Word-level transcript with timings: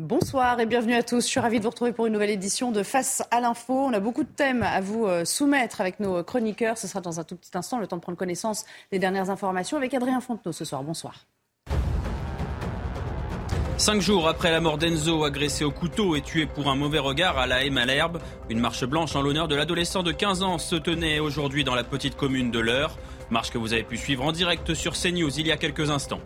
Bonsoir 0.00 0.58
et 0.58 0.64
bienvenue 0.64 0.94
à 0.94 1.02
tous. 1.02 1.26
Je 1.26 1.28
suis 1.28 1.40
ravie 1.40 1.58
de 1.58 1.62
vous 1.62 1.68
retrouver 1.68 1.92
pour 1.92 2.06
une 2.06 2.14
nouvelle 2.14 2.30
édition 2.30 2.72
de 2.72 2.82
Face 2.82 3.22
à 3.30 3.38
l'info. 3.38 3.74
On 3.74 3.92
a 3.92 4.00
beaucoup 4.00 4.22
de 4.22 4.30
thèmes 4.34 4.62
à 4.62 4.80
vous 4.80 5.04
euh, 5.04 5.26
soumettre 5.26 5.82
avec 5.82 6.00
nos 6.00 6.24
chroniqueurs. 6.24 6.78
Ce 6.78 6.88
sera 6.88 7.02
dans 7.02 7.20
un 7.20 7.22
tout 7.22 7.36
petit 7.36 7.50
instant 7.52 7.78
le 7.78 7.86
temps 7.86 7.96
de 7.96 8.00
prendre 8.00 8.16
connaissance 8.16 8.64
des 8.90 8.98
dernières 8.98 9.28
informations 9.28 9.76
avec 9.76 9.92
Adrien 9.92 10.22
Fontenot 10.22 10.52
ce 10.52 10.64
soir. 10.64 10.82
Bonsoir. 10.82 11.26
Cinq 13.76 14.00
jours 14.00 14.26
après 14.26 14.50
la 14.50 14.62
mort 14.62 14.78
d'Enzo, 14.78 15.22
agressé 15.22 15.64
au 15.64 15.70
couteau 15.70 16.16
et 16.16 16.22
tué 16.22 16.46
pour 16.46 16.70
un 16.70 16.76
mauvais 16.76 16.98
regard 16.98 17.36
à 17.36 17.46
la 17.46 17.66
haie 17.66 17.70
Malherbe, 17.70 18.22
une 18.48 18.58
marche 18.58 18.86
blanche 18.86 19.14
en 19.16 19.20
l'honneur 19.20 19.48
de 19.48 19.54
l'adolescent 19.54 20.02
de 20.02 20.12
15 20.12 20.42
ans 20.42 20.56
se 20.56 20.76
tenait 20.76 21.20
aujourd'hui 21.20 21.62
dans 21.62 21.74
la 21.74 21.84
petite 21.84 22.16
commune 22.16 22.50
de 22.50 22.58
l'Eure. 22.58 22.96
Marche 23.28 23.50
que 23.50 23.58
vous 23.58 23.74
avez 23.74 23.84
pu 23.84 23.98
suivre 23.98 24.24
en 24.24 24.32
direct 24.32 24.72
sur 24.72 24.94
CNews 24.94 25.38
il 25.38 25.46
y 25.46 25.52
a 25.52 25.58
quelques 25.58 25.90
instants. 25.90 26.20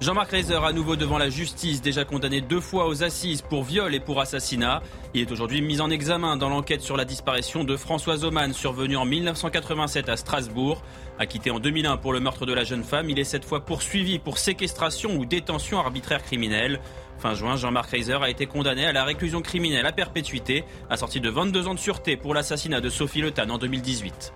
Jean-Marc 0.00 0.32
Reiser 0.32 0.58
à 0.62 0.72
nouveau 0.72 0.96
devant 0.96 1.18
la 1.18 1.30
justice, 1.30 1.80
déjà 1.80 2.04
condamné 2.04 2.40
deux 2.40 2.60
fois 2.60 2.88
aux 2.88 3.04
assises 3.04 3.42
pour 3.42 3.62
viol 3.62 3.94
et 3.94 4.00
pour 4.00 4.20
assassinat. 4.20 4.82
Il 5.14 5.22
est 5.22 5.32
aujourd'hui 5.32 5.62
mis 5.62 5.80
en 5.80 5.88
examen 5.88 6.36
dans 6.36 6.48
l'enquête 6.48 6.82
sur 6.82 6.96
la 6.96 7.04
disparition 7.04 7.64
de 7.64 7.76
Françoise 7.76 8.24
Oman, 8.24 8.52
survenue 8.52 8.96
en 8.96 9.04
1987 9.04 10.08
à 10.08 10.16
Strasbourg. 10.16 10.82
Acquitté 11.18 11.50
en 11.50 11.60
2001 11.60 11.96
pour 11.98 12.12
le 12.12 12.20
meurtre 12.20 12.44
de 12.44 12.52
la 12.52 12.64
jeune 12.64 12.82
femme, 12.82 13.08
il 13.08 13.18
est 13.18 13.24
cette 13.24 13.44
fois 13.44 13.64
poursuivi 13.64 14.18
pour 14.18 14.38
séquestration 14.38 15.16
ou 15.16 15.24
détention 15.24 15.78
arbitraire 15.78 16.22
criminelle. 16.22 16.80
Fin 17.18 17.34
juin, 17.34 17.56
Jean-Marc 17.56 17.90
Reiser 17.90 18.18
a 18.20 18.28
été 18.28 18.46
condamné 18.46 18.84
à 18.84 18.92
la 18.92 19.04
réclusion 19.04 19.40
criminelle 19.40 19.86
à 19.86 19.92
perpétuité, 19.92 20.64
assorti 20.90 21.20
de 21.20 21.30
22 21.30 21.68
ans 21.68 21.74
de 21.74 21.78
sûreté 21.78 22.16
pour 22.16 22.34
l'assassinat 22.34 22.80
de 22.80 22.88
Sophie 22.90 23.22
Le 23.22 23.32
en 23.48 23.58
2018. 23.58 24.34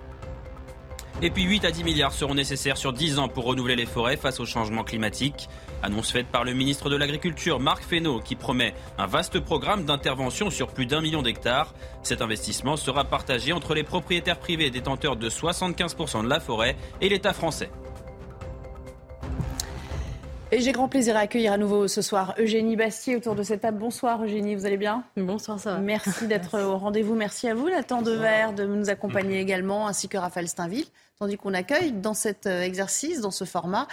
Et 1.20 1.30
puis 1.30 1.42
8 1.42 1.64
à 1.64 1.72
10 1.72 1.82
milliards 1.82 2.12
seront 2.12 2.34
nécessaires 2.34 2.76
sur 2.76 2.92
10 2.92 3.18
ans 3.18 3.26
pour 3.26 3.44
renouveler 3.44 3.74
les 3.74 3.86
forêts 3.86 4.16
face 4.16 4.38
au 4.38 4.46
changement 4.46 4.84
climatique. 4.84 5.48
Annonce 5.82 6.12
faite 6.12 6.28
par 6.28 6.44
le 6.44 6.52
ministre 6.52 6.90
de 6.90 6.96
l'Agriculture, 6.96 7.58
Marc 7.58 7.82
Fesneau, 7.82 8.20
qui 8.20 8.36
promet 8.36 8.72
un 8.98 9.06
vaste 9.06 9.40
programme 9.40 9.84
d'intervention 9.84 10.48
sur 10.48 10.68
plus 10.68 10.86
d'un 10.86 11.00
million 11.00 11.22
d'hectares. 11.22 11.74
Cet 12.04 12.22
investissement 12.22 12.76
sera 12.76 13.02
partagé 13.02 13.52
entre 13.52 13.74
les 13.74 13.82
propriétaires 13.82 14.38
privés 14.38 14.70
détenteurs 14.70 15.16
de 15.16 15.28
75% 15.28 16.22
de 16.22 16.28
la 16.28 16.38
forêt 16.38 16.76
et 17.00 17.08
l'État 17.08 17.32
français. 17.32 17.68
Et 20.50 20.60
j'ai 20.60 20.72
grand 20.72 20.88
plaisir 20.88 21.14
à 21.16 21.20
accueillir 21.20 21.52
à 21.52 21.58
nouveau 21.58 21.88
ce 21.88 22.00
soir 22.00 22.34
Eugénie 22.38 22.74
Bastier 22.74 23.16
autour 23.16 23.34
de 23.34 23.42
cette 23.42 23.60
table. 23.60 23.76
Bonsoir 23.76 24.24
Eugénie, 24.24 24.54
vous 24.54 24.64
allez 24.64 24.78
bien? 24.78 25.04
Bonsoir, 25.16 25.58
ça 25.58 25.74
va. 25.74 25.78
Merci 25.78 26.26
d'être 26.26 26.58
au 26.64 26.78
rendez-vous. 26.78 27.14
Merci 27.14 27.48
à 27.48 27.54
vous, 27.54 27.68
Nathan 27.68 28.00
Dever, 28.00 28.54
de 28.56 28.64
nous 28.64 28.88
accompagner 28.88 29.40
également, 29.40 29.88
ainsi 29.88 30.08
que 30.08 30.16
Raphaël 30.16 30.48
Steinville. 30.48 30.86
Tandis 31.20 31.36
qu'on 31.36 31.52
accueille 31.52 31.90
dans 31.90 32.14
cet 32.14 32.46
euh, 32.46 32.62
exercice, 32.62 33.20
dans 33.20 33.32
ce 33.32 33.44
format, 33.44 33.88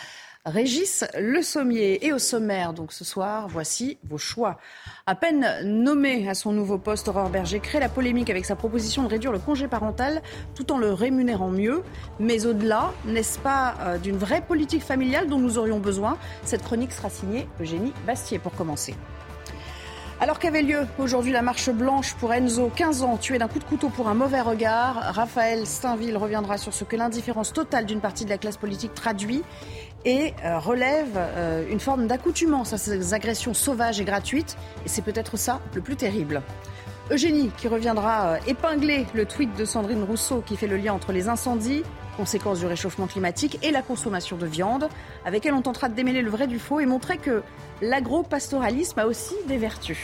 Régis 0.45 1.03
Le 1.17 1.41
Sommier. 1.41 2.05
Et 2.05 2.13
au 2.13 2.19
sommaire, 2.19 2.71
donc 2.71 2.93
ce 2.93 3.03
soir, 3.03 3.47
voici 3.47 3.97
vos 4.03 4.19
choix. 4.19 4.59
À 5.07 5.15
peine 5.15 5.47
nommé 5.63 6.29
à 6.29 6.35
son 6.35 6.51
nouveau 6.51 6.77
poste, 6.77 7.07
Aurore 7.07 7.31
Berger 7.31 7.59
crée 7.59 7.79
la 7.79 7.89
polémique 7.89 8.29
avec 8.29 8.45
sa 8.45 8.55
proposition 8.55 9.01
de 9.01 9.07
réduire 9.07 9.31
le 9.31 9.39
congé 9.39 9.67
parental 9.67 10.21
tout 10.53 10.71
en 10.71 10.77
le 10.77 10.93
rémunérant 10.93 11.49
mieux. 11.49 11.81
Mais 12.19 12.45
au-delà, 12.45 12.93
n'est-ce 13.05 13.39
pas 13.39 13.73
euh, 13.79 13.97
d'une 13.97 14.17
vraie 14.17 14.41
politique 14.41 14.83
familiale 14.83 15.27
dont 15.27 15.39
nous 15.39 15.57
aurions 15.57 15.79
besoin? 15.79 16.19
Cette 16.43 16.61
chronique 16.61 16.91
sera 16.91 17.09
signée 17.09 17.49
Eugénie 17.59 17.93
Bastier 18.05 18.37
pour 18.37 18.51
commencer. 18.51 18.93
Alors 20.21 20.39
qu'avait 20.39 20.61
lieu 20.61 20.87
aujourd'hui 20.97 21.33
la 21.33 21.41
marche 21.41 21.69
blanche 21.69 22.13
pour 22.13 22.33
Enzo, 22.33 22.71
15 22.73 23.03
ans, 23.03 23.17
tué 23.17 23.37
d'un 23.37 23.49
coup 23.49 23.59
de 23.59 23.65
couteau 23.65 23.89
pour 23.89 24.07
un 24.07 24.13
mauvais 24.13 24.39
regard, 24.39 24.95
Raphaël 25.13 25.67
Steinville 25.67 26.15
reviendra 26.15 26.57
sur 26.57 26.73
ce 26.73 26.85
que 26.85 26.95
l'indifférence 26.95 27.51
totale 27.51 27.85
d'une 27.85 27.99
partie 27.99 28.23
de 28.23 28.29
la 28.29 28.37
classe 28.37 28.55
politique 28.55 28.93
traduit 28.93 29.43
et 30.05 30.33
euh, 30.45 30.57
relève 30.57 31.17
euh, 31.17 31.65
une 31.69 31.81
forme 31.81 32.07
d'accoutumance 32.07 32.71
à 32.71 32.77
ces 32.77 33.13
agressions 33.13 33.53
sauvages 33.53 33.99
et 33.99 34.05
gratuites. 34.05 34.55
Et 34.85 34.89
c'est 34.89 35.01
peut-être 35.01 35.35
ça 35.35 35.59
le 35.73 35.81
plus 35.81 35.97
terrible. 35.97 36.41
Eugénie 37.11 37.51
qui 37.57 37.67
reviendra 37.67 38.27
euh, 38.27 38.37
épingler 38.47 39.05
le 39.13 39.25
tweet 39.25 39.53
de 39.57 39.65
Sandrine 39.65 40.03
Rousseau 40.03 40.41
qui 40.45 40.55
fait 40.55 40.67
le 40.67 40.77
lien 40.77 40.93
entre 40.93 41.11
les 41.11 41.27
incendies, 41.27 41.83
conséquences 42.15 42.59
du 42.59 42.65
réchauffement 42.65 43.07
climatique 43.07 43.59
et 43.63 43.71
la 43.71 43.81
consommation 43.81 44.37
de 44.37 44.45
viande, 44.45 44.89
avec 45.25 45.45
elle 45.45 45.53
on 45.53 45.61
tentera 45.61 45.89
de 45.89 45.93
démêler 45.93 46.21
le 46.21 46.29
vrai 46.29 46.47
du 46.47 46.59
faux 46.59 46.79
et 46.79 46.85
montrer 46.85 47.17
que 47.17 47.43
l'agro-pastoralisme 47.81 48.99
a 48.99 49.05
aussi 49.05 49.35
des 49.47 49.57
vertus. 49.57 49.99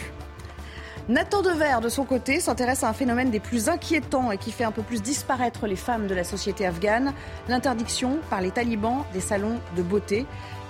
Nathan 1.10 1.42
Dever, 1.42 1.78
de 1.82 1.90
son 1.90 2.06
côté, 2.06 2.40
s'intéresse 2.40 2.84
à 2.84 2.90
un 2.90 2.94
phénomène 2.94 3.32
des 3.32 3.40
plus 3.40 3.70
inquiétants 3.70 4.32
et 4.32 4.38
qui 4.38 4.52
fait 4.52 4.64
un 4.64 4.72
peu 4.72 4.84
plus 4.84 5.02
disparaître 5.02 5.66
les 5.66 5.76
femmes 5.76 6.08
de 6.08 6.14
la 6.14 6.24
société 6.24 6.66
afghane, 6.66 7.14
l'interdiction 7.50 8.20
par 8.30 8.40
les 8.40 8.52
talibans 8.52 9.04
des 9.12 9.20
salons 9.20 9.60
de 9.76 9.82
beauté. 9.82 10.26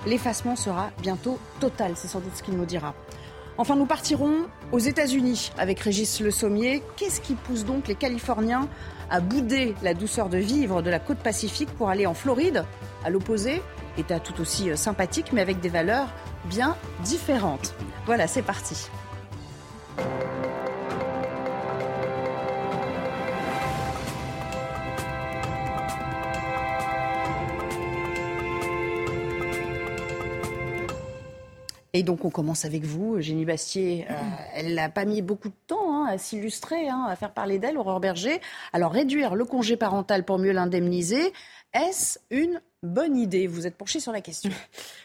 L'effacement 0.06 0.56
sera 0.56 0.90
bientôt 1.00 1.38
total, 1.60 1.92
c'est 1.96 2.08
sans 2.08 2.20
doute 2.20 2.34
ce 2.34 2.42
qu'il 2.42 2.56
nous 2.56 2.64
dira. 2.64 2.94
Enfin, 3.58 3.76
nous 3.76 3.84
partirons 3.84 4.46
aux 4.72 4.78
États-Unis 4.78 5.52
avec 5.58 5.78
Régis 5.80 6.20
Le 6.20 6.30
Sommier. 6.30 6.82
Qu'est-ce 6.96 7.20
qui 7.20 7.34
pousse 7.34 7.64
donc 7.64 7.86
les 7.86 7.94
Californiens 7.94 8.66
à 9.12 9.20
bouder 9.20 9.74
la 9.82 9.92
douceur 9.92 10.30
de 10.30 10.38
vivre 10.38 10.80
de 10.80 10.88
la 10.90 10.98
côte 10.98 11.18
pacifique 11.18 11.68
pour 11.76 11.90
aller 11.90 12.06
en 12.06 12.14
Floride 12.14 12.64
À 13.04 13.10
l'opposé, 13.10 13.62
État 13.98 14.18
tout 14.18 14.40
aussi 14.40 14.70
euh, 14.70 14.76
sympathique, 14.76 15.32
mais 15.32 15.42
avec 15.42 15.60
des 15.60 15.68
valeurs 15.68 16.08
bien 16.46 16.76
différentes. 17.04 17.74
Voilà, 18.06 18.26
c'est 18.26 18.42
parti. 18.42 18.88
Et 31.94 32.02
donc 32.02 32.24
on 32.24 32.30
commence 32.30 32.64
avec 32.64 32.84
vous, 32.84 33.20
Génie 33.20 33.44
Bastier. 33.44 34.06
Euh, 34.08 34.14
elle 34.54 34.74
n'a 34.74 34.88
pas 34.88 35.04
mis 35.04 35.20
beaucoup 35.20 35.50
de 35.50 35.54
temps 35.66 35.94
hein, 35.94 36.06
à 36.08 36.16
s'illustrer, 36.16 36.88
hein, 36.88 37.06
à 37.06 37.16
faire 37.16 37.34
parler 37.34 37.58
d'elle, 37.58 37.76
Aurore 37.76 38.00
Berger. 38.00 38.40
Alors 38.72 38.92
réduire 38.92 39.34
le 39.34 39.44
congé 39.44 39.76
parental 39.76 40.24
pour 40.24 40.38
mieux 40.38 40.52
l'indemniser, 40.52 41.34
est-ce 41.74 42.18
une 42.30 42.62
bonne 42.82 43.16
idée 43.16 43.46
Vous 43.46 43.66
êtes 43.66 43.76
penché 43.76 44.00
sur 44.00 44.12
la 44.12 44.20
question. 44.20 44.50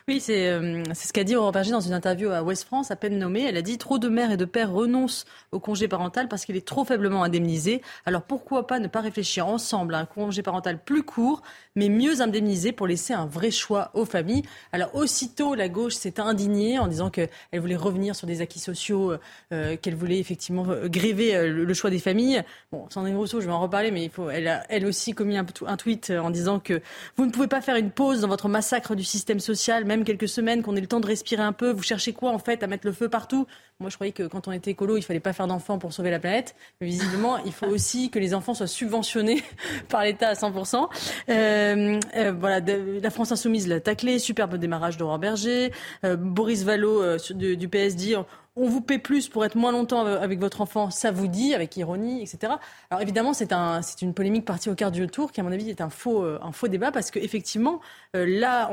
Oui, 0.10 0.24
euh, 0.30 0.84
c'est 0.94 1.10
ce 1.10 1.12
qu'a 1.12 1.26
dit 1.26 1.36
Aurore 1.36 1.52
Berger 1.52 1.72
dans 1.72 1.82
une 1.82 1.92
interview 1.92 2.30
à 2.30 2.42
West 2.42 2.64
France, 2.64 2.92
à 2.92 2.96
peine 2.96 3.20
nommée. 3.20 3.44
Elle 3.44 3.58
a 3.58 3.62
dit 3.62 3.78
trop 3.78 4.00
de 4.00 4.08
mères 4.08 4.32
et 4.32 4.38
de 4.38 4.46
pères 4.46 4.72
renoncent 4.72 5.26
au 5.52 5.60
congé 5.60 5.90
parental 5.90 6.30
parce 6.30 6.46
qu'il 6.46 6.56
est 6.56 6.66
trop 6.66 6.86
faiblement 6.86 7.24
indemnisé. 7.24 7.82
Alors 8.06 8.22
pourquoi 8.22 8.68
pas 8.68 8.80
ne 8.80 8.88
pas 8.88 9.02
réfléchir 9.02 9.48
ensemble 9.48 9.94
à 9.96 9.98
un 10.00 10.06
congé 10.06 10.44
parental 10.44 10.82
plus 10.82 11.04
court, 11.04 11.42
mais 11.76 11.90
mieux 11.90 12.22
indemnisé 12.22 12.72
pour 12.72 12.88
laisser 12.88 13.12
un 13.12 13.26
vrai 13.26 13.52
choix 13.52 13.92
aux 13.96 14.06
familles? 14.06 14.44
Alors 14.72 14.96
aussitôt, 14.96 15.56
la 15.56 15.68
gauche 15.68 15.96
s'est 15.96 16.22
indignée 16.22 16.80
en 16.80 16.88
disant 16.88 17.10
qu'elle 17.10 17.30
voulait 17.60 17.76
revenir 17.76 18.16
sur 18.16 18.28
des 18.28 18.40
acquis 18.40 18.60
sociaux, 18.60 19.14
euh, 19.52 19.76
qu'elle 19.76 19.96
voulait 19.96 20.20
effectivement 20.20 20.70
euh, 20.70 20.88
gréver 20.88 21.50
le, 21.50 21.74
choix 21.74 21.90
des 21.90 22.00
familles. 22.00 22.44
Bon, 22.72 22.90
Sandrine 22.90 23.18
Rousseau, 23.18 23.42
je 23.42 23.48
vais 23.48 23.52
en 23.52 23.60
reparler, 23.60 23.92
mais 23.92 24.06
il 24.06 24.10
faut, 24.10 24.30
elle 24.30 24.48
a 24.48 24.64
elle 24.70 24.86
aussi 24.86 25.12
commis 25.12 25.36
un, 25.36 25.46
un 25.66 25.76
tweet 25.76 26.12
en 26.12 26.30
disant 26.30 26.62
que 26.62 26.82
vous 27.18 27.26
ne 27.26 27.32
pouvez 27.32 27.48
pas 27.48 27.60
faire 27.68 27.76
une 27.76 27.92
pause 27.92 28.22
dans 28.22 28.30
votre 28.30 28.48
massacre 28.48 28.96
du 28.96 29.04
système 29.04 29.42
social, 29.42 29.84
même 29.84 30.06
quelques 30.06 30.30
semaines, 30.30 30.64
qu'on 30.64 30.78
ait 30.78 30.82
le 30.82 30.88
temps 30.88 31.02
de 31.02 31.06
respirer 31.06 31.44
un 31.44 31.52
peu. 31.52 31.70
Vous 31.70 31.84
cherchez 31.84 32.14
quoi 32.14 32.32
en 32.32 32.40
fait 32.40 32.64
à 32.64 32.68
mettre 32.68 32.88
le 32.88 32.94
feu 32.94 33.10
partout? 33.10 33.46
Moi, 33.82 33.90
je 33.90 33.96
croyais 33.96 34.14
que 34.14 34.24
quand 34.24 34.48
on 34.48 34.54
était 34.54 34.72
écolo, 34.72 34.96
il 34.96 35.02
fallait 35.02 35.20
pas 35.20 35.34
faire 35.34 35.48
d'enfants 35.48 35.78
pour 35.78 35.92
sauver 35.92 36.10
la 36.10 36.20
planète. 36.20 36.56
Mais 36.80 36.88
visiblement, 36.88 37.38
il 37.40 37.52
faut 37.52 37.66
aussi 37.66 38.10
que 38.10 38.20
les 38.20 38.34
enfants 38.34 38.54
soient 38.54 38.68
subventionnés 38.68 39.44
par 39.90 40.04
l'État 40.04 40.30
à 40.30 40.34
100%. 40.34 40.88
Euh, 41.28 42.00
euh, 42.16 42.34
voilà, 42.40 42.62
la 42.62 43.10
France 43.10 43.34
insoumise 43.34 43.68
l'a 43.68 43.82
taclé, 43.82 44.18
superbe 44.18 44.56
démarrage 44.56 44.96
d'Aurore 44.96 45.20
Berger. 45.20 45.74
Euh, 46.06 46.16
Boris 46.16 46.64
Vallot 46.64 47.04
euh, 47.04 47.18
du, 47.32 47.58
du 47.58 47.68
PS 47.68 47.98
dit 47.98 48.16
on 48.58 48.68
vous 48.68 48.82
paie 48.82 48.98
plus 48.98 49.30
pour 49.30 49.46
être 49.46 49.56
moins 49.56 49.72
longtemps 49.72 50.06
avec 50.06 50.40
votre 50.40 50.62
enfant, 50.62 50.90
ça 50.90 51.12
vous 51.12 51.28
dit, 51.28 51.54
avec 51.54 51.78
ironie, 51.78 52.22
etc. 52.22 52.54
Alors 52.90 53.02
évidemment, 53.02 53.34
c'est 53.34 53.54
un, 53.54 53.82
une 54.02 54.14
polémique 54.14 54.46
partie 54.46 54.70
au 54.70 54.76
quart 54.76 54.92
du 54.92 55.08
tour 55.08 55.32
qui, 55.32 55.40
à 55.40 55.44
mon 55.44 55.52
avis, 55.52 55.70
est 55.70 55.82
un 55.82 55.90
faux, 55.90 56.24
euh, 56.24 56.40
un 56.42 56.52
faux 56.52 56.68
débat 56.68 56.92
parce 56.92 57.12
qu'effectivement, 57.12 57.80
euh, 58.16 58.26
là, 58.28 58.72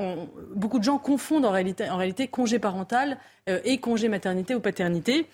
beaucoup 0.55 0.79
de 0.79 0.85
gens 0.85 0.99
confondent 0.99 1.45
en 1.45 1.51
réalité, 1.51 1.89
en 1.89 1.97
réalité 1.97 2.29
congé 2.29 2.59
parental 2.59 3.19
euh, 3.49 3.61
et 3.65 3.79
congé 3.79 4.09
maternité 4.09 4.55
ou 4.55 4.61
paternité. 4.61 5.27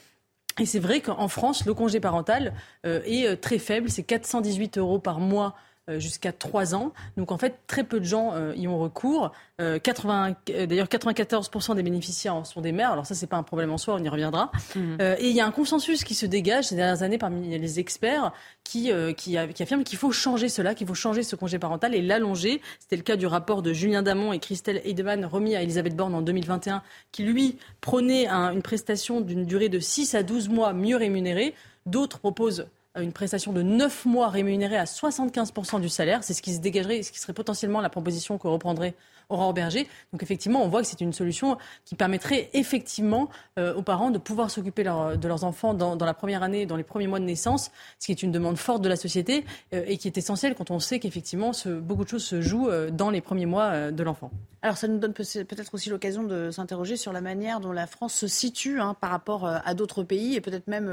Et 0.58 0.66
c'est 0.66 0.80
vrai 0.80 1.00
qu'en 1.00 1.28
France, 1.28 1.64
le 1.64 1.72
congé 1.72 2.00
parental 2.00 2.52
est 2.84 3.40
très 3.40 3.58
faible, 3.58 3.88
c'est 3.88 4.02
418 4.02 4.76
euros 4.78 4.98
par 4.98 5.18
mois 5.20 5.54
euh, 5.54 5.69
jusqu'à 5.98 6.32
3 6.32 6.74
ans. 6.74 6.92
Donc 7.16 7.32
en 7.32 7.38
fait, 7.38 7.58
très 7.66 7.84
peu 7.84 8.00
de 8.00 8.04
gens 8.04 8.32
euh, 8.34 8.54
y 8.56 8.68
ont 8.68 8.78
recours. 8.78 9.32
80, 9.58 10.36
euh, 10.50 10.66
D'ailleurs, 10.66 10.86
94% 10.86 11.74
des 11.74 11.82
bénéficiaires 11.82 12.46
sont 12.46 12.62
des 12.62 12.72
mères. 12.72 12.92
Alors 12.92 13.04
ça, 13.04 13.14
c'est 13.14 13.26
pas 13.26 13.36
un 13.36 13.42
problème 13.42 13.70
en 13.70 13.78
soi, 13.78 13.96
on 13.98 14.02
y 14.02 14.08
reviendra. 14.08 14.50
Mmh. 14.74 14.96
et 15.18 15.28
il 15.28 15.36
y 15.36 15.40
a 15.40 15.46
un 15.46 15.50
consensus 15.50 16.04
qui 16.04 16.14
se 16.14 16.24
dégage 16.24 16.68
ces 16.68 16.76
dernières 16.76 17.02
années 17.02 17.18
parmi 17.18 17.58
les 17.58 17.78
experts 17.78 18.32
qui, 18.64 18.90
qui, 19.16 19.36
qui 19.54 19.62
affirment 19.62 19.84
qu'il 19.84 19.98
faut 19.98 20.12
changer 20.12 20.48
cela, 20.48 20.74
qu'il 20.74 20.86
faut 20.86 20.94
changer 20.94 21.22
ce 21.22 21.36
congé 21.36 21.58
parental 21.58 21.94
et 21.94 22.00
l'allonger. 22.00 22.62
C'était 22.78 22.96
le 22.96 23.02
cas 23.02 23.16
du 23.16 23.26
rapport 23.26 23.62
de 23.62 23.72
Julien 23.72 24.02
Damon 24.02 24.32
et 24.32 24.38
Christelle 24.38 24.80
Heidemann 24.84 25.24
remis 25.26 25.56
à 25.56 25.62
Elisabeth 25.62 25.94
Borne 25.94 26.14
en 26.14 26.22
2021, 26.22 26.82
qui 27.12 27.24
lui 27.24 27.58
prônait 27.80 28.28
une 28.28 28.62
prestation 28.62 29.20
d'une 29.20 29.44
durée 29.44 29.68
de 29.68 29.78
6 29.78 30.14
à 30.14 30.22
12 30.22 30.48
mois 30.48 30.72
mieux 30.72 30.96
rémunérée. 30.96 31.54
D'autres 31.86 32.18
proposent 32.18 32.66
une 32.96 33.12
prestation 33.12 33.52
de 33.52 33.62
9 33.62 34.04
mois 34.06 34.28
rémunérée 34.28 34.76
à 34.76 34.84
75% 34.84 35.80
du 35.80 35.88
salaire. 35.88 36.24
C'est 36.24 36.34
ce 36.34 36.42
qui 36.42 36.54
se 36.54 36.60
dégagerait, 36.60 37.02
ce 37.02 37.12
qui 37.12 37.18
serait 37.18 37.32
potentiellement 37.32 37.80
la 37.80 37.90
proposition 37.90 38.38
que 38.38 38.48
reprendrait 38.48 38.94
Aurore 39.30 39.54
Berger. 39.54 39.86
Donc 40.12 40.22
effectivement, 40.22 40.62
on 40.62 40.68
voit 40.68 40.82
que 40.82 40.86
c'est 40.86 41.00
une 41.00 41.12
solution 41.12 41.56
qui 41.84 41.94
permettrait 41.94 42.50
effectivement 42.52 43.28
aux 43.56 43.82
parents 43.82 44.10
de 44.10 44.18
pouvoir 44.18 44.50
s'occuper 44.50 44.82
de 44.84 45.28
leurs 45.28 45.44
enfants 45.44 45.74
dans, 45.74 45.96
dans, 45.96 46.06
la 46.06 46.14
première 46.14 46.42
année, 46.42 46.66
dans 46.66 46.76
les 46.76 46.82
premiers 46.82 47.06
mois 47.06 47.20
de 47.20 47.24
naissance, 47.24 47.70
ce 47.98 48.06
qui 48.06 48.12
est 48.12 48.22
une 48.22 48.32
demande 48.32 48.56
forte 48.56 48.82
de 48.82 48.88
la 48.88 48.96
société 48.96 49.44
et 49.72 49.98
qui 49.98 50.08
est 50.08 50.16
essentielle 50.16 50.54
quand 50.54 50.70
on 50.70 50.78
sait 50.78 50.98
qu'effectivement 50.98 51.52
beaucoup 51.66 52.04
de 52.04 52.08
choses 52.08 52.24
se 52.24 52.40
jouent 52.40 52.70
dans 52.90 53.10
les 53.10 53.20
premiers 53.20 53.46
mois 53.46 53.90
de 53.90 54.02
l'enfant. 54.02 54.30
Alors 54.62 54.76
ça 54.76 54.88
nous 54.88 54.98
donne 54.98 55.12
peut-être 55.12 55.74
aussi 55.74 55.90
l'occasion 55.90 56.22
de 56.22 56.50
s'interroger 56.50 56.96
sur 56.96 57.12
la 57.12 57.20
manière 57.20 57.60
dont 57.60 57.72
la 57.72 57.86
France 57.86 58.14
se 58.14 58.26
situe 58.26 58.80
hein, 58.80 58.94
par 58.98 59.10
rapport 59.10 59.46
à 59.46 59.74
d'autres 59.74 60.02
pays 60.02 60.36
et 60.36 60.40
peut-être 60.40 60.68
même 60.68 60.90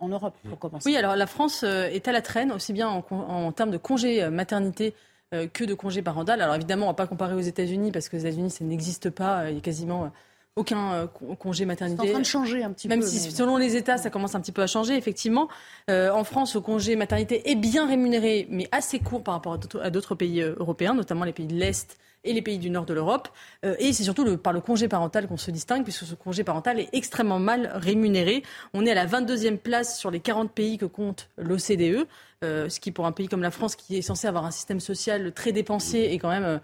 en 0.00 0.08
Europe 0.08 0.34
pour 0.48 0.58
commencer. 0.58 0.88
Oui, 0.88 0.96
alors 0.96 1.16
la 1.16 1.26
France 1.26 1.62
est 1.62 2.08
à 2.08 2.12
la 2.12 2.22
traîne, 2.22 2.52
aussi 2.52 2.72
bien 2.72 2.88
en, 2.88 3.04
en 3.10 3.52
termes 3.52 3.70
de 3.70 3.78
congés 3.78 4.28
maternité 4.30 4.88
euh, 4.88 4.92
que 5.30 5.64
de 5.64 5.74
congés 5.74 6.02
parental. 6.02 6.40
Alors 6.40 6.54
évidemment, 6.54 6.86
on 6.86 6.88
ne 6.88 6.92
va 6.92 6.96
pas 6.96 7.06
comparer 7.06 7.34
aux 7.34 7.40
États-Unis 7.40 7.92
parce 7.92 8.08
que 8.08 8.16
aux 8.16 8.20
États-Unis, 8.20 8.50
ça 8.50 8.64
n'existe 8.64 9.10
pas. 9.10 9.50
Il 9.50 9.56
y 9.56 9.58
a 9.58 9.60
quasiment 9.60 10.04
euh, 10.04 10.08
aucun 10.56 10.92
euh, 10.92 11.06
congé 11.38 11.64
maternité. 11.66 12.02
C'est 12.02 12.08
en 12.08 12.12
train 12.12 12.20
de 12.20 12.26
changer 12.26 12.62
un 12.62 12.72
petit 12.72 12.88
peu. 12.88 12.94
Même 12.94 13.02
si 13.02 13.18
selon 13.30 13.56
les 13.56 13.76
États, 13.76 13.98
ça 13.98 14.10
commence 14.10 14.34
un 14.34 14.40
petit 14.40 14.52
peu 14.52 14.62
à 14.62 14.66
changer, 14.66 14.96
effectivement. 14.96 15.48
en 15.88 16.24
France, 16.24 16.54
le 16.54 16.60
congé 16.60 16.96
maternité 16.96 17.50
est 17.50 17.56
bien 17.56 17.86
rémunéré, 17.86 18.46
mais 18.50 18.68
assez 18.72 18.98
court 18.98 19.22
par 19.22 19.34
rapport 19.34 19.58
à 19.82 19.90
d'autres 19.90 20.14
pays 20.14 20.40
européens, 20.40 20.94
notamment 20.94 21.24
les 21.24 21.32
pays 21.32 21.46
de 21.46 21.54
l'Est 21.54 21.98
et 22.24 22.32
les 22.32 22.42
pays 22.42 22.58
du 22.58 22.70
nord 22.70 22.84
de 22.84 22.94
l'Europe. 22.94 23.28
et 23.62 23.92
c'est 23.92 24.04
surtout 24.04 24.36
par 24.36 24.52
le 24.52 24.60
congé 24.60 24.88
parental 24.88 25.28
qu'on 25.28 25.36
se 25.36 25.50
distingue, 25.50 25.84
puisque 25.84 26.04
ce 26.04 26.14
congé 26.14 26.44
parental 26.44 26.80
est 26.80 26.88
extrêmement 26.92 27.38
mal 27.38 27.70
rémunéré. 27.74 28.42
On 28.74 28.84
est 28.86 28.90
à 28.90 28.94
la 28.94 29.06
22e 29.06 29.56
place 29.56 29.98
sur 29.98 30.10
les 30.10 30.20
40 30.20 30.52
pays 30.52 30.78
que 30.78 30.86
compte 30.86 31.28
l'OCDE. 31.38 32.06
Euh, 32.44 32.68
ce 32.68 32.78
qui 32.78 32.92
pour 32.92 33.04
un 33.06 33.12
pays 33.12 33.26
comme 33.26 33.42
la 33.42 33.50
France, 33.50 33.74
qui 33.74 33.96
est 33.96 34.02
censé 34.02 34.28
avoir 34.28 34.44
un 34.44 34.52
système 34.52 34.78
social 34.78 35.32
très 35.32 35.50
dépensier, 35.50 36.12
est 36.12 36.18
quand 36.18 36.28
même 36.28 36.44
euh, 36.44 36.58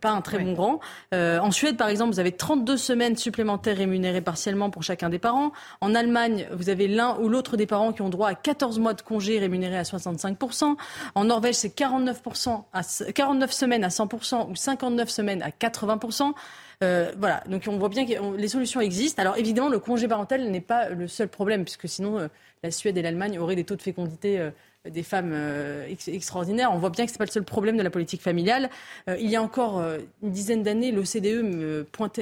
pas 0.00 0.10
un 0.10 0.20
très 0.20 0.38
bon 0.38 0.54
rang. 0.54 0.80
Euh, 1.12 1.40
en 1.40 1.50
Suède, 1.50 1.76
par 1.76 1.88
exemple, 1.88 2.12
vous 2.12 2.20
avez 2.20 2.30
32 2.30 2.76
semaines 2.76 3.16
supplémentaires 3.16 3.76
rémunérées 3.76 4.20
partiellement 4.20 4.70
pour 4.70 4.84
chacun 4.84 5.08
des 5.08 5.18
parents. 5.18 5.50
En 5.80 5.96
Allemagne, 5.96 6.46
vous 6.52 6.68
avez 6.68 6.86
l'un 6.86 7.18
ou 7.18 7.28
l'autre 7.28 7.56
des 7.56 7.66
parents 7.66 7.92
qui 7.92 8.00
ont 8.00 8.08
droit 8.08 8.28
à 8.28 8.34
14 8.36 8.78
mois 8.78 8.94
de 8.94 9.02
congés 9.02 9.40
rémunérés 9.40 9.78
à 9.78 9.82
65%. 9.82 10.76
En 11.16 11.24
Norvège, 11.24 11.56
c'est 11.56 11.76
49%, 11.76 12.62
à, 12.72 12.82
49 13.12 13.50
semaines 13.50 13.82
à 13.82 13.88
100% 13.88 14.50
ou 14.50 14.54
59 14.54 15.10
semaines 15.10 15.42
à 15.42 15.50
80%. 15.50 16.32
voilà, 16.80 17.42
donc 17.48 17.64
on 17.66 17.76
voit 17.76 17.88
bien 17.88 18.06
que 18.06 18.36
les 18.36 18.48
solutions 18.48 18.80
existent. 18.80 19.20
Alors 19.20 19.36
évidemment, 19.36 19.68
le 19.68 19.80
congé 19.80 20.06
parental 20.06 20.48
n'est 20.48 20.60
pas 20.60 20.90
le 20.90 21.08
seul 21.08 21.26
problème, 21.26 21.64
puisque 21.64 21.88
sinon 21.88 22.28
la 22.62 22.70
Suède 22.70 22.96
et 22.96 23.02
l'Allemagne 23.02 23.40
auraient 23.40 23.56
des 23.56 23.64
taux 23.64 23.76
de 23.76 23.82
fécondité 23.82 24.50
des 24.90 25.02
femmes 25.04 25.30
euh, 25.32 25.86
extraordinaires. 26.08 26.70
On 26.72 26.78
voit 26.78 26.90
bien 26.90 27.04
que 27.04 27.10
ce 27.10 27.14
n'est 27.14 27.18
pas 27.18 27.24
le 27.24 27.30
seul 27.30 27.44
problème 27.44 27.76
de 27.76 27.82
la 27.82 27.90
politique 27.90 28.20
familiale. 28.20 28.68
Euh, 29.08 29.16
il 29.20 29.30
y 29.30 29.36
a 29.36 29.42
encore 29.42 29.78
euh, 29.78 29.98
une 30.22 30.30
dizaine 30.30 30.62
d'années, 30.64 30.90
l'OCDE 30.90 31.42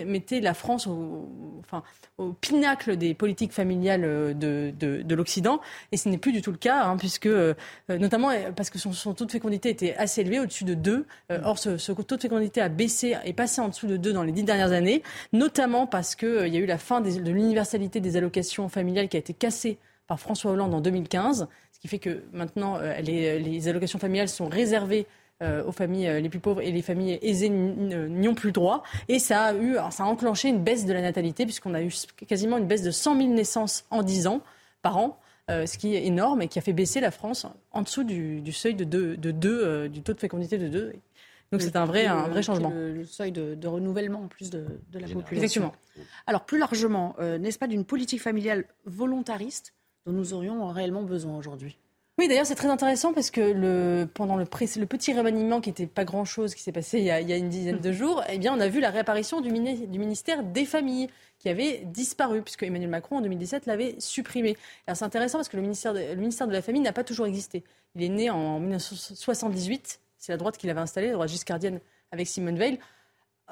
mettait 0.06 0.40
la 0.40 0.52
France 0.52 0.86
au, 0.86 1.28
enfin, 1.60 1.82
au 2.18 2.32
pinacle 2.34 2.96
des 2.96 3.14
politiques 3.14 3.52
familiales 3.52 4.02
de, 4.36 4.72
de, 4.78 5.14
l'Occident. 5.14 5.60
Et 5.92 5.96
ce 5.96 6.08
n'est 6.08 6.18
plus 6.18 6.32
du 6.32 6.42
tout 6.42 6.50
le 6.50 6.58
cas, 6.58 6.84
hein, 6.84 6.96
puisque, 6.96 7.28
notamment 7.88 8.30
parce 8.54 8.70
que 8.70 8.78
son, 8.78 9.14
taux 9.14 9.24
de 9.24 9.32
fécondité 9.32 9.70
était 9.70 9.94
assez 9.96 10.20
élevé, 10.20 10.40
au-dessus 10.40 10.64
de 10.64 10.74
2. 10.74 11.06
or, 11.44 11.58
ce, 11.58 11.92
taux 11.92 12.16
de 12.16 12.22
fécondité 12.22 12.60
a 12.60 12.68
baissé, 12.68 13.16
est 13.24 13.32
passé 13.32 13.60
en 13.60 13.68
dessous 13.68 13.86
de 13.86 13.96
2 13.96 14.12
dans 14.12 14.22
les 14.22 14.32
dix 14.32 14.44
dernières 14.44 14.72
années, 14.72 15.02
notamment 15.32 15.86
parce 15.86 16.14
qu'il 16.14 16.48
y 16.48 16.56
a 16.56 16.60
eu 16.60 16.66
la 16.66 16.78
fin 16.78 17.00
de 17.00 17.10
l'universalité 17.30 18.00
des 18.00 18.16
allocations 18.16 18.68
familiales 18.68 19.08
qui 19.08 19.16
a 19.16 19.20
été 19.20 19.32
cassée 19.32 19.78
par 20.10 20.18
François 20.18 20.50
Hollande 20.50 20.74
en 20.74 20.80
2015 20.80 21.46
ce 21.70 21.78
qui 21.78 21.86
fait 21.86 22.00
que 22.00 22.24
maintenant, 22.32 22.78
euh, 22.78 23.00
les, 23.00 23.68
allocations 23.68 24.00
familiales 24.00 24.28
sont 24.28 24.48
réservées 24.48 25.06
euh, 25.40 25.64
aux 25.64 25.70
familles 25.70 26.08
euh, 26.08 26.20
les 26.20 26.28
plus 26.28 26.40
pauvres 26.40 26.60
et 26.60 26.72
les 26.72 26.82
familles 26.82 27.20
aisées 27.22 27.48
n'y 27.48 28.26
ont 28.28 28.34
plus 28.34 28.50
droit. 28.50 28.82
Et 29.06 29.20
ça 29.20 29.44
a, 29.44 29.54
eu, 29.54 29.76
ça 29.92 30.02
a 30.02 30.06
enclenché 30.06 30.48
une 30.48 30.64
baisse 30.64 30.84
de 30.84 30.92
la 30.92 31.00
natalité, 31.00 31.44
puisqu'on 31.44 31.74
a 31.74 31.80
eu 31.80 31.92
quasiment 32.26 32.58
une 32.58 32.66
baisse 32.66 32.82
de 32.82 32.90
100 32.90 33.18
000 33.18 33.28
naissances 33.28 33.84
en 33.90 34.02
10 34.02 34.26
ans 34.26 34.42
par 34.82 34.98
an. 34.98 35.16
ce 35.48 35.78
qui 35.78 35.94
est 35.94 36.04
énorme 36.04 36.42
et 36.42 36.48
qui 36.48 36.58
a 36.58 36.62
fait 36.62 36.72
baisser 36.72 37.00
la 37.00 37.12
France 37.12 37.46
en 37.70 37.82
dessous 37.82 38.02
du, 38.02 38.52
seuil 38.52 38.74
de 38.74 38.82
2, 38.84 39.16
de 39.16 39.86
du 39.86 40.02
taux 40.02 40.12
de 40.12 40.20
fécondité 40.20 40.58
de 40.58 40.66
2. 40.66 40.92
Donc 41.52 41.62
c'est 41.62 41.76
un 41.76 41.84
vrai, 41.84 42.06
un 42.06 42.28
vrai 42.28 42.42
changement. 42.42 42.70
Le, 42.70 43.04
seuil 43.04 43.30
de, 43.30 43.66
renouvellement 43.66 44.22
en 44.24 44.28
plus 44.28 44.50
de, 44.50 44.66
la 44.92 45.06
population. 45.06 45.32
Exactement. 45.32 45.72
Alors 46.26 46.44
plus 46.44 46.58
largement, 46.58 47.14
n'est-ce 47.20 47.58
pas 47.60 47.68
d'une 47.68 47.84
politique 47.84 48.20
familiale 48.20 48.64
volontariste 48.84 49.72
dont 50.06 50.12
nous 50.12 50.34
aurions 50.34 50.66
réellement 50.68 51.02
besoin 51.02 51.36
aujourd'hui. 51.36 51.78
Oui, 52.20 52.28
d'ailleurs, 52.28 52.44
c'est 52.44 52.54
très 52.54 52.68
intéressant 52.68 53.14
parce 53.14 53.30
que 53.30 54.04
pendant 54.12 54.36
le, 54.36 54.44
petit 54.44 55.14
remaniement 55.14 55.62
qui 55.62 55.70
n'était 55.70 55.86
pas 55.86 56.04
grand-chose, 56.04 56.54
qui 56.54 56.62
s'est 56.62 56.70
passé 56.70 56.98
il 56.98 57.04
y, 57.04 57.10
a, 57.10 57.36
une 57.36 57.48
dizaine 57.48 57.78
de 57.78 57.92
jours, 57.92 58.22
eh 58.28 58.36
bien, 58.36 58.54
on 58.54 58.60
a 58.60 58.68
vu 58.68 58.78
la 58.78 58.90
réapparition 58.90 59.40
du, 59.40 59.50
ministère 59.50 60.42
des 60.42 60.66
Familles 60.66 61.08
qui 61.38 61.48
avait 61.48 61.82
disparu, 61.86 62.42
puisque 62.42 62.64
Emmanuel 62.64 62.90
Macron, 62.90 63.16
en 63.16 63.20
2017, 63.22 63.64
l'avait 63.64 63.94
supprimé. 63.98 64.58
C'est 64.92 65.02
intéressant 65.02 65.38
parce 65.38 65.48
que 65.48 65.56
le 65.56 65.62
ministère 65.62 65.94
de, 65.94 66.00
le 66.00 66.16
ministère 66.16 66.46
de 66.46 66.52
la 66.52 66.60
Famille 66.60 66.82
n'a 66.82 66.92
pas 66.92 67.04
toujours 67.04 67.24
existé. 67.24 67.64
Il 67.94 68.02
est 68.02 68.10
né 68.10 68.28
en 68.28 68.60
1978. 68.60 70.00
C'est 70.18 70.32
la 70.32 70.36
droite 70.36 70.58
qui 70.58 70.66
l'avait 70.66 70.80
installé, 70.80 71.06
la 71.06 71.14
droite 71.14 71.30
giscardienne 71.30 71.80
avec 72.12 72.26
Simone 72.26 72.58
Veil. 72.58 72.78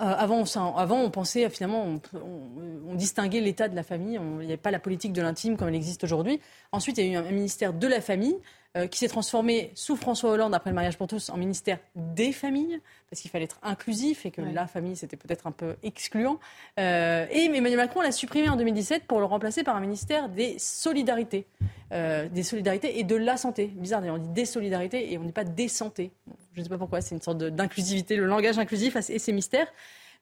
Euh, 0.01 0.05
avant, 0.05 0.45
on, 0.45 1.11
pensait 1.11 1.49
finalement, 1.51 2.01
on, 2.15 2.95
distinguait 2.95 3.41
l'état 3.41 3.69
de 3.69 3.75
la 3.75 3.83
famille. 3.83 4.15
Il 4.15 4.39
n'y 4.39 4.45
avait 4.47 4.57
pas 4.57 4.71
la 4.71 4.79
politique 4.79 5.13
de 5.13 5.23
l'intime 5.23 5.57
comme 5.57 5.69
elle 5.69 5.75
existe 5.75 6.05
aujourd'hui. 6.05 6.41
Ensuite, 6.73 6.99
il 6.99 7.07
y 7.07 7.09
a 7.11 7.13
eu 7.13 7.17
un 7.17 7.31
ministère 7.31 7.73
de 7.73 7.87
la 7.87 8.01
famille 8.01 8.37
qui 8.87 8.99
s'est 8.99 9.09
transformé 9.09 9.71
sous 9.75 9.97
François 9.97 10.31
Hollande 10.31 10.55
après 10.55 10.71
le 10.71 10.75
mariage 10.75 10.97
pour 10.97 11.07
tous 11.07 11.31
en 11.31 11.37
ministère 11.37 11.79
des 11.97 12.33
familles, 12.33 12.81
parce 13.11 13.23
qu'il 13.23 13.31
fallait 13.31 13.45
être 13.45 13.59
inclusif 13.63 14.27
et 14.27 14.31
que 14.31 14.41
la 14.41 14.67
famille 14.67 14.97
c'était 14.97 15.17
peut-être 15.17 15.47
un 15.47 15.53
peu 15.53 15.77
excluant. 15.83 16.39
Euh, 16.79 17.27
et 17.31 17.45
Emmanuel 17.45 17.77
Macron 17.77 18.01
l'a 18.01 18.13
supprimé 18.13 18.49
en 18.49 18.57
2017 18.57 19.05
pour 19.05 19.21
le 19.21 19.25
remplacer 19.25 19.65
par 19.65 19.77
un 19.77 19.81
ministère 19.81 20.29
des 20.29 20.59
solidarités, 20.59 21.47
euh, 21.93 22.29
des 22.29 22.43
solidarités 22.43 22.99
et 22.99 23.05
de 23.05 23.17
la 23.17 23.37
santé. 23.37 23.67
Bizarre 23.67 24.01
d'ailleurs, 24.01 24.17
on 24.17 24.19
dit 24.19 24.29
des 24.29 24.45
solidarités 24.45 25.13
et 25.13 25.19
on 25.19 25.25
n'est 25.25 25.33
pas 25.33 25.45
des 25.45 25.69
santé. 25.69 26.11
je 26.55 26.61
ne 26.61 26.65
sais 26.65 26.71
pas 26.71 26.79
pourquoi, 26.79 27.01
c'est 27.01 27.15
une 27.15 27.23
sorte 27.23 27.39
d'inclusivité, 27.39 28.17
le 28.17 28.27
langage 28.27 28.59
inclusif 28.59 28.97
et 28.97 29.19
ses 29.19 29.33
mystères. 29.33 29.69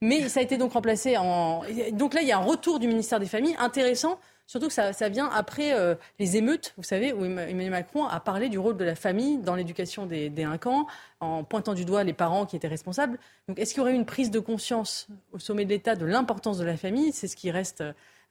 Mais 0.02 0.28
ça 0.28 0.40
a 0.40 0.42
été 0.42 0.58
donc 0.58 0.72
remplacé 0.72 1.16
en. 1.16 1.62
Donc 1.92 2.12
là, 2.12 2.20
il 2.20 2.28
y 2.28 2.32
a 2.32 2.36
un 2.36 2.44
retour 2.44 2.78
du 2.78 2.86
ministère 2.86 3.18
des 3.18 3.26
Familles 3.26 3.56
intéressant 3.58 4.18
Surtout 4.46 4.68
que 4.68 4.72
ça, 4.72 5.08
vient 5.08 5.28
après 5.28 5.74
euh, 5.74 5.96
les 6.20 6.36
émeutes, 6.36 6.72
vous 6.76 6.84
savez, 6.84 7.12
où 7.12 7.24
Emmanuel 7.24 7.70
Macron 7.70 8.04
a 8.04 8.20
parlé 8.20 8.48
du 8.48 8.58
rôle 8.58 8.76
de 8.76 8.84
la 8.84 8.94
famille 8.94 9.38
dans 9.38 9.56
l'éducation 9.56 10.06
des 10.06 10.30
délinquants, 10.30 10.86
en 11.20 11.42
pointant 11.42 11.74
du 11.74 11.84
doigt 11.84 12.04
les 12.04 12.12
parents 12.12 12.46
qui 12.46 12.54
étaient 12.54 12.68
responsables. 12.68 13.18
Donc 13.48 13.58
est-ce 13.58 13.74
qu'il 13.74 13.80
y 13.80 13.82
aurait 13.82 13.94
une 13.94 14.06
prise 14.06 14.30
de 14.30 14.38
conscience 14.38 15.08
au 15.32 15.40
sommet 15.40 15.64
de 15.64 15.70
l'État 15.70 15.96
de 15.96 16.06
l'importance 16.06 16.58
de 16.58 16.64
la 16.64 16.76
famille? 16.76 17.12
C'est 17.12 17.26
ce 17.26 17.34
qui 17.34 17.50
reste 17.50 17.82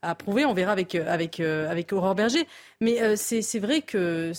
à 0.02 0.14
prouver. 0.14 0.44
On 0.44 0.54
verra 0.54 0.72
avec, 0.72 0.94
euh, 0.94 1.12
avec, 1.12 1.40
euh, 1.40 1.70
avec 1.70 1.92
Aurore 1.92 2.14
Berger. 2.14 2.46
Mais 2.80 3.02
euh, 3.02 3.14
c'est 3.16 3.58
vrai 3.58 3.82
que 3.82 4.32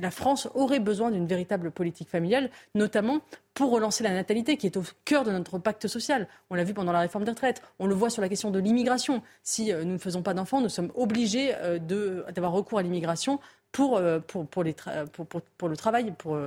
la 0.00 0.10
France 0.10 0.48
aurait 0.54 0.80
besoin 0.80 1.10
d'une 1.10 1.26
véritable 1.26 1.70
politique 1.70 2.08
familiale, 2.08 2.50
notamment 2.74 3.20
pour 3.54 3.70
relancer 3.70 4.04
la 4.04 4.12
natalité 4.12 4.56
qui 4.56 4.66
est 4.66 4.76
au 4.76 4.82
cœur 5.04 5.24
de 5.24 5.32
notre 5.32 5.58
pacte 5.58 5.88
social. 5.88 6.28
On 6.50 6.54
l'a 6.54 6.64
vu 6.64 6.74
pendant 6.74 6.92
la 6.92 7.00
réforme 7.00 7.24
des 7.24 7.30
retraites. 7.30 7.62
On 7.78 7.86
le 7.86 7.94
voit 7.94 8.10
sur 8.10 8.20
la 8.20 8.28
question 8.28 8.50
de 8.50 8.58
l'immigration. 8.58 9.22
Si 9.42 9.72
nous 9.72 9.84
ne 9.84 9.98
faisons 9.98 10.22
pas 10.22 10.34
d'enfants, 10.34 10.60
nous 10.60 10.68
sommes 10.68 10.92
obligés 10.94 11.54
d'avoir 11.80 12.52
recours 12.52 12.78
à 12.78 12.82
l'immigration 12.82 13.40
pour, 13.72 14.00
pour, 14.26 14.46
pour, 14.46 14.64
pour, 15.12 15.40
pour, 15.56 15.68
le 15.68 15.76
travail, 15.76 16.12
pour, 16.18 16.38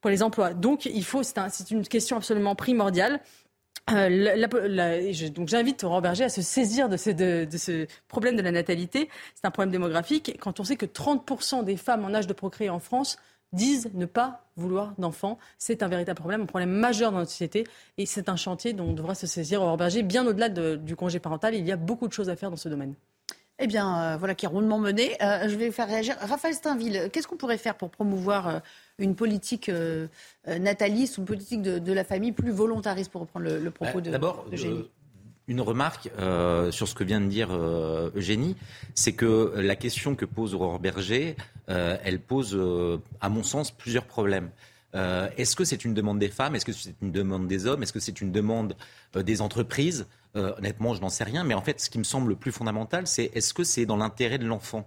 pour 0.00 0.10
les 0.10 0.22
emplois. 0.22 0.54
Donc, 0.54 0.88
c'est 1.50 1.70
une 1.72 1.86
question 1.86 2.16
absolument 2.16 2.54
primordiale. 2.54 3.20
Euh, 3.90 5.28
donc 5.30 5.48
j'invite 5.48 5.82
Aurore 5.82 6.02
Berger 6.02 6.24
à 6.24 6.28
se 6.28 6.40
saisir 6.40 6.88
de 6.88 6.96
ce, 6.96 7.10
de, 7.10 7.56
ce, 7.56 7.86
problème 8.08 8.36
de 8.36 8.42
la 8.42 8.52
natalité. 8.52 9.08
C'est 9.34 9.46
un 9.46 9.50
problème 9.50 9.72
démographique. 9.72 10.36
Quand 10.40 10.60
on 10.60 10.64
sait 10.64 10.76
que 10.76 10.86
30% 10.86 11.64
des 11.64 11.76
femmes 11.76 12.04
en 12.04 12.14
âge 12.14 12.26
de 12.26 12.32
procréer 12.32 12.70
en 12.70 12.78
France 12.78 13.18
disent 13.52 13.90
ne 13.92 14.06
pas 14.06 14.44
vouloir 14.56 14.94
d'enfants, 14.98 15.38
c'est 15.58 15.82
un 15.82 15.88
véritable 15.88 16.18
problème, 16.18 16.42
un 16.42 16.46
problème 16.46 16.70
majeur 16.70 17.12
dans 17.12 17.18
notre 17.18 17.30
société. 17.30 17.66
Et 17.98 18.06
c'est 18.06 18.28
un 18.28 18.36
chantier 18.36 18.72
dont 18.72 18.84
on 18.84 18.92
devra 18.92 19.14
se 19.14 19.26
saisir 19.26 19.60
Aurore 19.62 19.76
Berger. 19.76 20.02
Bien 20.02 20.26
au-delà 20.26 20.48
du 20.48 20.96
congé 20.96 21.18
parental, 21.18 21.54
il 21.54 21.66
y 21.66 21.72
a 21.72 21.76
beaucoup 21.76 22.08
de 22.08 22.12
choses 22.12 22.30
à 22.30 22.36
faire 22.36 22.50
dans 22.50 22.56
ce 22.56 22.68
domaine. 22.68 22.94
Eh 23.64 23.68
bien, 23.68 24.02
euh, 24.02 24.16
voilà 24.16 24.34
qui 24.34 24.44
est 24.44 24.48
rondement 24.48 24.78
mené. 24.78 25.16
Euh, 25.22 25.48
je 25.48 25.56
vais 25.56 25.70
faire 25.70 25.86
réagir. 25.86 26.16
Raphaël 26.20 26.52
Steinville, 26.54 27.08
qu'est-ce 27.12 27.28
qu'on 27.28 27.36
pourrait 27.36 27.58
faire 27.58 27.76
pour 27.76 27.90
promouvoir 27.90 28.60
une 28.98 29.14
politique 29.14 29.68
euh, 29.68 30.06
euh, 30.48 30.58
nataliste, 30.58 31.18
une 31.18 31.24
politique 31.24 31.62
de, 31.62 31.92
la 31.92 32.04
famille 32.04 32.32
plus 32.32 32.50
volontariste, 32.50 33.10
pour 33.10 33.22
reprendre 33.22 33.46
le, 33.46 33.70
propos 33.70 33.98
bah, 33.98 34.00
de, 34.00 34.10
D'abord, 34.10 34.46
euh, 34.52 34.82
une 35.48 35.60
remarque 35.60 36.10
sur 36.70 36.88
ce 36.88 36.94
que 36.94 37.04
vient 37.04 37.20
de 37.20 37.26
dire 37.26 37.52
Eugénie, 38.14 38.56
c'est 38.94 39.12
que 39.12 39.54
la 39.56 39.76
question 39.76 40.14
que 40.14 40.24
pose 40.24 40.54
Aurore 40.54 40.78
Berger, 40.78 41.36
elle 41.66 42.20
pose, 42.20 42.58
à 43.20 43.28
mon 43.28 43.42
sens, 43.42 43.70
plusieurs 43.70 44.04
problèmes. 44.04 44.50
est-ce 44.94 45.56
que 45.56 45.64
c'est 45.64 45.84
une 45.84 45.94
demande 45.94 46.20
des 46.20 46.28
femmes? 46.28 46.54
Est-ce 46.54 46.64
que 46.64 46.72
c'est 46.72 46.94
une 47.02 47.10
demande 47.10 47.48
des 47.48 47.66
hommes? 47.66 47.82
Est-ce 47.82 47.92
que 47.92 48.00
c'est 48.00 48.20
une 48.20 48.30
demande 48.30 48.76
des 49.14 49.42
entreprises? 49.42 50.06
Honnêtement, 50.34 50.94
je 50.94 51.00
n'en 51.00 51.10
sais 51.10 51.24
rien. 51.24 51.44
Mais 51.44 51.54
en 51.54 51.62
fait, 51.62 51.80
ce 51.80 51.90
qui 51.90 51.98
me 51.98 52.04
semble 52.04 52.30
le 52.30 52.36
plus 52.36 52.52
fondamental, 52.52 53.06
c'est 53.06 53.30
est-ce 53.34 53.52
que 53.52 53.64
c'est 53.64 53.86
dans 53.86 53.96
l'intérêt 53.96 54.38
de 54.38 54.46
l'enfant? 54.46 54.86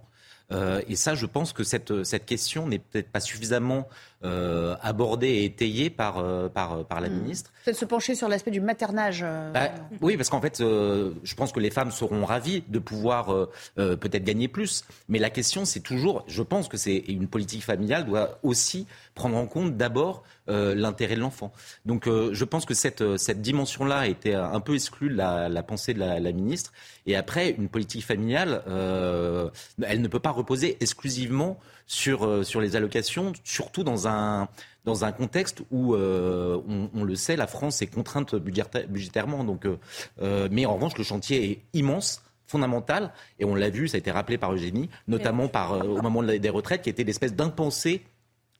Euh, 0.52 0.80
et 0.88 0.96
ça, 0.96 1.14
je 1.14 1.26
pense 1.26 1.52
que 1.52 1.64
cette, 1.64 2.04
cette 2.04 2.26
question 2.26 2.66
n'est 2.66 2.78
peut-être 2.78 3.10
pas 3.10 3.20
suffisamment 3.20 3.88
euh, 4.24 4.76
abordé 4.80 5.26
et 5.26 5.44
étayé 5.44 5.90
par, 5.90 6.18
euh, 6.18 6.48
par, 6.48 6.86
par 6.86 7.02
la 7.02 7.10
hmm. 7.10 7.20
ministre. 7.20 7.52
Peut-être 7.64 7.76
se 7.76 7.84
pencher 7.84 8.14
sur 8.14 8.28
l'aspect 8.28 8.50
du 8.50 8.62
maternage. 8.62 9.20
Bah, 9.52 9.70
oui, 10.00 10.16
parce 10.16 10.30
qu'en 10.30 10.40
fait, 10.40 10.58
je 10.60 11.34
pense 11.34 11.52
que 11.52 11.60
les 11.60 11.70
femmes 11.70 11.90
seront 11.90 12.24
ravies 12.24 12.64
de 12.68 12.78
pouvoir 12.78 13.48
peut-être 13.74 14.24
gagner 14.24 14.48
plus. 14.48 14.84
Mais 15.08 15.18
la 15.18 15.30
question, 15.30 15.64
c'est 15.64 15.80
toujours, 15.80 16.24
je 16.28 16.42
pense 16.42 16.68
que 16.68 16.76
c'est 16.76 16.96
une 16.96 17.28
politique 17.28 17.64
familiale 17.64 18.06
doit 18.06 18.38
aussi 18.42 18.86
prendre 19.14 19.36
en 19.36 19.46
compte 19.46 19.76
d'abord 19.76 20.22
l'intérêt 20.46 21.16
de 21.16 21.20
l'enfant. 21.20 21.52
Donc 21.84 22.06
je 22.06 22.44
pense 22.44 22.64
que 22.64 22.74
cette, 22.74 23.16
cette 23.16 23.42
dimension-là 23.42 24.06
était 24.06 24.34
un 24.34 24.60
peu 24.60 24.74
exclue 24.74 25.10
de 25.10 25.16
la, 25.16 25.48
la 25.48 25.62
pensée 25.64 25.92
de 25.92 25.98
la, 25.98 26.20
la, 26.20 26.32
ministre. 26.32 26.72
Et 27.06 27.16
après, 27.16 27.50
une 27.50 27.68
politique 27.68 28.04
familiale, 28.04 28.62
elle 28.66 30.00
ne 30.00 30.08
peut 30.08 30.20
pas 30.20 30.30
reposer 30.30 30.76
exclusivement 30.80 31.58
sur, 31.86 32.24
euh, 32.24 32.42
sur 32.42 32.60
les 32.60 32.76
allocations, 32.76 33.32
surtout 33.44 33.84
dans 33.84 34.08
un, 34.08 34.48
dans 34.84 35.04
un 35.04 35.12
contexte 35.12 35.62
où, 35.70 35.94
euh, 35.94 36.60
on, 36.94 37.04
le 37.04 37.14
sait, 37.14 37.36
la 37.36 37.46
France 37.46 37.80
est 37.82 37.86
contrainte 37.86 38.34
budgétairement. 38.34 39.44
Donc, 39.44 39.66
euh, 39.66 40.48
mais 40.50 40.66
en 40.66 40.74
revanche, 40.74 40.98
le 40.98 41.04
chantier 41.04 41.50
est 41.50 41.62
immense 41.72 42.22
fondamental, 42.46 43.12
et 43.40 43.44
on 43.44 43.56
l'a 43.56 43.70
vu, 43.70 43.88
ça 43.88 43.96
a 43.96 43.98
été 43.98 44.12
rappelé 44.12 44.38
par 44.38 44.52
Eugénie, 44.52 44.88
notamment 45.08 45.48
par, 45.48 45.84
au 45.84 46.00
moment 46.00 46.22
des 46.22 46.48
retraites, 46.48 46.82
qui 46.82 46.90
était 46.90 47.02
l'espèce 47.02 47.34
d'impensé 47.34 48.04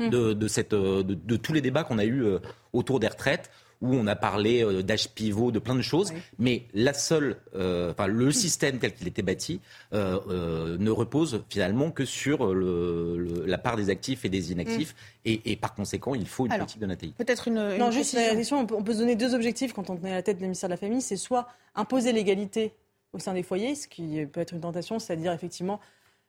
mmh. 0.01 0.09
de, 0.09 0.33
de, 0.33 0.49
cette, 0.49 0.73
de, 0.73 1.03
de, 1.03 1.37
tous 1.37 1.53
les 1.53 1.61
débats 1.61 1.85
qu'on 1.85 1.99
a 1.99 2.05
eus 2.05 2.25
autour 2.73 2.99
des 2.99 3.07
retraites, 3.07 3.49
où 3.83 3.95
on 3.95 4.07
a 4.07 4.17
parlé 4.17 4.65
euh, 4.65 4.83
d'âge 4.83 5.11
pivot, 5.11 5.51
de 5.51 5.59
plein 5.59 5.75
de 5.75 5.83
choses, 5.83 6.13
mais 6.39 6.65
la 6.75 6.95
seule, 6.95 7.37
euh, 7.55 7.93
enfin, 7.93 8.07
le 8.07 8.31
système 8.33 8.79
tel 8.79 8.95
qu'il 8.95 9.07
était 9.07 9.23
bâti 9.23 9.61
euh, 9.93 10.77
ne 10.79 10.91
repose 10.91 11.43
finalement 11.49 11.91
que 11.91 12.05
sur 12.05 12.55
la 12.55 13.59
part 13.59 13.77
des 13.77 13.91
actifs 13.91 14.25
et 14.25 14.29
des 14.29 14.53
inactifs, 14.53 14.95
mm. 15.25 15.31
et, 15.45 15.57
par 15.57 15.75
conséquent, 15.75 16.15
il 16.15 16.27
faut 16.27 16.47
une 16.47 16.53
politique 16.53 16.81
de 16.81 16.87
natalité. 16.87 17.25
Peut-être 17.25 17.49
une, 17.49 17.77
Non, 17.77 17.91
juste 17.91 18.15
la 18.15 18.35
question, 18.35 18.61
on 18.61 18.83
peut, 18.83 18.93
se 18.93 18.99
donner 18.99 19.17
deux 19.17 19.35
objectifs 19.35 19.73
quand 19.73 19.91
on 19.91 20.03
est 20.05 20.11
à 20.11 20.15
la 20.15 20.23
tête 20.23 20.39
du 20.39 20.45
ministère 20.45 20.69
de 20.69 20.75
la 20.75 20.79
Famille, 20.79 21.03
c'est 21.03 21.17
soit 21.17 21.49
imposer 21.75 22.13
l'égalité 22.13 22.73
au 23.13 23.19
sein 23.19 23.35
des 23.35 23.43
foyers, 23.43 23.75
ce 23.75 23.89
qui 23.89 24.25
peut 24.27 24.41
être 24.41 24.53
une 24.53 24.61
tentation, 24.61 24.99
c'est-à-dire 24.99 25.33
effectivement 25.33 25.81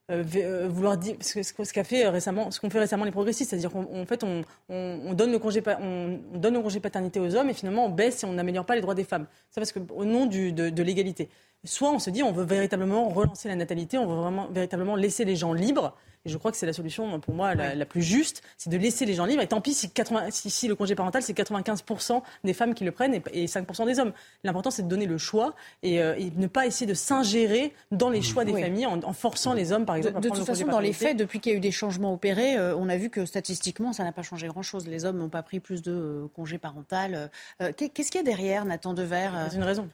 euh, 0.09 0.23
euh, 0.35 0.67
vouloir 0.69 0.97
dire 0.97 1.17
ce, 1.19 1.73
qu'a 1.73 1.83
fait 1.83 2.07
récemment, 2.07 2.49
ce 2.49 2.61
qu'ont 2.61 2.69
fait 2.69 2.79
récemment 2.79 3.03
les 3.03 3.11
progressistes, 3.11 3.49
c'est-à-dire 3.49 3.71
qu'en 3.71 4.05
fait 4.05 4.23
on, 4.23 4.41
on, 4.69 5.13
donne 5.13 5.33
le 5.33 5.39
congé 5.39 5.61
on, 5.81 6.19
donne 6.33 6.53
le 6.53 6.61
congé 6.61 6.79
paternité 6.79 7.19
aux 7.19 7.35
hommes 7.35 7.49
et 7.49 7.53
finalement 7.53 7.87
on 7.87 7.89
baisse 7.89 8.23
et 8.23 8.25
on 8.25 8.31
n'améliore 8.31 8.65
pas 8.65 8.75
les 8.75 8.81
droits 8.81 8.95
des 8.95 9.03
femmes. 9.03 9.27
C'est 9.49 9.59
parce 9.59 9.73
que 9.73 9.79
au 9.93 10.05
nom 10.05 10.25
de, 10.25 10.69
de 10.69 10.83
l'égalité. 10.83 11.29
Soit 11.65 11.91
on 11.91 11.99
se 11.99 12.09
dit 12.09 12.23
on 12.23 12.31
veut 12.31 12.45
véritablement 12.45 13.09
relancer 13.09 13.49
la 13.49 13.55
natalité, 13.55 13.97
on 13.97 14.07
veut 14.07 14.15
vraiment 14.15 14.47
véritablement 14.47 14.95
laisser 14.95 15.25
les 15.25 15.35
gens 15.35 15.51
libres 15.51 15.97
et 16.27 16.29
je 16.29 16.37
crois 16.37 16.51
que 16.51 16.57
c'est 16.57 16.65
la 16.65 16.73
solution, 16.73 17.21
pour 17.21 17.33
moi, 17.33 17.55
la, 17.55 17.85
plus 17.85 18.01
juste, 18.01 18.43
c'est 18.57 18.69
de 18.69 18.77
laisser 18.77 19.05
les 19.05 19.13
gens 19.13 19.25
libres. 19.25 19.41
Et 19.41 19.47
tant 19.47 19.61
pis 19.61 19.73
si, 19.73 19.89
80, 19.89 20.27
si, 20.29 20.67
le 20.67 20.75
congé 20.75 20.93
parental, 20.93 21.23
c'est 21.23 21.31
95% 21.31 22.21
des 22.43 22.53
femmes 22.53 22.73
qui 22.73 22.83
le 22.83 22.91
prennent 22.91 23.13
et, 23.31 23.45
5% 23.45 23.85
des 23.85 23.99
hommes. 23.99 24.11
L'important, 24.43 24.69
c'est 24.69 24.83
de 24.83 24.89
donner 24.89 25.05
le 25.05 25.17
choix 25.17 25.55
euh, 25.85 26.15
et, 26.17 26.31
ne 26.35 26.47
pas 26.47 26.65
essayer 26.65 26.85
de 26.85 26.93
s'ingérer 26.93 27.73
dans 27.91 28.09
les 28.09 28.21
choix 28.21 28.43
des 28.43 28.51
familles 28.51 28.85
en, 28.85 29.13
forçant 29.13 29.53
les 29.53 29.71
hommes, 29.71 29.85
par 29.85 29.95
exemple, 29.95 30.15
de, 30.15 30.17
à 30.17 30.21
prendre 30.29 30.45
toute 30.45 30.45
façon, 30.45 30.67
dans 30.67 30.81
les 30.81 30.91
faits, 30.91 31.15
depuis 31.15 31.39
qu'il 31.39 31.53
y 31.53 31.55
a 31.55 31.57
eu 31.57 31.61
des 31.61 31.71
changements 31.71 32.13
opérés, 32.13 32.57
euh, 32.57 32.75
on 32.75 32.89
a 32.89 32.97
vu 32.97 33.09
que 33.09 33.25
statistiquement, 33.25 33.93
ça 33.93 34.03
n'a 34.03 34.11
pas 34.11 34.21
changé 34.21 34.47
grand-chose. 34.47 34.85
Les 34.85 35.05
hommes 35.05 35.17
n'ont 35.17 35.29
pas 35.29 35.43
pris 35.43 35.61
plus 35.61 35.81
de 35.81 35.93
euh, 35.93 36.27
congés 36.35 36.57
parental. 36.57 37.31
Qu'est-ce 37.77 38.11
qu'il 38.11 38.19
y 38.19 38.23
a 38.23 38.23
derrière, 38.23 38.65
Nathan 38.65 38.93
Dever 38.93 39.29
C'est 39.49 39.55
une 39.55 39.63
raison. 39.63 39.87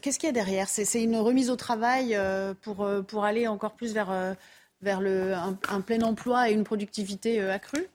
Qu'est-ce 0.00 0.18
qu'il 0.18 0.26
y 0.26 0.30
a 0.30 0.32
derrière? 0.32 0.70
C'est 0.70 1.02
une 1.02 1.16
remise 1.16 1.50
au 1.50 1.56
travail 1.56 2.18
pour, 2.62 2.88
pour 3.06 3.24
aller 3.24 3.46
encore 3.46 3.72
plus 3.72 3.92
vers 3.92 4.08
vers 4.82 5.00
le, 5.00 5.34
un, 5.34 5.80
plein 5.80 6.00
emploi 6.02 6.50
et 6.50 6.52
une 6.52 6.64
productivité 6.64 7.40
euh, 7.40 7.52
accrue 7.52 7.88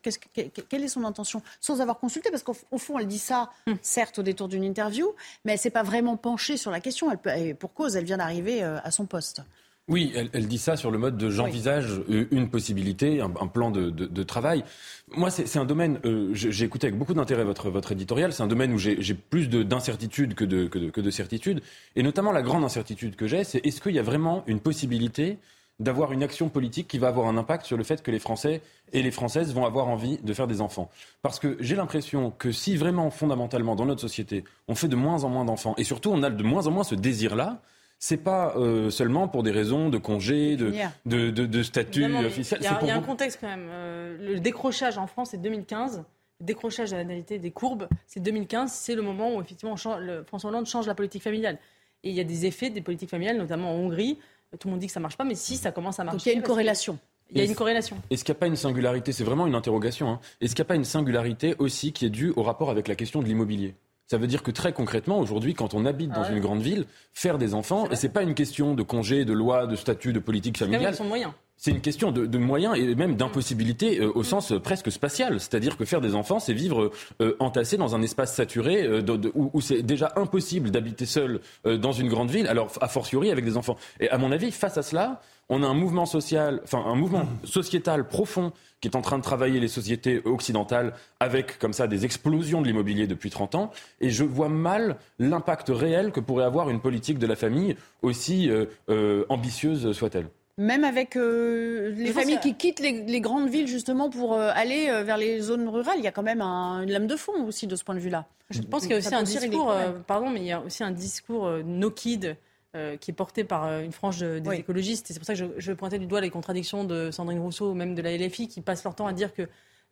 Quelle 0.69 0.83
est 0.83 0.87
son 0.87 1.03
intention? 1.03 1.41
Sans 1.59 1.81
avoir 1.81 1.99
consulté, 1.99 2.31
parce 2.31 2.43
qu'au 2.43 2.77
fond, 2.77 2.99
elle 2.99 3.07
dit 3.07 3.19
ça, 3.19 3.51
hum. 3.67 3.77
certes, 3.81 4.19
au 4.19 4.23
détour 4.23 4.47
d'une 4.47 4.63
interview, 4.63 5.13
mais 5.45 5.53
elle 5.53 5.57
ne 5.57 5.61
s'est 5.61 5.69
pas 5.69 5.83
vraiment 5.83 6.17
penchée 6.17 6.57
sur 6.57 6.71
la 6.71 6.79
question. 6.79 7.09
Elle 7.11 7.55
pour 7.55 7.73
cause, 7.73 7.95
elle 7.95 8.05
vient 8.05 8.17
d'arriver 8.17 8.63
euh, 8.63 8.77
à 8.83 8.91
son 8.91 9.05
poste. 9.05 9.43
Oui, 9.87 10.13
elle, 10.15 10.47
dit 10.47 10.59
ça 10.59 10.77
sur 10.77 10.89
le 10.89 10.97
mode 10.97 11.17
de 11.17 11.29
j'envisage 11.29 12.01
euh, 12.09 12.27
une 12.31 12.49
possibilité, 12.49 13.19
un, 13.19 13.29
plan 13.47 13.71
de, 13.71 14.23
travail. 14.23 14.63
Moi, 15.09 15.29
c'est 15.29 15.57
un 15.57 15.65
domaine, 15.65 15.99
j'ai 16.33 16.63
écouté 16.63 16.87
avec 16.87 16.97
beaucoup 16.97 17.13
d'intérêt 17.13 17.43
votre, 17.43 17.69
votre 17.69 17.91
éditorial, 17.91 18.31
c'est 18.31 18.43
un 18.43 18.47
domaine 18.47 18.71
où 18.71 18.77
j'ai 18.77 19.13
plus 19.13 19.49
d'incertitude 19.49 20.35
que 20.35 20.45
de, 20.45 20.67
que, 20.67 20.89
que 20.91 21.01
de 21.01 21.11
certitude. 21.11 21.61
Et 21.95 22.03
notamment, 22.03 22.31
la 22.31 22.41
grande 22.41 22.63
incertitude 22.63 23.15
que 23.15 23.27
j'ai, 23.27 23.43
c'est 23.43 23.65
est-ce 23.65 23.81
qu'il 23.81 23.93
y 23.93 23.99
a 23.99 24.03
vraiment 24.03 24.43
une 24.47 24.61
possibilité 24.61 25.39
d'avoir 25.81 26.13
une 26.13 26.23
action 26.23 26.49
politique 26.49 26.87
qui 26.87 26.97
va 26.97 27.07
avoir 27.07 27.27
un 27.27 27.37
impact 27.37 27.65
sur 27.65 27.77
le 27.77 27.83
fait 27.83 28.01
que 28.01 28.11
les 28.11 28.19
Français 28.19 28.61
et 28.93 29.01
les 29.01 29.11
Françaises 29.11 29.53
vont 29.53 29.65
avoir 29.65 29.87
envie 29.87 30.17
de 30.17 30.33
faire 30.33 30.47
des 30.47 30.61
enfants. 30.61 30.89
Parce 31.21 31.39
que 31.39 31.57
j'ai 31.59 31.75
l'impression 31.75 32.31
que 32.31 32.51
si 32.51 32.75
vraiment, 32.77 33.09
fondamentalement, 33.09 33.75
dans 33.75 33.85
notre 33.85 34.01
société, 34.01 34.43
on 34.67 34.75
fait 34.75 34.87
de 34.87 34.95
moins 34.95 35.23
en 35.23 35.29
moins 35.29 35.45
d'enfants, 35.45 35.73
et 35.77 35.83
surtout 35.83 36.11
on 36.11 36.23
a 36.23 36.29
de 36.29 36.43
moins 36.43 36.67
en 36.67 36.71
moins 36.71 36.83
ce 36.83 36.95
désir-là, 36.95 37.61
c'est 37.97 38.17
pas 38.17 38.55
euh, 38.57 38.89
seulement 38.89 39.27
pour 39.27 39.43
des 39.43 39.51
raisons 39.51 39.89
de 39.89 39.99
congé, 39.99 40.55
de, 40.55 40.73
de, 41.05 41.29
de, 41.29 41.63
statut 41.63 42.03
officiel. 42.25 42.59
Il 42.61 42.87
y, 42.87 42.89
a 42.89 42.95
un 42.95 43.01
contexte 43.01 43.37
quand 43.39 43.47
même. 43.47 43.67
Euh, 43.69 44.17
le 44.19 44.39
décrochage 44.39 44.97
en 44.97 45.05
France, 45.05 45.29
c'est 45.31 45.41
2015. 45.41 46.03
Le 46.39 46.45
décrochage 46.45 46.89
de 46.89 46.95
l'analité 46.95 47.37
des 47.37 47.51
courbes, 47.51 47.87
c'est 48.07 48.19
2015. 48.19 48.71
C'est 48.71 48.95
le 48.95 49.03
moment 49.03 49.35
où 49.35 49.41
effectivement 49.41 49.75
François 49.75 50.49
Hollande 50.49 50.65
change 50.65 50.87
la 50.87 50.95
politique 50.95 51.21
familiale. 51.21 51.59
Et 52.03 52.09
il 52.09 52.15
y 52.15 52.19
a 52.19 52.23
des 52.23 52.47
effets 52.47 52.71
des 52.71 52.81
politiques 52.81 53.11
familiales, 53.11 53.37
notamment 53.37 53.71
en 53.71 53.75
Hongrie, 53.75 54.17
tout 54.57 54.67
le 54.67 54.71
monde 54.71 54.79
dit 54.79 54.87
que 54.87 54.93
ça 54.93 54.99
marche 54.99 55.17
pas, 55.17 55.23
mais 55.23 55.35
si 55.35 55.57
ça 55.57 55.71
commence 55.71 55.99
à 55.99 56.03
marcher. 56.03 56.17
Donc 56.17 56.25
il 56.25 56.29
y 56.29 56.31
a 56.33 56.35
une 56.35 56.43
corrélation. 56.43 56.99
Il 57.29 57.37
y 57.37 57.41
a 57.41 57.45
une 57.45 57.55
corrélation. 57.55 57.97
Est-ce 58.09 58.25
qu'il 58.25 58.33
n'y 58.33 58.37
a 58.37 58.39
pas 58.39 58.47
une 58.47 58.57
singularité? 58.57 59.13
C'est 59.13 59.23
vraiment 59.23 59.47
une 59.47 59.55
interrogation. 59.55 60.09
Hein. 60.09 60.19
Est-ce 60.41 60.53
qu'il 60.53 60.63
n'y 60.63 60.67
a 60.67 60.69
pas 60.69 60.75
une 60.75 60.83
singularité 60.83 61.55
aussi 61.59 61.93
qui 61.93 62.05
est 62.05 62.09
due 62.09 62.33
au 62.35 62.43
rapport 62.43 62.69
avec 62.69 62.89
la 62.89 62.95
question 62.95 63.21
de 63.21 63.25
l'immobilier? 63.25 63.75
Ça 64.07 64.17
veut 64.17 64.27
dire 64.27 64.43
que 64.43 64.51
très 64.51 64.73
concrètement, 64.73 65.19
aujourd'hui, 65.19 65.53
quand 65.53 65.73
on 65.73 65.85
habite 65.85 66.11
dans 66.11 66.23
ah 66.23 66.31
une 66.31 66.41
grande 66.41 66.61
ville, 66.61 66.85
faire 67.13 67.37
des 67.37 67.53
enfants, 67.53 67.89
et 67.89 67.95
c'est 67.95 68.09
pas 68.09 68.23
une 68.23 68.33
question 68.33 68.75
de 68.75 68.83
congé, 68.83 69.23
de 69.23 69.31
loi, 69.31 69.67
de 69.67 69.77
statut, 69.77 70.11
de 70.11 70.19
politique 70.19 70.57
familiale. 70.57 70.93
C'est 70.93 71.05
moyens. 71.05 71.31
C'est 71.63 71.69
une 71.69 71.81
question 71.81 72.11
de, 72.11 72.37
moyens 72.39 72.75
et 72.75 72.95
même 72.95 73.15
d'impossibilité 73.15 73.99
euh, 73.99 74.11
au 74.15 74.23
sens 74.23 74.51
euh, 74.51 74.59
presque 74.59 74.91
spatial. 74.91 75.39
C'est-à-dire 75.39 75.77
que 75.77 75.85
faire 75.85 76.01
des 76.01 76.15
enfants, 76.15 76.39
c'est 76.39 76.55
vivre 76.55 76.91
euh, 77.21 77.35
entassé 77.39 77.77
dans 77.77 77.95
un 77.95 78.01
espace 78.01 78.33
saturé 78.33 78.89
où, 79.35 79.61
c'est 79.61 79.83
déjà 79.83 80.11
impossible 80.15 80.71
d'habiter 80.71 81.05
seul 81.05 81.39
dans 81.63 81.91
une 81.91 82.09
grande 82.09 82.31
ville, 82.31 82.47
alors 82.47 82.71
a 82.81 82.87
fortiori 82.87 83.29
avec 83.29 83.45
des 83.45 83.57
enfants. 83.57 83.77
Et 83.99 84.09
à 84.09 84.17
mon 84.17 84.31
avis, 84.31 84.51
face 84.51 84.79
à 84.79 84.81
cela, 84.81 85.21
on 85.49 85.61
a 85.61 85.67
un 85.67 85.75
mouvement 85.75 86.07
social, 86.07 86.61
enfin 86.63 86.83
un 86.83 86.95
mouvement 86.95 87.27
sociétal 87.43 88.07
profond 88.07 88.53
qui 88.79 88.87
est 88.87 88.95
en 88.95 89.01
train 89.01 89.19
de 89.19 89.23
travailler 89.23 89.59
les 89.59 89.67
sociétés 89.67 90.21
occidentales 90.25 90.93
avec 91.19 91.59
comme 91.59 91.73
ça 91.73 91.85
des 91.85 92.05
explosions 92.05 92.61
de 92.61 92.67
l'immobilier 92.67 93.05
depuis 93.05 93.29
30 93.29 93.53
ans. 93.53 93.71
Et 93.99 94.09
je 94.09 94.23
vois 94.23 94.49
mal 94.49 94.97
l'impact 95.19 95.69
réel 95.69 96.11
que 96.11 96.19
pourrait 96.19 96.45
avoir 96.45 96.71
une 96.71 96.79
politique 96.79 97.19
de 97.19 97.27
la 97.27 97.35
famille 97.35 97.75
aussi 98.01 98.49
euh, 98.49 98.65
euh, 98.89 99.25
ambitieuse 99.29 99.91
soit-elle. 99.91 100.27
Même 100.61 100.83
avec 100.83 101.15
euh, 101.15 101.93
les 101.95 102.11
familles 102.11 102.39
qui 102.39 102.55
quittent 102.55 102.79
les, 102.79 103.21
grandes 103.21 103.49
villes 103.49 103.67
justement 103.67 104.09
pour 104.09 104.37
aller 104.37 104.87
vers 105.03 105.17
les 105.17 105.39
zones 105.39 105.67
rurales, 105.67 105.97
il 105.97 106.03
y 106.03 106.07
a 106.07 106.11
quand 106.11 106.23
même 106.23 106.41
une 106.41 106.91
lame 106.91 107.07
de 107.07 107.15
fond 107.15 107.45
aussi 107.45 107.67
de 107.67 107.75
ce 107.75 107.83
point 107.83 107.95
de 107.95 107.99
vue-là. 107.99 108.25
Je 108.49 108.61
pense 108.61 108.81
qu'il 108.81 108.91
y 108.91 108.95
a 108.95 108.97
aussi 108.97 109.15
un 109.15 109.23
discours, 109.23 109.73
pardon, 110.07 110.29
mais 110.29 110.41
il 110.41 110.45
y 110.45 110.51
a 110.51 110.61
aussi 110.61 110.83
un 110.83 110.91
discours 110.91 111.49
no 111.65 111.89
kid 111.89 112.35
euh, 112.73 112.95
qui 112.95 113.11
est 113.11 113.13
porté 113.13 113.43
par 113.43 113.65
euh, 113.65 113.81
une 113.81 113.91
frange 113.91 114.21
des 114.21 114.53
écologistes. 114.53 115.11
Et 115.11 115.13
c'est 115.13 115.19
pour 115.19 115.25
ça 115.25 115.33
que 115.33 115.39
je, 115.39 115.45
je, 115.57 115.73
pointais 115.73 115.99
du 115.99 116.05
doigt 116.05 116.21
les 116.21 116.29
contradictions 116.29 116.85
de 116.85 117.11
Sandrine 117.11 117.39
Rousseau 117.39 117.71
ou 117.71 117.73
même 117.73 117.95
de 117.95 118.01
la 118.01 118.15
LFI 118.15 118.47
qui 118.47 118.61
passent 118.61 118.85
leur 118.85 118.95
temps 118.95 119.07
à 119.07 119.11
dire 119.11 119.33
que 119.33 119.49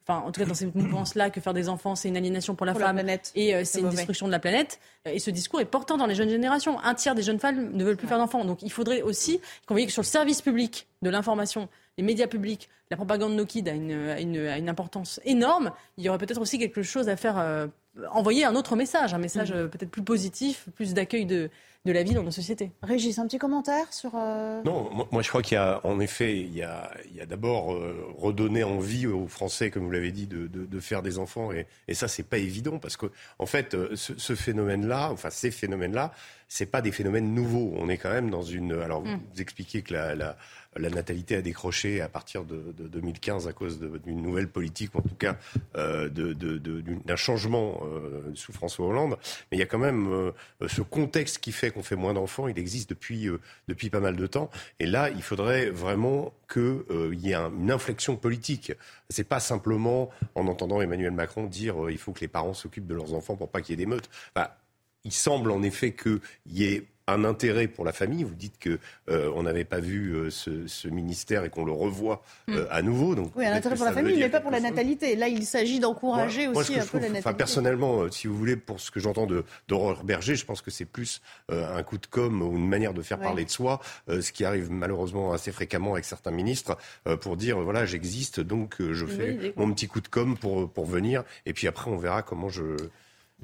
enfin 0.07 0.25
en 0.25 0.31
tout 0.31 0.39
cas 0.41 0.47
dans 0.47 0.53
cette 0.53 0.75
mouvance-là, 0.75 1.29
que 1.29 1.39
faire 1.41 1.53
des 1.53 1.69
enfants, 1.69 1.95
c'est 1.95 2.09
une 2.09 2.17
aliénation 2.17 2.55
pour 2.55 2.65
la 2.65 2.73
femme 2.73 2.99
et 3.35 3.55
euh, 3.55 3.63
c'est 3.63 3.81
une 3.81 3.89
destruction 3.89 4.27
de 4.27 4.31
la 4.31 4.39
planète. 4.39 4.79
Et 5.05 5.19
ce 5.19 5.31
discours 5.31 5.61
est 5.61 5.65
portant 5.65 5.97
dans 5.97 6.05
les 6.05 6.15
jeunes 6.15 6.29
générations. 6.29 6.79
Un 6.81 6.93
tiers 6.95 7.15
des 7.15 7.21
jeunes 7.21 7.39
femmes 7.39 7.71
ne 7.73 7.83
veulent 7.83 7.97
plus 7.97 8.07
faire 8.07 8.17
d'enfants. 8.17 8.45
Donc 8.45 8.61
il 8.61 8.71
faudrait 8.71 9.01
aussi 9.01 9.39
qu'on 9.65 9.73
voyait 9.73 9.87
que 9.87 9.93
sur 9.93 10.01
le 10.01 10.07
service 10.07 10.41
public 10.41 10.87
de 11.01 11.09
l'information, 11.09 11.69
les 11.97 12.03
médias 12.03 12.27
publics, 12.27 12.69
la 12.91 12.97
propagande 12.97 13.33
no 13.33 13.45
kid 13.45 13.67
a 13.67 13.73
une, 13.73 13.91
a 13.91 14.19
une, 14.19 14.37
a 14.37 14.57
une 14.57 14.69
importance 14.69 15.19
énorme. 15.25 15.71
Il 15.97 16.03
y 16.03 16.09
aurait 16.09 16.17
peut-être 16.17 16.41
aussi 16.41 16.57
quelque 16.57 16.81
chose 16.81 17.07
à 17.09 17.15
faire, 17.15 17.69
envoyer 18.11 18.45
un 18.45 18.55
autre 18.55 18.75
message, 18.75 19.13
un 19.13 19.19
message 19.19 19.53
mm. 19.53 19.69
peut-être 19.69 19.91
plus 19.91 20.03
positif, 20.03 20.65
plus 20.75 20.93
d'accueil 20.93 21.25
de 21.25 21.49
de 21.85 21.91
la 21.93 22.03
vie 22.03 22.13
dans 22.13 22.23
nos 22.23 22.31
sociétés. 22.31 22.71
Régis, 22.83 23.19
un 23.19 23.25
petit 23.25 23.37
commentaire 23.37 23.91
sur... 23.93 24.11
Euh, 24.15 24.61
non, 24.63 24.89
moi, 25.11 25.21
je 25.21 25.29
crois 25.29 25.41
qu'il 25.41 25.55
y 25.55 25.57
a, 25.57 25.79
en 25.85 25.99
effet, 25.99 26.37
il 26.37 26.53
y 26.53 26.61
a, 26.61 26.91
il 27.13 27.25
d'abord 27.25 27.73
euh, 27.73 28.05
redonner 28.17 28.63
envie 28.63 29.07
aux 29.07 29.27
Français, 29.27 29.71
comme 29.71 29.85
vous 29.85 29.91
l'avez 29.91 30.11
dit, 30.11 30.27
de, 30.27 30.79
faire 30.79 31.01
des 31.01 31.19
enfants. 31.19 31.51
Et, 31.51 31.67
et 31.87 31.93
ça, 31.93 32.07
c'est 32.07 32.23
pas 32.23 32.37
évident 32.37 32.79
parce 32.79 32.97
que, 32.97 33.05
en 33.37 33.45
fait, 33.45 33.75
euh, 33.75 33.95
ce, 33.95 34.35
phénomène-là, 34.35 35.09
enfin 35.11 35.29
ces 35.29 35.51
phénomènes-là, 35.51 36.11
c'est 36.47 36.65
pas 36.65 36.81
des 36.81 36.91
phénomènes 36.91 37.33
nouveaux. 37.33 37.73
On 37.77 37.87
est 37.89 37.97
quand 37.97 38.11
même 38.11 38.29
dans 38.29 38.43
une... 38.43 38.73
Alors, 38.73 39.01
vous 39.01 39.41
expliquez 39.41 39.81
que 39.81 39.93
la 39.93 40.15
la 40.15 40.35
natalité 40.89 41.35
a 41.35 41.41
décroché 41.41 41.99
à 41.99 42.07
partir 42.07 42.45
de, 42.45 42.73
2015 42.77 43.47
à 43.47 43.53
cause 43.53 43.79
d'une 43.79 44.21
nouvelle 44.21 44.47
politique, 44.47 44.95
ou 44.95 44.99
en 44.99 45.01
tout 45.01 45.15
cas 45.15 45.37
euh, 45.75 46.09
d'un 46.09 47.15
changement 47.15 47.83
euh, 47.83 48.31
sous 48.35 48.53
François 48.53 48.87
Hollande. 48.87 49.17
Mais 49.51 49.57
il 49.57 49.59
y 49.59 49.63
a 49.63 49.65
quand 49.65 49.79
même 49.79 50.07
euh, 50.11 50.31
ce 50.67 50.81
contexte 50.81 51.39
qui 51.39 51.51
fait 51.51 51.71
qu'on 51.71 51.83
fait 51.83 51.95
moins 51.97 52.13
d'enfants, 52.13 52.47
il 52.47 52.57
existe 52.57 52.89
depuis, 52.89 53.27
depuis 53.67 53.89
pas 53.89 53.99
mal 53.99 54.15
de 54.15 54.27
temps. 54.27 54.49
Et 54.79 54.85
là, 54.85 55.09
il 55.09 55.21
faudrait 55.21 55.69
vraiment 55.69 56.33
qu'il 56.51 57.19
y 57.19 57.31
ait 57.31 57.35
une 57.35 57.71
inflexion 57.71 58.15
politique. 58.15 58.71
C'est 59.09 59.27
pas 59.27 59.39
simplement 59.39 60.09
en 60.35 60.47
entendant 60.47 60.81
Emmanuel 60.81 61.11
Macron 61.11 61.45
dire 61.45 61.89
il 61.89 61.97
faut 61.97 62.13
que 62.13 62.21
les 62.21 62.27
parents 62.27 62.53
s'occupent 62.53 62.87
de 62.87 62.95
leurs 62.95 63.13
enfants 63.13 63.35
pour 63.35 63.49
pas 63.49 63.61
qu'il 63.61 63.73
y 63.73 63.73
ait 63.73 63.85
d'émeutes. 63.85 64.09
il 65.03 65.11
semble 65.11 65.51
en 65.51 65.61
effet 65.63 65.93
qu'il 65.93 66.21
y 66.47 66.63
ait 66.63 66.87
un 67.11 67.23
intérêt 67.23 67.67
pour 67.67 67.85
la 67.85 67.91
famille. 67.91 68.23
Vous 68.23 68.35
dites 68.35 68.59
que 68.59 68.79
euh, 69.09 69.31
on 69.35 69.43
n'avait 69.43 69.65
pas 69.65 69.79
vu 69.79 70.13
euh, 70.13 70.29
ce, 70.29 70.87
ministère 70.87 71.43
et 71.43 71.49
qu'on 71.49 71.65
le 71.65 71.71
revoit 71.71 72.23
hmm. 72.47 72.53
euh, 72.53 72.65
à 72.71 72.81
nouveau. 72.81 73.15
Donc 73.15 73.31
oui, 73.35 73.45
un 73.45 73.53
intérêt 73.53 73.75
pour 73.75 73.85
la 73.85 73.93
famille, 73.93 74.17
mais 74.17 74.29
pas 74.29 74.41
pour 74.41 74.51
la 74.51 74.59
natalité. 74.59 75.15
Là, 75.15 75.27
il 75.27 75.45
s'agit 75.45 75.79
d'encourager 75.79 76.47
aussi 76.47 76.79
un 76.79 76.85
peu 76.85 76.99
la 76.99 77.09
natalité. 77.09 77.33
personnellement, 77.37 78.09
si 78.11 78.27
vous 78.27 78.35
voulez, 78.35 78.55
pour 78.55 78.79
ce 78.79 78.91
que 78.91 78.99
j'entends 78.99 79.27
d'Aurore 79.67 80.03
Berger, 80.03 80.35
je 80.35 80.45
pense 80.45 80.61
que 80.61 80.71
c'est 80.71 80.85
plus 80.85 81.21
un 81.49 81.83
coup 81.83 81.97
de 81.97 82.07
com 82.07 82.41
ou 82.41 82.55
une 82.55 82.67
manière 82.67 82.93
de 82.93 83.01
faire 83.01 83.19
parler 83.19 83.45
de 83.45 83.49
soi, 83.49 83.79
ce 84.07 84.31
qui 84.31 84.45
arrive 84.45 84.71
malheureusement 84.71 85.33
assez 85.33 85.51
fréquemment 85.51 85.93
avec 85.93 86.05
certains 86.05 86.31
ministres, 86.31 86.77
pour 87.21 87.37
dire 87.37 87.59
voilà, 87.59 87.85
j'existe, 87.85 88.39
donc 88.39 88.75
je 88.79 89.05
fais 89.05 89.53
mon 89.55 89.71
petit 89.73 89.87
coup 89.87 90.01
de 90.01 90.07
com 90.07 90.37
pour 90.37 90.69
pour 90.69 90.85
venir, 90.85 91.23
et 91.45 91.53
puis 91.53 91.67
après 91.67 91.89
on 91.91 91.97
verra 91.97 92.21
comment 92.21 92.49
je 92.49 92.75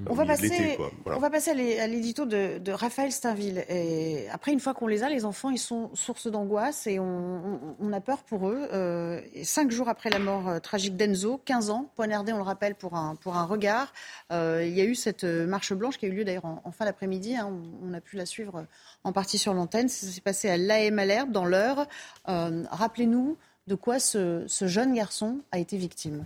on 0.10 0.14
va, 0.14 0.26
passer, 0.26 0.78
on 1.06 1.20
va 1.20 1.30
passer 1.30 1.52
à 1.80 1.88
l'édito 1.88 2.26
de, 2.26 2.72
Raphaël 2.72 3.12
Steinville. 3.14 3.64
Et 3.70 4.28
après, 4.30 4.52
une 4.52 4.60
fois 4.60 4.74
qu'on 4.74 4.88
les 4.88 5.04
a, 5.04 5.10
les 5.10 5.24
enfants, 5.24 5.50
ils 5.50 5.58
sont 5.58 5.90
source 5.94 6.28
d'angoisse 6.28 6.86
et 6.88 7.00
on, 7.00 7.94
a 7.94 8.02
peur 8.02 8.24
pour 8.24 8.50
eux. 8.50 8.68
Euh, 8.74 9.22
cinq 9.44 9.72
jours 9.72 9.88
après 9.88 10.10
la 10.10 10.20
mort 10.20 10.50
euh, 10.50 10.60
tragique 10.60 10.98
d'Enzo, 10.98 11.40
15 11.46 11.70
ans, 11.70 11.90
poignardé, 11.96 12.34
on 12.34 12.38
le 12.38 12.44
rappelle, 12.44 12.76
pour 12.76 12.96
un, 12.96 13.16
pour 13.16 13.38
un 13.38 13.46
regard. 13.46 13.94
Euh, 14.34 14.66
il 14.66 14.74
y 14.74 14.82
a 14.82 14.86
eu 14.86 14.96
cette 14.96 15.24
marche 15.24 15.72
blanche 15.74 15.98
qui 15.98 16.06
a 16.06 16.10
eu 16.10 16.14
lieu 16.14 16.26
d'ailleurs 16.26 16.46
en, 16.46 16.72
fin 16.72 16.84
d'après-midi. 16.84 17.36
Hein. 17.36 17.54
on, 17.82 17.94
a 17.94 18.02
pu 18.02 18.18
la 18.18 18.26
suivre 18.26 18.66
en 19.06 19.14
partie 19.14 19.38
sur 19.38 19.54
l'antenne. 19.54 19.88
Ça 19.88 20.08
s'est 20.08 20.20
passé 20.20 20.50
à 20.50 20.58
l'AM 20.58 21.00
Alert, 21.00 21.32
dans 21.32 21.46
l'heure. 21.46 21.88
Rappelez-nous 22.26 23.38
de 23.68 23.76
quoi 23.76 24.00
ce 24.00 24.46
jeune 24.48 24.94
garçon 24.94 25.40
a 25.52 25.60
été 25.60 25.78
victime. 25.78 26.26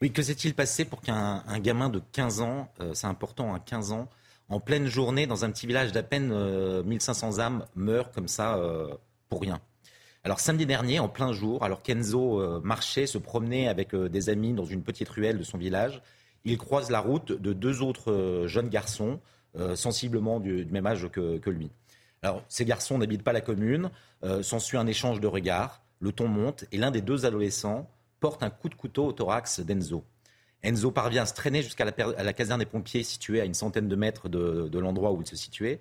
Oui, 0.00 0.12
que 0.12 0.22
s'est-il 0.22 0.54
passé 0.54 0.84
pour 0.84 1.00
qu'un 1.00 1.42
gamin 1.58 1.88
de 1.88 2.00
15 2.12 2.40
ans, 2.40 2.68
euh, 2.80 2.94
c'est 2.94 3.08
important, 3.08 3.52
hein, 3.52 3.58
15 3.58 3.90
ans, 3.90 4.08
en 4.48 4.60
pleine 4.60 4.86
journée, 4.86 5.26
dans 5.26 5.44
un 5.44 5.50
petit 5.50 5.66
village 5.66 5.90
d'à 5.90 6.04
peine 6.04 6.32
1500 6.84 7.38
euh, 7.38 7.42
âmes, 7.42 7.66
meure 7.74 8.12
comme 8.12 8.28
ça 8.28 8.58
euh, 8.58 8.94
pour 9.28 9.40
rien? 9.40 9.60
Alors 10.22 10.38
samedi 10.38 10.66
dernier, 10.66 11.00
en 11.00 11.08
plein 11.08 11.32
jour, 11.32 11.64
alors 11.64 11.82
qu'Enzo 11.82 12.60
marchait, 12.60 13.06
se 13.06 13.18
promenait 13.18 13.66
avec 13.66 13.94
des 13.94 14.28
amis 14.28 14.52
dans 14.52 14.64
une 14.64 14.82
petite 14.82 15.08
ruelle 15.08 15.38
de 15.38 15.42
son 15.42 15.58
village, 15.58 16.02
il 16.44 16.58
croise 16.58 16.90
la 16.90 17.00
route 17.00 17.32
de 17.32 17.52
deux 17.52 17.82
autres 17.82 18.44
jeunes 18.46 18.68
garçons, 18.68 19.20
sensiblement 19.74 20.38
du, 20.38 20.66
même 20.66 20.86
âge 20.86 21.08
que, 21.08 21.38
que, 21.38 21.50
lui. 21.50 21.70
Alors 22.22 22.42
ces 22.48 22.64
garçons 22.64 22.98
n'habitent 22.98 23.22
pas 23.22 23.32
la 23.32 23.40
commune, 23.40 23.90
s'ensuit 24.42 24.76
un 24.76 24.86
échange 24.86 25.20
de 25.20 25.28
regards, 25.28 25.82
le 26.00 26.12
ton 26.12 26.28
monte, 26.28 26.64
et 26.72 26.78
l'un 26.78 26.90
des 26.90 27.00
deux 27.00 27.24
adolescents 27.24 27.88
porte 28.20 28.42
un 28.42 28.50
coup 28.50 28.68
de 28.68 28.74
couteau 28.74 29.06
au 29.06 29.12
thorax 29.12 29.60
d'Enzo. 29.60 30.04
Enzo 30.62 30.90
parvient 30.90 31.22
à 31.22 31.26
se 31.26 31.34
traîner 31.34 31.62
jusqu'à 31.62 31.84
la, 31.84 32.32
caserne 32.32 32.58
des 32.58 32.66
pompiers 32.66 33.04
située 33.04 33.40
à 33.40 33.44
une 33.44 33.54
centaine 33.54 33.88
de 33.88 33.96
mètres 33.96 34.28
de, 34.28 34.78
l'endroit 34.78 35.12
où 35.12 35.20
il 35.20 35.26
se 35.26 35.36
situait. 35.36 35.80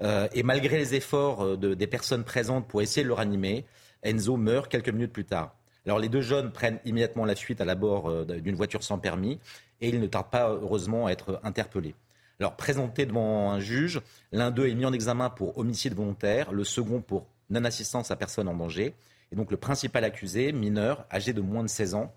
Euh, 0.00 0.28
et 0.32 0.42
malgré 0.42 0.78
les 0.78 0.94
efforts 0.94 1.44
euh, 1.44 1.56
des 1.56 1.86
personnes 1.86 2.24
présentes 2.24 2.66
pour 2.66 2.82
essayer 2.82 3.02
de 3.02 3.08
le 3.08 3.14
ranimer, 3.14 3.64
Enzo 4.02 4.36
meurt 4.36 4.70
quelques 4.70 4.88
minutes 4.88 5.12
plus 5.12 5.24
tard. 5.24 5.54
Alors 5.84 5.98
les 5.98 6.08
deux 6.08 6.20
jeunes 6.20 6.52
prennent 6.52 6.78
immédiatement 6.84 7.24
la 7.24 7.34
fuite 7.34 7.60
à 7.60 7.64
la 7.64 7.74
bord 7.74 8.08
euh, 8.08 8.24
d'une 8.24 8.54
voiture 8.54 8.82
sans 8.82 8.98
permis 8.98 9.38
et 9.80 9.88
ils 9.88 10.00
ne 10.00 10.06
tardent 10.06 10.30
pas 10.30 10.50
heureusement 10.50 11.06
à 11.06 11.10
être 11.10 11.40
interpellés. 11.42 11.94
Alors 12.40 12.56
présentés 12.56 13.06
devant 13.06 13.50
un 13.50 13.60
juge, 13.60 14.00
l'un 14.30 14.50
d'eux 14.50 14.68
est 14.68 14.74
mis 14.74 14.86
en 14.86 14.92
examen 14.92 15.30
pour 15.30 15.58
homicide 15.58 15.94
volontaire, 15.94 16.52
le 16.52 16.64
second 16.64 17.00
pour 17.00 17.26
non-assistance 17.50 18.10
à 18.10 18.16
personne 18.16 18.48
en 18.48 18.54
danger. 18.54 18.94
Et 19.32 19.36
donc 19.36 19.50
le 19.50 19.56
principal 19.56 20.04
accusé, 20.04 20.52
mineur, 20.52 21.06
âgé 21.10 21.32
de 21.32 21.40
moins 21.40 21.62
de 21.62 21.68
16 21.68 21.94
ans, 21.94 22.14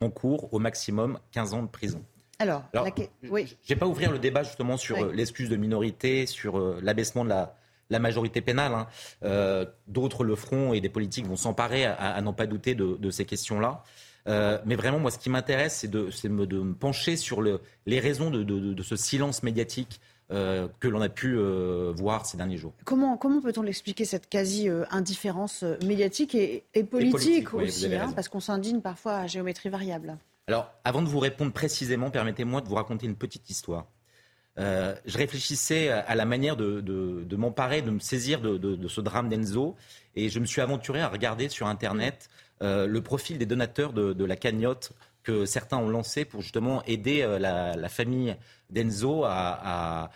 en 0.00 0.10
cours 0.10 0.52
au 0.52 0.58
maximum 0.58 1.18
15 1.32 1.54
ans 1.54 1.62
de 1.62 1.68
prison. 1.68 2.02
Alors, 2.40 2.62
oui. 3.30 3.56
je 3.64 3.72
n'ai 3.72 3.78
pas 3.78 3.86
ouvrir 3.86 4.12
le 4.12 4.18
débat 4.18 4.44
justement 4.44 4.76
sur 4.76 4.96
euh, 4.96 5.12
l'excuse 5.12 5.48
de 5.48 5.56
minorité, 5.56 6.24
sur 6.24 6.58
euh, 6.58 6.78
l'abaissement 6.82 7.24
de 7.24 7.30
la, 7.30 7.98
majorité 7.98 8.40
pénale. 8.40 8.74
Hein. 8.74 8.86
Euh, 9.24 9.66
d'autres 9.88 10.22
le 10.22 10.36
feront 10.36 10.72
et 10.72 10.80
des 10.80 10.88
politiques 10.88 11.26
vont 11.26 11.36
s'emparer 11.36 11.84
à, 11.84 12.20
n'en 12.22 12.32
pas 12.32 12.46
douter 12.46 12.74
de, 12.76 13.10
ces 13.10 13.24
questions-là. 13.24 13.82
mais 14.26 14.76
vraiment, 14.76 15.00
moi, 15.00 15.10
ce 15.10 15.18
qui 15.18 15.30
m'intéresse, 15.30 15.78
c'est 15.78 15.90
de, 15.90 16.28
me 16.28 16.74
pencher 16.74 17.16
sur 17.16 17.42
les 17.42 18.00
raisons 18.00 18.30
de, 18.30 18.82
ce 18.82 18.94
silence 18.94 19.42
médiatique 19.42 20.00
euh, 20.30 20.68
que 20.78 20.88
l'on 20.88 21.00
a 21.00 21.08
pu 21.08 21.38
euh, 21.38 21.90
voir 21.96 22.26
ces 22.26 22.36
derniers 22.36 22.58
jours. 22.58 22.74
Comment, 22.84 23.16
comment 23.16 23.40
peut-on 23.40 23.62
l'expliquer, 23.62 24.04
cette 24.04 24.28
quasi-indifférence 24.28 25.62
euh, 25.62 25.78
médiatique 25.86 26.34
et, 26.34 26.64
politique, 26.84 27.54
aussi, 27.54 27.94
hein, 27.94 28.12
parce 28.14 28.28
qu'on 28.28 28.40
s'indigne 28.40 28.82
parfois 28.82 29.16
à 29.20 29.26
géométrie 29.26 29.70
variable 29.70 30.18
Alors, 30.46 30.70
avant 30.84 31.00
de 31.00 31.08
vous 31.08 31.18
répondre 31.18 31.50
précisément, 31.52 32.10
permettez-moi 32.10 32.60
de 32.60 32.68
vous 32.68 32.74
raconter 32.74 33.06
une 33.06 33.16
petite 33.16 33.48
histoire. 33.48 33.86
je 34.58 35.16
réfléchissais 35.16 35.88
à 35.88 36.14
la 36.14 36.26
manière 36.26 36.58
de, 36.58 36.82
de, 36.82 37.36
m'emparer, 37.36 37.80
de 37.80 37.90
me 37.90 38.00
saisir 38.00 38.42
de, 38.42 38.86
ce 38.86 39.00
drame 39.00 39.30
d'Enzo, 39.30 39.76
et 40.14 40.28
je 40.28 40.40
me 40.40 40.44
suis 40.44 40.60
aventuré 40.60 41.00
à 41.00 41.08
regarder 41.08 41.48
sur 41.48 41.68
Internet 41.68 42.28
le 42.60 42.98
profil 42.98 43.38
des 43.38 43.46
donateurs 43.46 43.94
de, 43.94 44.24
la 44.26 44.36
cagnotte 44.36 44.92
que 45.28 45.44
certains 45.44 45.76
ont 45.76 45.90
lancé 45.90 46.24
pour 46.24 46.40
justement 46.40 46.82
aider 46.84 47.20
la, 47.38 47.88
famille 47.90 48.34
d'Enzo 48.70 49.24
à, 49.26 50.10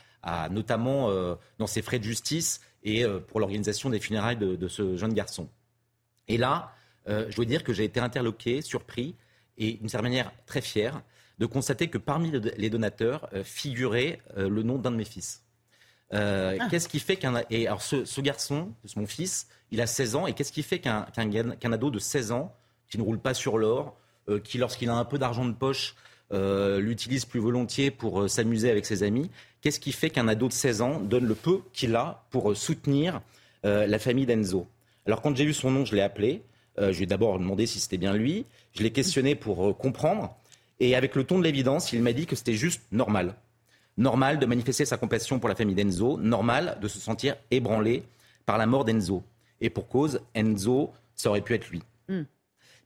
notamment 0.51 1.11
euh, 1.11 1.35
dans 1.59 1.67
ses 1.67 1.83
frais 1.83 1.99
de 1.99 2.05
justice 2.05 2.63
et 2.83 3.05
euh, 3.05 3.21
pour 3.21 3.39
l'organisation 3.39 3.91
des 3.91 4.01
funérailles 4.01 4.39
de, 4.39 4.69
ce 4.69 4.97
jeune 4.97 5.13
garçon. 5.13 5.51
Et 6.29 6.39
là, 6.39 6.73
euh, 7.09 7.27
je 7.29 7.37
dois 7.37 7.45
dire 7.45 7.63
que 7.63 7.75
j'ai 7.75 7.85
été 7.85 8.01
interloqué, 8.01 8.63
surpris 8.63 9.15
et 9.59 9.75
d'une 9.75 9.91
certaine 9.91 10.11
manière 10.11 10.33
très 10.47 10.63
fier 10.63 11.03
de 11.39 11.45
constater 11.45 11.89
que 11.89 11.99
parmi 11.99 12.31
les 12.31 12.71
donateurs 12.71 13.29
figurait 13.45 14.21
le 14.35 14.63
nom 14.63 14.79
d'un 14.79 14.93
de 14.93 14.97
mes 14.97 15.05
fils. 15.05 15.43
Ah. 16.11 16.53
Qu'est-ce 16.71 16.89
qui 16.89 17.01
fait 17.01 17.17
qu'un 17.17 17.43
et 17.51 17.67
alors 17.67 17.83
ce, 17.83 18.21
garçon, 18.21 18.73
mon 18.97 19.07
fils, 19.07 19.49
il 19.71 19.83
a 19.83 19.87
16 19.87 20.17
ans 20.17 20.27
et 20.27 20.33
qu'est-ce 20.33 20.53
qui 20.53 20.63
fait 20.63 20.79
qu'un 20.79 21.07
ado 21.73 21.91
de 21.91 21.99
16 21.99 22.33
ans 22.33 22.55
qui 22.89 22.97
ne 22.97 23.03
roule 23.03 23.19
pas 23.19 23.35
sur 23.35 23.59
l'or, 23.59 23.97
qui 24.45 24.59
lorsqu'il 24.59 24.89
a 24.89 24.95
un 24.95 25.05
peu 25.05 25.19
d'argent 25.19 25.45
de 25.45 25.53
poche 25.53 25.95
euh, 26.33 26.81
l'utilise 26.81 27.27
plus 27.27 27.41
volontiers 27.41 27.91
pour 27.91 28.23
euh, 28.23 28.29
s'amuser 28.29 28.71
avec 28.71 28.87
ses 28.87 29.03
amis. 29.03 29.31
Qu'est-ce 29.61 29.79
qui 29.79 29.93
fait 29.93 30.09
qu'un 30.09 30.29
ado 30.29 30.49
de 30.49 30.53
16 30.53 30.81
ans 30.81 30.99
donne 30.99 31.27
le 31.27 31.35
peu 31.35 31.61
qu'il 31.75 31.95
a 31.95 32.25
pour 32.31 32.51
euh, 32.51 32.55
soutenir 32.55 33.21
la 33.65 34.01
famille 34.01 34.27
d'Enzo? 34.27 34.67
Alors 35.07 35.23
quand 35.23 35.37
j'ai 35.37 35.45
vu 35.45 35.53
son 35.53 35.71
nom, 35.71 35.85
je 35.85 35.95
l'ai 35.95 36.03
appelé. 36.03 36.43
je 36.77 36.91
lui 36.91 37.05
ai 37.05 37.07
d'abord 37.07 37.39
demandé 37.39 37.67
si 37.67 37.79
c'était 37.79 37.97
bien 37.97 38.13
lui. 38.13 38.45
Je 38.73 38.83
l'ai 38.83 38.91
questionné 38.91 39.37
pour 39.37 39.79
comprendre. 39.79 40.35
Et 40.81 40.97
avec 40.97 41.15
le 41.15 41.23
ton 41.23 41.39
de 41.39 41.45
l'évidence, 41.45 41.93
il 41.93 42.03
m'a 42.03 42.13
dit 42.13 42.27
que 42.27 42.35
c'était 42.35 42.55
juste 42.55 42.83
normal. 42.91 43.37
Normal 43.99 44.41
de 44.41 44.47
manifester 44.47 44.85
sa 44.85 44.97
compassion 44.97 45.39
pour 45.39 45.49
la 45.49 45.55
famille 45.55 45.77
d'Enzo. 45.77 46.19
Normal 46.19 46.77
de 46.83 46.89
se 46.89 46.99
sentir 46.99 47.37
ébranlé 47.53 48.03
par 48.47 48.59
la 48.59 48.67
mort 48.67 48.85
d'Enzo. 48.85 49.23
Et 49.61 49.71
pour 49.71 49.87
cause, 49.87 50.19
Enzo, 50.35 50.91
ça 51.15 51.29
aurait 51.29 51.43
pu 51.43 51.55
être 51.55 51.71
lui. 51.71 51.83
Hmm. 52.09 52.23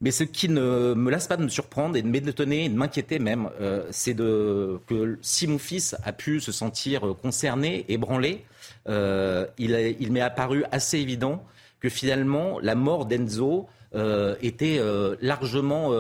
Mais 0.00 0.10
ce 0.10 0.24
qui 0.24 0.48
ne 0.48 0.92
me 0.94 1.10
lasse 1.10 1.26
pas 1.26 1.38
de 1.38 1.42
me 1.42 1.48
surprendre 1.48 1.96
et 1.96 2.02
de 2.02 2.08
m'étonner 2.08 2.66
et 2.66 2.68
de 2.68 2.76
m'inquiéter 2.76 3.18
même, 3.18 3.48
euh, 3.60 3.86
c'est 3.90 4.12
de 4.12 4.78
que 4.86 5.18
si 5.22 5.46
mon 5.46 5.58
fils 5.58 5.96
a 6.04 6.12
pu 6.12 6.40
se 6.40 6.52
sentir 6.52 7.14
concerné, 7.22 7.86
ébranlé, 7.88 8.44
euh, 8.88 9.46
il, 9.58 10.12
m'est 10.12 10.20
apparu 10.20 10.64
assez 10.70 10.98
évident 10.98 11.42
que 11.80 11.88
finalement 11.88 12.60
la 12.60 12.74
mort 12.74 13.06
d'Enzo 13.06 13.68
euh, 13.94 14.36
était 14.42 14.80
largement 15.22 15.92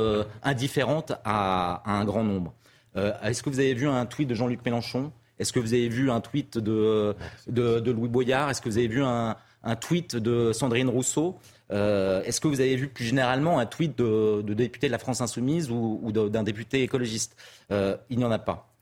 indifférente 0.42 1.12
à, 1.24 1.82
un 1.90 2.04
grand 2.04 2.24
nombre. 2.24 2.52
Est-ce 2.94 3.42
que 3.42 3.50
vous 3.50 3.60
avez 3.60 3.74
vu 3.74 3.88
un 3.88 4.04
tweet 4.04 4.28
de 4.28 4.34
Jean-Luc 4.34 4.64
Mélenchon? 4.64 5.10
Est-ce 5.38 5.52
que 5.52 5.60
vous 5.60 5.74
avez 5.74 5.88
vu 5.88 6.10
un 6.10 6.20
tweet 6.20 6.58
de, 6.58 7.14
de, 7.46 7.90
Louis 7.90 8.08
Boyard? 8.08 8.50
Est-ce 8.50 8.60
que 8.60 8.68
vous 8.68 8.78
avez 8.78 8.88
vu 8.88 9.02
un, 9.02 9.36
un 9.62 9.76
tweet 9.76 10.16
de 10.16 10.52
Sandrine 10.52 10.88
Rousseau? 10.88 11.38
Euh, 11.72 12.22
est-ce 12.22 12.40
que 12.40 12.48
vous 12.48 12.60
avez 12.60 12.76
vu 12.76 12.88
plus 12.88 13.04
généralement 13.04 13.58
un 13.58 13.66
tweet 13.66 13.98
de, 13.98 14.42
député 14.42 14.86
de 14.86 14.92
la 14.92 14.98
France 14.98 15.20
Insoumise 15.20 15.70
ou, 15.70 16.12
d'un 16.12 16.42
député 16.42 16.82
écologiste 16.82 17.36
euh, 17.70 17.96
Il 18.10 18.18
n'y 18.18 18.24
en 18.24 18.30
a 18.30 18.38
pas. 18.38 18.72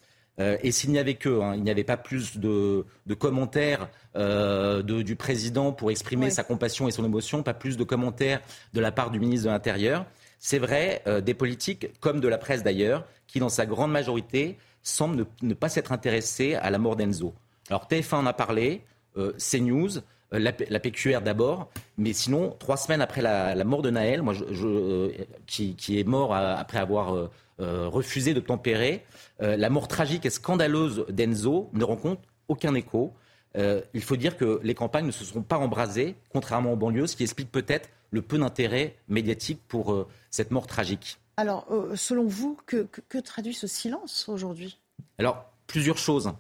Euh, 0.41 0.59
et 0.63 0.73
s'il 0.73 0.91
n'y 0.91 0.99
avait 0.99 1.15
que, 1.15 1.41
hein, 1.41 1.55
il 1.55 1.63
n'y 1.63 1.71
avait 1.71 1.85
pas 1.85 1.97
plus 1.97 2.39
de, 2.39 2.85
commentaires 3.19 3.89
du 4.15 5.17
président 5.17 5.73
pour 5.73 5.91
exprimer 5.91 6.31
sa 6.31 6.45
compassion 6.45 6.89
et 6.89 6.91
son 6.91 7.05
émotion, 7.05 7.43
pas 7.43 7.55
plus 7.55 7.77
de 7.77 7.85
commentaires 7.85 8.41
de 8.73 8.81
la 8.81 8.93
part 8.93 9.11
du 9.11 9.19
ministre 9.19 9.47
de 9.47 9.53
l'Intérieur. 9.53 10.07
C'est 10.39 10.59
vrai, 10.59 11.03
des 11.25 11.35
politiques, 11.35 11.89
comme 12.01 12.21
de 12.21 12.29
la 12.29 12.37
presse 12.37 12.63
d'ailleurs, 12.63 13.07
qui 13.27 13.41
dans 13.41 13.49
sa 13.49 13.65
grande 13.65 13.93
majorité 13.93 14.59
semblent 14.83 15.27
ne, 15.41 15.55
pas 15.55 15.71
s'être 15.71 15.93
intéressés 15.93 16.55
à 16.55 16.71
la 16.71 16.79
mort 16.79 16.97
d'Enzo. 16.97 17.35
Alors 17.71 17.89
TF1 17.91 18.17
en 18.17 18.27
a 18.27 18.35
parlé, 18.35 18.83
CNews, 19.17 20.01
euh, 20.35 20.53
la, 20.69 20.81
PQR 20.81 21.21
d'abord, 21.21 21.71
mais 21.97 22.13
sinon, 22.13 22.55
trois 22.59 22.77
semaines 22.77 23.01
après 23.01 23.23
la, 23.23 23.65
mort 23.65 23.83
de 23.83 23.91
Naël, 23.91 24.23
moi, 24.23 24.35
euh, 24.35 25.13
qui, 25.47 25.99
est 25.99 26.07
mort 26.07 26.35
après 26.35 26.79
avoir 26.79 27.15
euh, 27.15 27.89
refusé 27.89 28.35
de 28.35 28.41
tempérer, 28.41 29.05
la 29.41 29.71
mort 29.71 29.89
tragique 29.89 30.27
et 30.27 30.31
scandaleuse 30.31 31.07
d'Enzo 31.09 31.71
ne 31.73 31.85
rencontre 31.85 32.23
aucun 32.49 32.75
écho. 32.75 33.13
il 33.57 34.03
faut 34.03 34.17
dire 34.17 34.37
que 34.37 34.61
les 34.63 34.75
campagnes 34.75 35.07
ne 35.07 35.13
se 35.13 35.25
sont 35.25 35.43
pas 35.43 35.59
embrasées, 35.59 36.17
contrairement 36.33 36.73
aux 36.73 36.77
banlieues, 36.77 37.07
ce 37.07 37.17
qui 37.17 37.23
explique 37.23 37.51
peut-être 37.51 37.89
le 38.11 38.23
peu 38.23 38.39
d'intérêt 38.39 38.97
médiatique 39.09 39.61
pour 39.69 40.07
cette 40.31 40.51
mort 40.51 40.67
tragique. 40.67 41.19
Alors, 41.37 41.67
selon 41.95 42.27
vous, 42.27 42.57
que, 42.67 42.87
que 43.09 43.19
traduit 43.19 43.55
ce 43.55 43.67
silence 43.67 44.29
aujourd'hui? 44.29 44.79
Alors, 45.19 45.45
plusieurs 45.67 45.99
choses. 45.99 46.33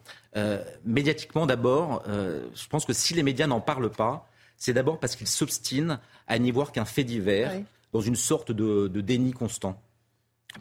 médiatiquement, 0.85 1.47
d'abord, 1.47 2.03
je 2.07 2.67
pense 2.69 2.85
que 2.85 2.93
si 2.93 3.15
les 3.15 3.23
médias 3.23 3.47
n'en 3.47 3.61
parlent 3.61 3.91
pas, 3.91 4.29
c'est 4.57 4.73
d'abord 4.73 4.99
parce 4.99 5.17
qu'ils 5.17 5.27
s'obstinent 5.27 5.99
à 6.27 6.39
n'y 6.39 6.51
voir 6.51 6.73
qu'un 6.73 6.85
fait 6.85 7.05
divers, 7.05 7.53
dans 7.93 8.01
une 8.01 8.17
sorte 8.17 8.53
de, 8.53 8.89
déni 9.01 9.33
constant. 9.33 9.81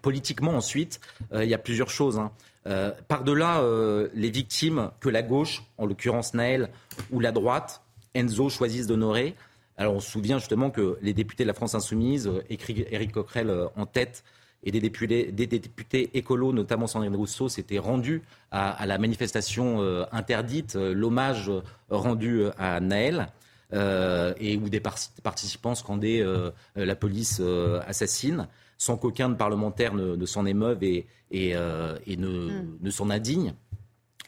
Politiquement, 0.02 0.52
ensuite, 0.52 1.02
euh, 1.34 1.44
il 1.44 1.50
y 1.50 1.54
a 1.54 1.58
plusieurs 1.58 1.90
choses. 1.90 2.18
Hein. 2.18 2.32
Euh, 2.68 2.92
par-delà 3.08 3.62
euh, 3.62 4.10
les 4.14 4.30
victimes 4.30 4.92
que 5.00 5.10
la 5.10 5.22
gauche, 5.22 5.64
en 5.78 5.86
l'occurrence 5.86 6.34
Naël, 6.34 6.70
ou 7.12 7.20
la 7.20 7.32
droite, 7.32 7.82
Enzo, 8.14 8.50
choisissent 8.50 8.88
d'honorer. 8.88 9.36
Alors 9.78 9.96
on 9.96 10.00
se 10.00 10.12
souvient 10.12 10.38
justement 10.38 10.70
que 10.70 10.98
les 11.02 11.14
députés 11.14 11.44
de 11.44 11.48
la 11.48 11.54
France 11.54 11.76
Insoumise, 11.76 12.30
Éric 12.50 13.12
Coquerel 13.12 13.52
en 13.76 13.86
tête, 13.88 14.24
et 14.64 14.72
des 14.72 14.80
députés, 14.80 15.32
des 15.32 15.48
députés 15.48 16.10
écolos, 16.14 16.54
notamment 16.54 16.88
Sandrine 16.88 17.16
Rousseau, 17.16 17.50
s'étaient 17.50 17.80
rendus 17.80 18.22
à, 18.52 18.86
la 18.86 18.98
manifestation 18.98 19.80
interdite, 20.12 20.76
l'hommage 20.76 21.52
rendu 21.90 22.46
à 22.58 22.80
Naël. 22.80 23.28
Euh, 23.74 24.34
et 24.40 24.56
où 24.56 24.70
des 24.70 24.80
participants 24.80 25.74
scandaient 25.74 26.22
euh, 26.22 26.52
euh, 26.78 26.86
la 26.86 26.96
police 26.96 27.42
assassine, 27.88 28.48
sans 28.78 28.98
qu'aucun 28.98 29.30
de 29.30 29.36
parlementaires 29.36 29.96
ne, 29.96 30.26
s'en 30.26 30.46
émeuve 30.46 30.84
et, 30.84 31.08
et, 31.32 31.56
ne, 31.56 32.28
hmm. 32.28 32.78
ne 32.80 32.90
s'en 32.92 33.10
indigne. 33.10 33.54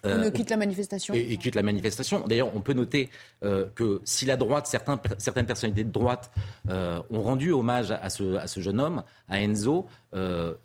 Ne 0.06 0.30
quitte 0.30 0.50
la 0.50 0.58
manifestation. 0.58 1.14
Et, 1.14 1.38
quitte 1.38 1.56
la 1.56 1.64
manifestation. 1.64 2.26
D'ailleurs, 2.28 2.56
on 2.56 2.62
peut 2.62 2.74
noter 2.74 3.10
que 3.42 4.02
si 4.04 4.26
la 4.26 4.38
droite, 4.38 4.68
certains, 4.68 5.00
certaines 5.18 5.46
personnalités 5.46 5.84
de 5.84 5.92
droite 5.92 6.32
ont 6.70 7.22
rendu 7.22 7.52
hommage 7.52 7.92
à 7.92 8.10
ce, 8.10 8.36
à 8.36 8.48
ce, 8.48 8.60
jeune 8.60 8.80
homme, 8.80 9.04
à 9.30 9.42
Enzo, 9.42 9.88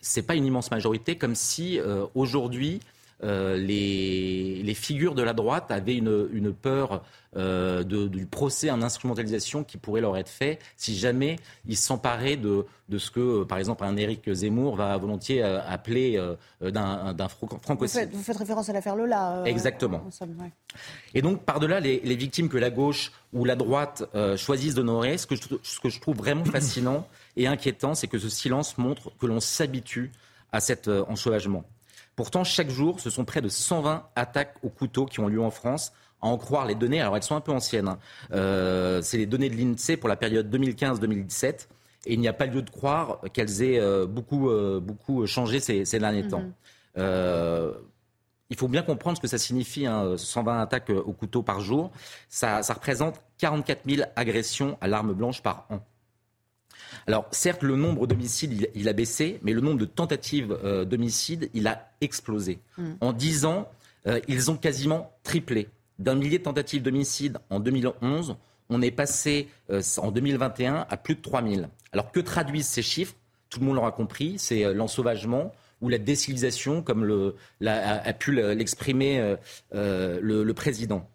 c'est 0.00 0.22
pas 0.22 0.34
une 0.34 0.46
immense 0.46 0.70
majorité, 0.70 1.16
comme 1.16 1.34
si 1.34 1.78
aujourd'hui 2.14 2.80
euh, 3.22 3.56
les, 3.56 4.74
figures 4.74 5.14
de 5.14 5.22
la 5.22 5.32
droite 5.32 5.70
avaient 5.70 5.96
une, 5.96 6.54
peur 6.54 7.02
euh, 7.36 7.82
du 7.82 8.24
procès 8.26 8.70
en 8.70 8.82
instrumentalisation 8.82 9.62
qui 9.62 9.76
pourrait 9.76 10.00
leur 10.00 10.16
être 10.16 10.28
fait 10.28 10.58
si 10.76 10.96
jamais 10.96 11.36
ils 11.66 11.76
s'emparaient 11.76 12.36
de, 12.36 12.64
ce 12.96 13.10
que, 13.10 13.44
par 13.44 13.58
exemple, 13.58 13.84
un 13.84 13.96
Éric 13.96 14.32
Zemmour 14.32 14.76
va 14.76 14.96
volontiers 14.96 15.42
euh, 15.42 15.60
appeler 15.68 16.22
d'un 16.60 17.28
francocide. 17.62 18.08
Vous, 18.10 18.18
vous 18.18 18.24
faites 18.24 18.38
référence 18.38 18.68
à 18.68 18.72
l'affaire 18.72 18.96
Lola. 18.96 19.42
Exactement. 19.44 20.02
Et 21.14 21.20
donc, 21.20 21.42
par-delà 21.42 21.80
les, 21.80 21.98
victimes 22.16 22.48
que 22.48 22.58
la 22.58 22.70
gauche 22.70 23.12
ou 23.32 23.44
la 23.44 23.56
droite 23.56 24.04
choisissent 24.36 24.74
d'honorer, 24.74 25.18
ce, 25.18 25.26
que 25.26 25.36
je, 25.36 25.42
ce 25.62 25.80
que 25.80 25.88
je 25.88 26.00
trouve 26.00 26.16
vraiment 26.16 26.44
fascinant 26.44 27.06
et 27.36 27.46
inquiétant, 27.46 27.94
c'est 27.94 28.08
que 28.08 28.18
ce 28.18 28.28
silence 28.28 28.78
montre 28.78 29.12
que 29.18 29.26
l'on 29.26 29.40
s'habitue 29.40 30.10
à 30.52 30.60
cet 30.60 30.88
ensauvagement. 30.88 31.64
Pourtant, 32.20 32.44
chaque 32.44 32.68
jour, 32.68 33.00
ce 33.00 33.08
sont 33.08 33.24
près 33.24 33.40
de 33.40 33.48
120 33.48 34.10
attaques 34.14 34.56
au 34.62 34.68
couteau 34.68 35.06
qui 35.06 35.20
ont 35.20 35.26
lieu 35.26 35.40
en 35.40 35.50
France. 35.50 35.94
À 36.20 36.26
en 36.26 36.36
croire 36.36 36.66
les 36.66 36.74
données, 36.74 37.00
alors 37.00 37.16
elles 37.16 37.22
sont 37.22 37.34
un 37.34 37.40
peu 37.40 37.50
anciennes. 37.50 37.88
Hein. 37.88 37.98
Euh, 38.32 39.00
c'est 39.00 39.16
les 39.16 39.24
données 39.24 39.48
de 39.48 39.56
l'INSEE 39.56 39.96
pour 39.96 40.06
la 40.06 40.16
période 40.16 40.54
2015-2017. 40.54 41.68
Et 42.04 42.12
il 42.12 42.20
n'y 42.20 42.28
a 42.28 42.34
pas 42.34 42.44
lieu 42.44 42.60
de 42.60 42.68
croire 42.68 43.22
qu'elles 43.32 43.62
aient 43.62 43.80
euh, 43.80 44.04
beaucoup, 44.04 44.50
euh, 44.50 44.80
beaucoup 44.80 45.26
changé 45.26 45.60
ces, 45.60 45.98
derniers 45.98 46.28
temps. 46.28 46.44
Mhm. 46.94 47.72
il 48.50 48.56
faut 48.58 48.68
bien 48.68 48.82
comprendre 48.82 49.16
ce 49.16 49.22
que 49.22 49.26
ça 49.26 49.38
signifie, 49.38 49.86
120 50.18 50.52
hein, 50.52 50.60
attaques 50.60 50.90
au 50.90 51.14
couteau 51.14 51.42
par 51.42 51.60
jour. 51.60 51.90
Ça, 52.28 52.62
ça 52.62 52.74
représente 52.74 53.22
44 53.38 53.80
000 53.88 54.02
agressions 54.14 54.76
à 54.82 54.88
l'arme 54.88 55.14
blanche 55.14 55.40
par 55.40 55.64
an. 55.70 55.80
Alors, 57.06 57.26
certes, 57.30 57.62
le 57.62 57.76
nombre 57.76 58.06
d'homicides, 58.06 58.70
il, 58.74 58.88
a 58.88 58.92
baissé, 58.92 59.40
mais 59.42 59.52
le 59.52 59.60
nombre 59.60 59.78
de 59.78 59.84
tentatives 59.84 60.56
euh, 60.64 60.84
d'homicide, 60.84 61.50
il 61.54 61.66
a 61.66 61.90
explosé. 62.00 62.60
Hmm. 62.78 62.92
En 63.00 63.12
10 63.12 63.44
ans, 63.44 63.68
euh, 64.06 64.20
ils 64.28 64.50
ont 64.50 64.56
quasiment 64.56 65.12
triplé. 65.22 65.68
D'un 65.98 66.14
millier 66.14 66.38
de 66.38 66.44
tentatives 66.44 66.82
d'homicide 66.82 67.38
en 67.50 67.60
2011, 67.60 68.36
on 68.68 68.82
est 68.82 68.90
passé 68.90 69.48
euh, 69.70 69.82
en 69.98 70.10
2021 70.10 70.86
à 70.88 70.96
plus 70.96 71.14
de 71.14 71.20
3000. 71.20 71.68
Alors, 71.92 72.12
que 72.12 72.20
traduisent 72.20 72.68
ces 72.68 72.82
chiffres? 72.82 73.14
Tout 73.48 73.60
le 73.60 73.66
monde 73.66 73.76
l'aura 73.76 73.90
compris, 73.90 74.36
c'est 74.38 74.72
l'ensauvagement 74.72 75.52
ou 75.80 75.88
la 75.88 75.98
décivilisation, 75.98 76.82
comme 76.82 77.04
le, 77.04 77.34
a, 77.66 78.12
pu 78.12 78.30
l'exprimer 78.30 79.34
le, 79.72 80.52
président. 80.52 81.10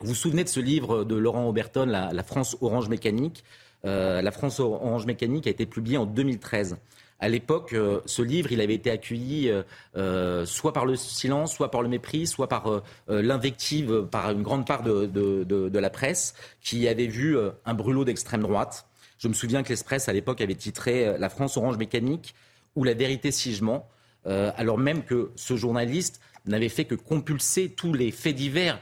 Vous 0.00 0.06
vous 0.06 0.14
souvenez 0.14 0.42
de 0.42 0.48
ce 0.48 0.58
livre 0.58 1.04
de 1.04 1.16
Laurent 1.16 1.46
Oberton, 1.46 1.84
la 1.84 2.22
France 2.22 2.56
Orange 2.62 2.88
Mécanique? 2.88 3.44
Euh, 3.84 4.22
la 4.22 4.30
France 4.30 4.60
Orange 4.60 5.06
Mécanique 5.06 5.46
a 5.46 5.50
été 5.50 5.66
publié 5.66 5.96
en 5.98 6.06
2013. 6.06 6.78
À 7.18 7.28
l'époque, 7.28 7.72
euh, 7.72 8.00
ce 8.04 8.20
livre, 8.20 8.52
il 8.52 8.60
avait 8.60 8.74
été 8.74 8.90
accueilli 8.90 9.50
euh, 9.96 10.44
soit 10.44 10.72
par 10.72 10.84
le 10.84 10.96
silence, 10.96 11.54
soit 11.54 11.70
par 11.70 11.82
le 11.82 11.88
mépris, 11.88 12.26
soit 12.26 12.48
par 12.48 12.82
l'invective 13.08 14.06
par 14.10 14.30
une 14.30 14.42
grande 14.42 14.66
part 14.66 14.82
de, 14.82 15.78
la 15.78 15.90
presse, 15.90 16.34
qui 16.60 16.88
avait 16.88 17.06
vu 17.06 17.36
un 17.64 17.74
brûlot 17.74 18.04
d'extrême 18.04 18.42
droite. 18.42 18.86
Je 19.18 19.28
me 19.28 19.32
souviens 19.32 19.62
que 19.62 19.70
l'Express, 19.70 20.08
à 20.08 20.12
l'époque, 20.12 20.40
avait 20.40 20.54
titré 20.54 21.16
La 21.18 21.30
France 21.30 21.56
Orange 21.56 21.78
Mécanique 21.78 22.34
ou 22.74 22.84
La 22.84 22.92
vérité 22.92 23.30
sigement, 23.30 23.88
alors 24.24 24.76
même 24.76 25.04
que 25.04 25.30
ce 25.36 25.56
journaliste 25.56 26.20
n'avait 26.44 26.68
fait 26.68 26.84
que 26.84 26.94
compulser 26.94 27.70
tous 27.70 27.94
les 27.94 28.10
faits 28.10 28.36
divers 28.36 28.78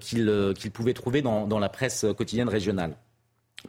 qu'il 0.00 0.70
pouvait 0.72 0.94
trouver 0.94 1.22
dans 1.22 1.58
la 1.60 1.68
presse 1.68 2.04
quotidienne 2.16 2.48
régionale. 2.48 2.96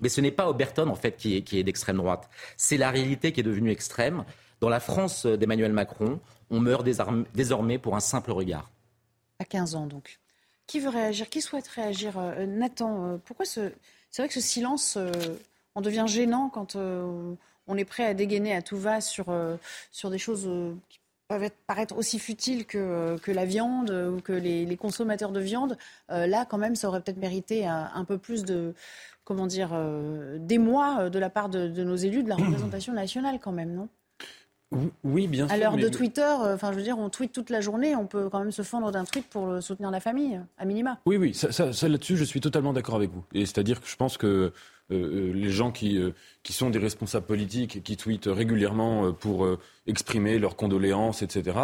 Mais 0.02 0.10
ce 0.10 0.22
n'est 0.22 0.32
pas 0.32 0.50
Oberton, 0.50 0.88
en 0.88 0.96
fait, 0.96 1.18
qui 1.18 1.38
est, 1.38 1.64
d'extrême 1.64 1.98
droite. 1.98 2.30
C'est 2.58 2.78
la 2.78 2.92
réalité 2.92 3.32
qui 3.32 3.40
est 3.40 3.44
devenue 3.44 3.72
extrême. 3.72 4.24
Dans 4.60 4.70
la 4.70 4.80
France 4.80 5.26
d'Emmanuel 5.26 5.74
Macron, 5.74 6.20
on 6.50 6.60
meurt 6.60 6.86
désormais 6.86 7.78
pour 7.78 7.96
un 7.96 8.00
simple 8.00 8.32
regard. 8.32 8.70
À 9.40 9.46
15 9.46 9.76
ans, 9.76 9.88
donc. 9.88 10.20
Qui 10.68 10.80
veut 10.80 10.90
réagir? 10.90 11.30
Qui 11.30 11.42
souhaite 11.42 11.68
réagir 11.68 12.18
euh, 12.18 12.46
Nathan, 12.46 13.06
euh, 13.06 13.18
pourquoi 13.26 13.46
ce... 13.46 13.72
C'est 14.10 14.22
vrai 14.22 14.30
que 14.30 14.34
ce 14.34 14.42
silence, 14.42 14.96
euh, 14.96 15.12
on 15.76 15.82
devient 15.82 16.06
gênant 16.08 16.50
quand 16.50 16.76
on 16.76 17.78
est 17.78 17.86
prêt 17.86 18.06
à 18.06 18.14
dégainer 18.14 18.56
à 18.56 18.62
tout 18.62 18.78
va 18.78 19.02
sur, 19.02 19.26
sur 19.92 20.12
des 20.12 20.20
choses 20.20 20.48
qui 20.90 21.00
peuvent 21.28 21.50
paraître 21.68 21.98
aussi 21.98 22.20
futiles 22.20 22.66
que, 22.66 23.18
que 23.20 23.32
la 23.32 23.46
viande 23.46 23.90
ou 23.92 24.22
que 24.22 24.34
les, 24.34 24.78
consommateurs 24.78 25.32
de 25.32 25.40
viande. 25.40 25.78
là, 26.10 26.46
quand 26.46 26.58
même, 26.58 26.76
ça 26.76 26.88
aurait 26.88 27.02
peut-être 27.02 27.18
mérité 27.18 27.66
un 27.66 28.06
peu 28.06 28.18
plus 28.18 28.44
de 28.44 28.74
comment 29.24 29.48
dire, 29.48 29.70
euh, 29.74 30.38
des 30.40 30.58
mois 30.58 30.98
euh, 31.02 31.10
de 31.10 31.20
la 31.20 31.30
part 31.30 31.50
de, 31.50 31.68
nos 31.84 31.96
élus 31.96 32.24
de 32.24 32.30
la 32.30 32.36
représentation 32.36 32.94
nationale 32.94 33.40
quand 33.42 33.52
même, 33.52 33.74
non? 33.74 33.90
Oui, 35.04 35.28
bien 35.28 35.46
sûr. 35.46 35.54
À 35.54 35.58
l'heure 35.58 35.78
de 35.78 35.88
Twitter, 35.88 36.22
euh, 36.22 36.56
enfin, 36.56 36.72
je 36.72 36.78
veux 36.78 36.84
dire, 36.84 36.98
on 36.98 37.10
tweet 37.10 37.32
toute 37.32 37.52
la 37.52 37.62
journée, 37.62 37.96
on 37.96 38.08
peut 38.08 38.28
quand 38.30 38.40
même 38.40 38.52
se 38.52 38.64
fendre 38.64 38.92
d'un 38.92 39.06
tweet 39.06 39.28
pour 39.30 39.62
soutenir 39.62 39.92
la 39.92 40.00
famille, 40.00 40.42
à 40.58 40.66
minima. 40.66 41.00
Oui, 41.06 41.18
oui, 41.18 41.34
ça, 41.36 41.48
là-dessus, 41.88 42.18
je 42.18 42.24
suis 42.24 42.42
totalement 42.42 42.74
d'accord 42.74 42.96
avec 42.96 43.12
vous. 43.12 43.24
Et 43.34 43.46
c'est-à-dire 43.46 43.80
que 43.80 43.88
je 43.88 43.96
pense 43.96 44.18
que 44.18 44.52
les 44.94 45.50
gens 45.50 45.72
qui, 45.72 46.00
qui 46.44 46.54
sont 46.54 46.70
des 46.70 46.80
responsables 46.80 47.26
politiques, 47.26 47.84
qui 47.84 47.98
tweetent 47.98 48.28
régulièrement 48.28 49.12
pour 49.14 49.48
exprimer 49.88 50.40
leurs 50.40 50.56
condoléances, 50.56 51.22
etc., 51.22 51.58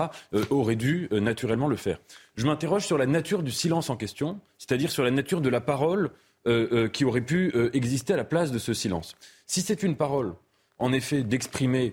auraient 0.50 0.76
dû 0.76 1.08
naturellement 1.12 1.68
le 1.68 1.76
faire. 1.76 2.00
Je 2.36 2.46
m'interroge 2.46 2.86
sur 2.86 2.98
la 2.98 3.06
nature 3.06 3.44
du 3.44 3.52
silence 3.52 3.90
en 3.90 3.98
question, 3.98 4.40
c'est-à-dire 4.58 4.92
sur 4.92 5.04
la 5.04 5.12
nature 5.12 5.42
de 5.42 5.50
la 5.50 5.62
parole 5.62 6.12
euh, 6.48 6.68
euh, 6.72 6.88
qui 6.88 7.04
aurait 7.04 7.20
pu 7.20 7.52
euh, 7.54 7.70
exister 7.74 8.14
à 8.14 8.16
la 8.16 8.24
place 8.24 8.54
de 8.54 8.60
ce 8.60 8.74
silence. 8.74 9.18
Si 9.46 9.60
c'est 9.62 9.84
une 9.84 9.98
parole, 9.98 10.34
en 10.78 10.94
effet, 10.94 11.24
d'exprimer 11.24 11.92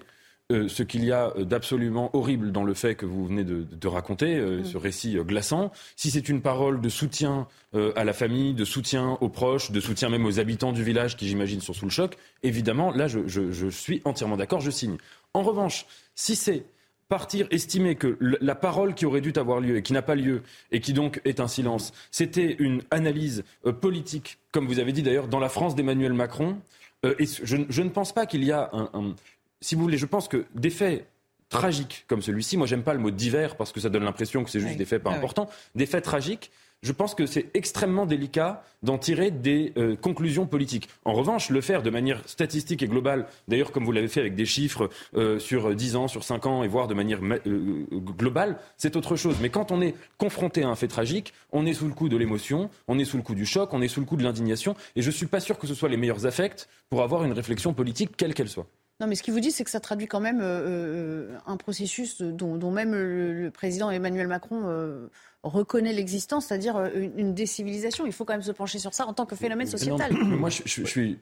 ce 0.51 0.83
qu'il 0.83 1.05
y 1.05 1.13
a 1.13 1.33
d'absolument 1.39 2.11
horrible 2.15 2.53
dans 2.53 2.63
le 2.63 2.75
fait 2.75 2.95
que 2.95 3.05
vous 3.05 3.27
venez 3.27 3.45
de, 3.45 3.89
raconter, 3.89 4.41
mm. 4.41 4.65
ce 4.65 4.77
récit 4.77 5.17
glaçant, 5.17 5.73
si 5.97 6.11
c'est 6.11 6.29
une 6.29 6.41
parole 6.41 6.81
de 6.81 6.89
soutien 6.89 7.49
à 7.75 8.05
la 8.05 8.13
famille, 8.13 8.55
de 8.55 8.65
soutien 8.65 9.19
aux 9.21 9.29
proches, 9.29 9.71
de 9.73 9.81
soutien 9.81 10.09
même 10.09 10.25
aux 10.25 10.39
habitants 10.39 10.73
du 10.73 10.85
village 10.85 11.17
qui, 11.17 11.27
j'imagine, 11.27 11.61
sont 11.61 11.73
sous 11.73 11.87
le 11.87 11.91
choc, 11.91 12.17
évidemment, 12.43 12.93
là, 12.93 13.09
je 13.09 13.69
suis 13.71 14.03
entièrement 14.05 14.37
d'accord, 14.37 14.61
je 14.61 14.71
signe. 14.71 14.97
En 15.35 15.43
revanche, 15.43 15.87
si 16.15 16.37
c'est 16.37 16.65
partir, 17.09 17.47
estimer 17.51 17.95
que 17.95 18.19
la 18.21 18.55
parole 18.55 18.95
qui 18.95 19.07
aurait 19.07 19.21
dû 19.21 19.33
avoir 19.37 19.61
lieu 19.61 19.77
et 19.77 19.83
qui 19.83 19.93
n'a 19.93 20.03
pas 20.03 20.15
lieu 20.15 20.43
et 20.73 20.81
qui 20.81 20.93
donc 20.93 21.21
est 21.25 21.41
un 21.41 21.49
silence, 21.49 21.93
c'était 22.11 22.57
une 22.59 22.83
analyse 22.91 23.45
euh, 23.65 23.73
politique, 23.73 24.39
comme 24.53 24.67
vous 24.67 24.79
avez 24.79 24.93
dit 24.93 25.03
d'ailleurs, 25.03 25.29
dans 25.29 25.39
la 25.39 25.49
France 25.49 25.75
d'Emmanuel 25.75 26.13
Macron. 26.13 26.59
Euh, 27.05 27.15
et 27.19 27.27
je, 27.27 27.83
ne 27.83 27.89
pense 27.91 28.13
pas 28.13 28.27
qu'il 28.27 28.43
y 28.43 28.53
a 28.53 28.71
un, 28.73 29.15
Si 29.61 29.75
vous 29.75 29.83
voulez, 29.83 29.99
je 29.99 30.07
pense 30.07 30.29
que 30.29 30.45
des 30.55 30.71
faits 30.71 31.07
tragiques 31.49 32.05
comme 32.09 32.23
celui-ci, 32.23 32.57
moi 32.57 32.67
j'aime 32.67 32.83
pas 32.83 32.95
le 32.95 33.01
mot 33.01 33.11
divers 33.11 33.57
parce 33.57 33.73
que 33.73 33.81
ça 33.81 33.89
donne 33.89 34.05
l'impression 34.05 34.45
que 34.45 34.51
c'est 34.51 34.61
juste 34.61 34.77
des 34.77 34.85
faits 34.85 35.03
pas 35.03 35.13
ah 35.13 35.17
importants, 35.17 35.49
des 35.75 35.87
faits 35.87 36.05
tragiques 36.05 36.51
je 36.83 36.93
pense 36.93 37.15
que 37.15 37.27
c'est 37.27 37.47
extrêmement 37.55 38.07
délicat 38.07 38.63
d'en 38.83 38.99
tirer 38.99 39.31
des 39.31 39.73
euh, 39.77 39.97
conclusions 39.97 40.47
politiques. 40.47 40.89
En 41.05 41.15
revanche, 41.15 41.51
le 41.51 41.61
faire 41.61 41.83
de 41.83 41.91
manière 41.91 42.23
statistique 42.29 42.83
et 42.83 42.87
globale, 42.87 43.27
d'ailleurs 43.49 43.73
comme 43.73 43.85
vous 43.85 43.93
l'avez 43.93 44.09
fait 44.09 44.21
avec 44.21 44.35
des 44.35 44.47
chiffres 44.47 44.91
euh, 45.17 45.39
sur 45.39 45.75
10 45.75 45.97
ans, 45.97 46.09
sur 46.09 46.23
5 46.23 46.47
ans, 46.47 46.63
et 46.63 46.69
voire 46.69 46.87
de 46.87 46.95
manière 46.95 47.21
euh, 47.23 47.87
globale, 47.91 48.59
c'est 48.77 48.95
autre 48.95 49.17
chose. 49.17 49.37
Mais 49.41 49.49
quand 49.49 49.73
on 49.73 49.81
est 49.81 49.95
confronté 50.19 50.63
à 50.63 50.69
un 50.69 50.77
fait 50.77 50.89
tragique, 50.89 51.33
on 51.51 51.67
est 51.67 51.75
sous 51.75 51.89
le 51.89 51.95
coup 51.95 52.09
de 52.09 52.17
l'émotion, 52.17 52.71
on 52.89 52.99
est 52.99 53.05
sous 53.05 53.17
le 53.17 53.23
coup 53.23 53.35
du 53.35 53.47
choc, 53.47 53.73
on 53.73 53.83
est 53.83 53.89
sous 53.89 54.01
le 54.01 54.07
coup 54.07 54.17
de 54.17 54.23
l'indignation, 54.23 54.77
et 54.95 55.03
je 55.03 55.09
ne 55.09 55.15
suis 55.15 55.27
pas 55.27 55.41
sûr 55.41 55.59
que 55.59 55.67
ce 55.67 55.75
soit 55.75 55.89
les 55.89 55.97
meilleurs 55.97 56.27
affects 56.27 56.69
pour 56.89 57.03
avoir 57.03 57.25
une 57.25 57.33
réflexion 57.33 57.73
politique, 57.73 58.11
quelle 58.17 58.35
qu'elle 58.35 58.49
soit. 58.49 58.67
Non, 59.01 59.07
mais 59.07 59.15
ce 59.15 59.23
qu'il 59.23 59.35
vous 59.35 59.41
dit, 59.41 59.51
c'est 59.51 59.65
que 59.65 59.71
ça 59.71 59.81
traduit 59.81 60.07
quand 60.07 60.21
même 60.21 60.41
un 60.41 61.57
processus 61.57 62.23
dont, 62.23 62.71
même 62.71 62.95
le, 62.95 63.51
président 63.51 63.91
Emmanuel 63.91 64.27
Macron 64.27 65.09
reconnaît 65.47 65.93
l'existence, 65.93 66.47
c'est-à-dire 66.47 66.77
euh, 66.77 67.09
une, 67.17 67.35
décivilisation. 67.35 68.07
Il 68.07 68.13
faut 68.13 68.25
quand 68.25 68.35
même 68.35 68.43
se 68.43 68.53
pencher 68.53 68.79
sur 68.79 68.95
ça 68.95 69.07
en 69.07 69.15
tant 69.15 69.27
que 69.27 69.35
phénomène 69.35 69.67
sociétal. 69.67 70.13
moi, 70.13 70.51
je, 70.51 70.63
suis. 70.85 71.19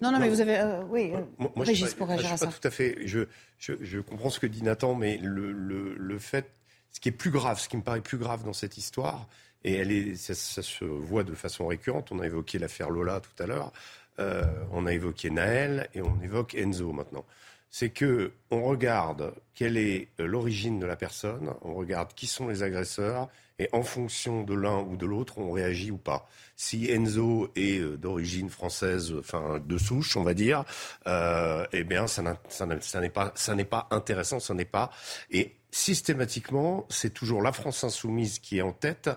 non, 0.00 0.12
non, 0.12 0.18
mais 0.18 0.28
vous 0.28 0.40
avez. 0.40 0.58
Euh, 0.58 0.82
oui, 0.90 1.12
moi, 1.38 1.52
moi, 1.54 1.64
je 1.64 1.94
pour 1.94 2.08
réagir 2.08 2.32
à 2.32 2.36
ça. 2.36 2.46
Pas 2.46 2.52
tout 2.52 2.68
à 2.68 2.70
fait. 2.70 3.06
Je, 3.06 4.00
comprends 4.00 4.30
ce 4.30 4.40
que 4.40 4.46
dit 4.46 4.62
Nathan, 4.62 4.94
mais 4.94 5.18
le, 5.22 5.52
le, 5.52 6.18
fait. 6.18 6.50
Ce 6.90 7.00
qui 7.00 7.10
est 7.10 7.12
plus 7.12 7.30
grave, 7.30 7.60
ce 7.60 7.68
qui 7.68 7.76
me 7.76 7.82
paraît 7.82 8.00
plus 8.00 8.16
grave 8.16 8.44
dans 8.44 8.54
cette 8.54 8.78
histoire, 8.78 9.28
et 9.64 9.74
elle 9.74 9.92
est, 9.92 10.14
ça, 10.14 10.62
se 10.62 10.84
voit 10.84 11.24
de 11.24 11.34
façon 11.34 11.66
récurrente, 11.66 12.10
on 12.10 12.20
a 12.20 12.26
évoqué 12.26 12.58
l'affaire 12.58 12.88
Lola 12.88 13.20
tout 13.20 13.42
à 13.42 13.46
l'heure, 13.46 13.70
euh, 14.18 14.44
on 14.72 14.86
a 14.86 14.92
évoqué 14.92 15.30
Naël, 15.30 15.88
et 15.94 16.02
on 16.02 16.20
évoque 16.22 16.54
Enzo 16.54 16.92
maintenant 16.92 17.24
c'est 17.68 17.90
que 17.90 18.32
on 18.50 18.62
regarde 18.62 19.34
quelle 19.54 19.76
est 19.76 20.08
euh, 20.20 20.26
l'origine 20.26 20.78
de 20.78 20.86
la 20.86 20.96
personne, 20.96 21.52
on 21.60 21.74
regarde 21.74 22.14
qui 22.14 22.26
sont 22.26 22.48
les 22.48 22.62
agresseurs, 22.62 23.28
et 23.58 23.68
en 23.72 23.82
fonction 23.82 24.44
de 24.44 24.54
l'un 24.54 24.78
ou 24.78 24.96
de 24.96 25.04
l'autre, 25.04 25.38
on 25.38 25.50
réagit 25.50 25.90
ou 25.90 25.98
pas. 25.98 26.26
Si 26.54 26.90
Enzo 26.90 27.50
est 27.54 27.80
euh, 27.80 27.98
d'origine 27.98 28.48
française, 28.48 29.14
enfin 29.18 29.60
de 29.62 29.76
souche, 29.76 30.16
on 30.16 30.22
va 30.22 30.32
dire, 30.32 30.64
eh 31.06 31.84
bien, 31.84 32.06
ça 32.06 32.22
n'est 32.22 33.10
pas, 33.10 33.32
ça 33.34 33.54
n'est 33.54 33.64
pas 33.64 33.88
intéressant, 33.90 34.40
ça 34.40 34.54
n'est 34.54 34.64
pas. 34.64 34.90
Et 35.30 35.52
systématiquement, 35.70 36.86
c'est 36.88 37.12
toujours 37.12 37.42
la 37.42 37.52
France 37.52 37.84
insoumise 37.84 38.38
qui 38.38 38.58
est 38.58 38.62
en 38.62 38.72
tête 38.72 39.10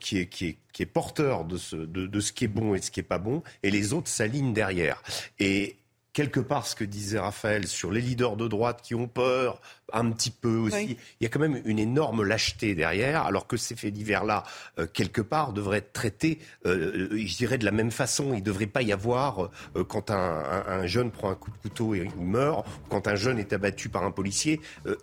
qui 0.00 0.18
est, 0.80 0.86
porteur 0.86 1.44
de 1.44 1.56
ce, 1.56 1.76
de, 1.76 2.20
ce 2.20 2.32
qui 2.32 2.44
est 2.44 2.48
bon 2.48 2.74
et 2.74 2.80
de 2.80 2.84
ce 2.84 2.90
qui 2.90 3.00
est 3.00 3.04
pas 3.04 3.18
bon, 3.18 3.42
et 3.62 3.70
les 3.70 3.92
autres 3.92 4.08
s'alignent 4.08 4.52
derrière. 4.52 5.02
Et 5.38 5.76
quelque 6.12 6.40
part 6.40 6.66
ce 6.66 6.74
que 6.74 6.84
disait 6.84 7.18
Raphaël 7.18 7.66
sur 7.66 7.90
les 7.90 8.00
leaders 8.00 8.36
de 8.36 8.48
droite 8.48 8.80
qui 8.82 8.94
ont 8.94 9.08
peur 9.08 9.60
un 9.92 10.10
petit 10.10 10.30
peu 10.30 10.56
aussi. 10.56 10.96
Il 11.20 11.24
y 11.24 11.26
a 11.26 11.28
quand 11.28 11.40
même 11.40 11.60
une 11.64 11.78
énorme 11.78 12.22
lâcheté 12.24 12.74
derrière, 12.74 13.24
alors 13.24 13.46
que 13.46 13.56
ces 13.56 13.76
faits 13.76 13.92
divers-là, 13.92 14.44
euh, 14.78 14.86
quelque 14.92 15.20
part, 15.20 15.52
devraient 15.52 15.78
être 15.78 15.92
traités, 15.92 16.38
euh, 16.66 17.08
euh, 17.12 17.26
je 17.26 17.36
dirais, 17.36 17.58
de 17.58 17.64
la 17.64 17.70
même 17.70 17.90
façon. 17.90 18.32
Il 18.32 18.40
ne 18.40 18.44
devrait 18.44 18.66
pas 18.66 18.82
y 18.82 18.92
avoir, 18.92 19.50
quand 19.88 20.10
un, 20.10 20.86
jeune 20.86 21.10
prend 21.10 21.30
un 21.30 21.34
coup 21.34 21.50
de 21.50 21.56
couteau 21.56 21.94
et 21.94 22.08
il 22.16 22.24
meurt, 22.24 22.66
quand 22.88 23.08
un 23.08 23.14
jeune 23.14 23.38
est 23.38 23.52
abattu 23.52 23.88
par 23.88 24.04
un 24.04 24.10
policier. 24.10 24.60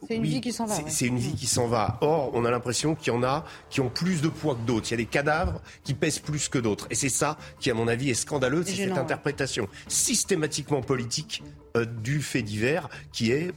c'est 0.07 0.15
une 0.15 0.23
vie 0.23 0.41
qui 0.41 0.51
s'en 0.51 0.65
va. 0.65 0.75
C'est 0.87 1.05
une 1.05 1.17
vie 1.17 1.35
qui 1.35 1.47
s'en 1.47 1.67
va. 1.67 1.97
Or, 2.01 2.31
on 2.33 2.45
a 2.45 2.51
l'impression 2.51 2.95
qu'il 2.95 3.13
y 3.13 3.15
en 3.15 3.23
a 3.23 3.45
qui 3.69 3.81
ont 3.81 3.89
plus 3.89 4.21
de 4.21 4.27
poids 4.27 4.55
que 4.55 4.65
d'autres. 4.65 4.87
Il 4.89 4.91
y 4.91 4.93
a 4.95 4.97
des 4.97 5.05
cadavres 5.05 5.61
qui 5.83 5.93
pèsent 5.93 6.19
plus 6.19 6.49
que 6.49 6.57
d'autres. 6.57 6.87
Et 6.89 6.95
c'est 6.95 7.09
ça 7.09 7.37
qui, 7.59 7.71
à 7.71 7.73
mon 7.73 7.87
avis, 7.87 8.09
est 8.09 8.15
scandaleux, 8.15 8.63
c'est 8.65 8.75
cette 8.75 8.97
interprétation 8.97 9.67
systématiquement 9.87 10.81
politique 10.81 11.43
du 12.01 12.21
fait 12.21 12.41
divers 12.41 12.89
qui 13.11 13.31
est 13.31 13.51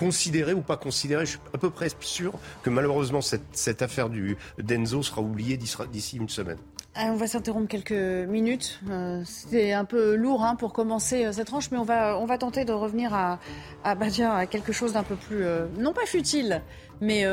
considéré 0.00 0.54
ou 0.54 0.62
pas 0.62 0.78
considéré. 0.78 1.26
Je 1.26 1.32
suis 1.32 1.40
à 1.52 1.58
peu 1.58 1.68
près 1.68 1.88
sûr 2.00 2.32
que 2.62 2.70
malheureusement 2.70 3.20
cette, 3.20 3.82
affaire 3.82 4.08
du 4.08 4.38
Denzo 4.58 5.02
sera 5.02 5.20
oubliée 5.20 5.58
d'ici 5.58 6.16
une 6.16 6.30
semaine. 6.30 6.56
on 6.96 7.16
va 7.16 7.26
s'interrompre 7.26 7.68
quelques 7.68 7.92
minutes. 8.26 8.80
Euh, 8.88 9.22
c'est 9.26 9.74
un 9.74 9.84
peu 9.84 10.14
lourd 10.14 10.42
hein, 10.42 10.56
pour 10.56 10.72
commencer 10.72 11.26
euh, 11.26 11.32
cette 11.32 11.48
tranche, 11.48 11.70
mais 11.70 11.76
on 11.76 11.84
va, 11.84 12.18
on 12.18 12.24
va 12.24 12.38
tenter 12.38 12.64
de 12.64 12.72
revenir 12.72 13.12
à, 13.12 13.38
à, 13.84 13.94
bah, 13.94 14.06
à 14.32 14.46
quelque 14.46 14.72
chose 14.72 14.94
d'un 14.94 15.02
peu 15.02 15.16
plus, 15.16 15.44
euh, 15.44 15.66
non 15.78 15.92
pas 15.92 16.06
futile, 16.06 16.62
mais 17.02 17.24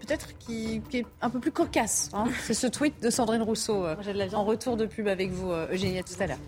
peut-être 0.00 0.36
qui, 0.38 0.82
est 0.92 1.06
un 1.22 1.30
peu 1.30 1.40
plus 1.40 1.52
cocasse. 1.52 2.10
Hein. 2.12 2.26
C'est 2.42 2.54
ce 2.54 2.66
tweet 2.66 3.02
de 3.02 3.08
Sandrine 3.08 3.42
Rousseau 3.42 3.86
en 3.86 4.44
retour 4.44 4.76
de 4.76 4.84
pub 4.84 5.08
avec 5.08 5.30
vous, 5.30 5.50
Eugénie, 5.72 5.98
à 5.98 6.02
tout 6.02 6.20
à 6.20 6.26
l'heure. 6.26 6.38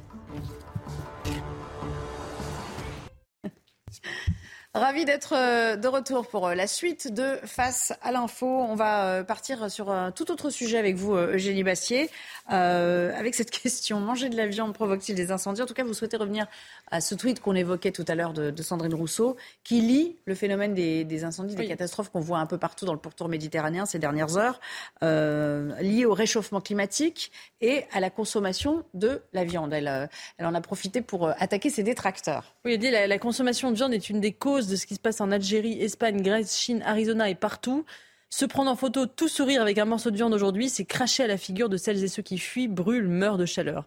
Ravi 4.77 5.07
d'être 5.07 5.33
euh, 5.35 5.77
de 5.77 5.89
retour 5.89 6.29
pour 6.29 6.49
euh, 6.49 6.55
la 6.55 6.67
suite 6.67 7.11
de 7.11 7.39
Face 7.45 7.95
à 8.03 8.13
l'info. 8.13 8.47
On 8.47 8.75
va 8.75 9.07
euh, 9.07 9.25
partir 9.25 9.71
sur 9.71 9.91
un 9.91 10.13
tout 10.13 10.31
autre 10.31 10.51
sujet 10.51 10.77
avec 10.77 10.97
vous, 10.97 11.15
Eugénie 11.15 11.65
Bassier, 11.65 12.11
avec 12.47 13.35
cette 13.35 13.51
question 13.63 14.01
manger 14.01 14.29
de 14.29 14.37
la 14.37 14.47
viande 14.47 14.75
provoque-t-il 14.75 15.15
des 15.15 15.33
incendies? 15.33 15.63
En 15.63 15.67
tout 15.67 15.73
cas, 15.73 15.83
vous 15.83 15.95
souhaitez 15.95 16.19
revenir 16.19 16.47
à 16.91 17.01
ce 17.01 17.15
tweet 17.15 17.41
qu'on 17.41 17.55
évoquait 17.55 17.91
tout 17.91 18.05
à 18.07 18.15
l'heure 18.15 18.35
de, 18.35 18.63
Sandrine 18.63 18.93
Rousseau, 18.93 19.37
qui 19.65 19.81
lie 19.81 20.17
le 20.27 20.35
phénomène 20.35 20.75
des, 20.75 21.25
incendies, 21.25 21.55
des 21.55 21.69
catastrophes 21.69 22.11
qu'on 22.11 22.21
voit 22.21 22.39
un 22.39 22.47
peu 22.47 22.59
partout 22.59 22.85
dans 22.85 22.93
le 22.93 22.99
pourtour 22.99 23.31
méditerranéen 23.31 23.87
ces 23.87 23.99
dernières 23.99 24.37
heures, 24.37 24.61
euh, 25.03 25.75
liées 25.81 26.05
au 26.05 26.13
réchauffement 26.13 26.61
climatique 26.61 27.33
et 27.63 27.85
à 27.93 28.01
la 28.01 28.11
consommation 28.11 28.85
de 28.93 29.23
la 29.33 29.45
viande. 29.45 29.73
Elle, 29.73 30.11
elle 30.37 30.47
en 30.47 30.55
a 30.55 30.61
profité 30.61 31.01
pour 31.01 31.29
attaquer 31.29 31.71
ses 31.71 31.83
détracteurs. 31.83 32.55
Oui, 32.67 32.75
elle 32.75 32.79
dit 32.79 32.91
la, 32.91 33.07
la 33.07 33.19
consommation 33.19 33.71
de 33.71 33.77
viande 33.77 33.95
est 33.95 34.11
une 34.11 34.21
des 34.21 34.33
causes 34.33 34.66
de 34.69 34.77
ce 34.77 34.87
qui 34.87 34.95
se 34.95 35.01
passe 35.01 35.21
en 35.21 35.31
Algérie, 35.31 35.81
Espagne, 35.81 36.23
Grèce, 36.23 36.59
Chine, 36.59 36.83
Arizona 36.85 37.29
et 37.29 37.35
partout. 37.35 37.85
Se 38.29 38.45
prendre 38.45 38.71
en 38.71 38.77
photo, 38.77 39.07
tout 39.07 39.29
sourire 39.29 39.63
avec 39.63 39.79
un 39.79 39.85
morceau 39.85 40.11
de 40.11 40.17
viande 40.17 40.35
aujourd'hui, 40.35 40.69
c'est 40.69 40.85
cracher 40.85 41.23
à 41.23 41.27
la 41.27 41.37
figure 41.37 41.69
de 41.69 41.77
celles 41.77 42.03
et 42.03 42.09
ceux 42.09 42.23
qui 42.23 42.39
fuient, 42.39 42.69
brûlent, 42.69 43.09
meurent 43.09 43.39
de 43.39 43.47
chaleur. 43.47 43.87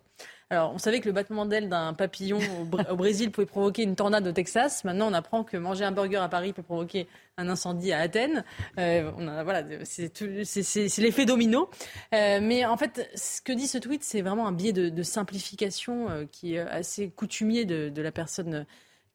Alors, 0.51 0.73
on 0.73 0.79
savait 0.79 0.99
que 0.99 1.05
le 1.05 1.11
battement 1.11 1.45
d'aile 1.45 1.69
d'un 1.69 1.93
papillon 1.93 2.39
au, 2.59 2.95
Brésil 2.95 3.29
pouvait 3.29 3.45
provoquer 3.45 3.83
une 3.83 3.95
tornade 3.95 4.25
au 4.25 4.31
Texas. 4.31 4.83
Maintenant, 4.83 5.07
on 5.07 5.13
apprend 5.13 5.43
que 5.43 5.57
manger 5.57 5.83
un 5.83 5.91
burger 5.91 6.17
à 6.17 6.27
Paris 6.27 6.53
peut 6.53 6.63
provoquer 6.63 7.07
un 7.37 7.49
incendie 7.49 7.91
à 7.91 7.99
Athènes. 7.99 8.43
Euh, 8.79 9.11
voilà, 9.43 9.63
c'est 9.83 10.97
l'effet 10.97 11.25
domino. 11.25 11.69
Euh, 12.15 12.39
mais 12.41 12.65
en 12.65 12.77
fait, 12.77 13.11
ce 13.13 13.41
que 13.43 13.51
dit 13.51 13.67
ce 13.67 13.77
tweet, 13.77 14.03
c'est 14.03 14.21
vraiment 14.21 14.47
un 14.47 14.51
biais 14.51 14.73
de, 14.73 15.03
simplification 15.03 16.09
euh, 16.09 16.25
qui 16.31 16.55
est 16.55 16.59
assez 16.59 17.09
coutumier 17.09 17.65
de, 17.65 17.89
de 17.89 18.01
la 18.01 18.11
personne 18.11 18.65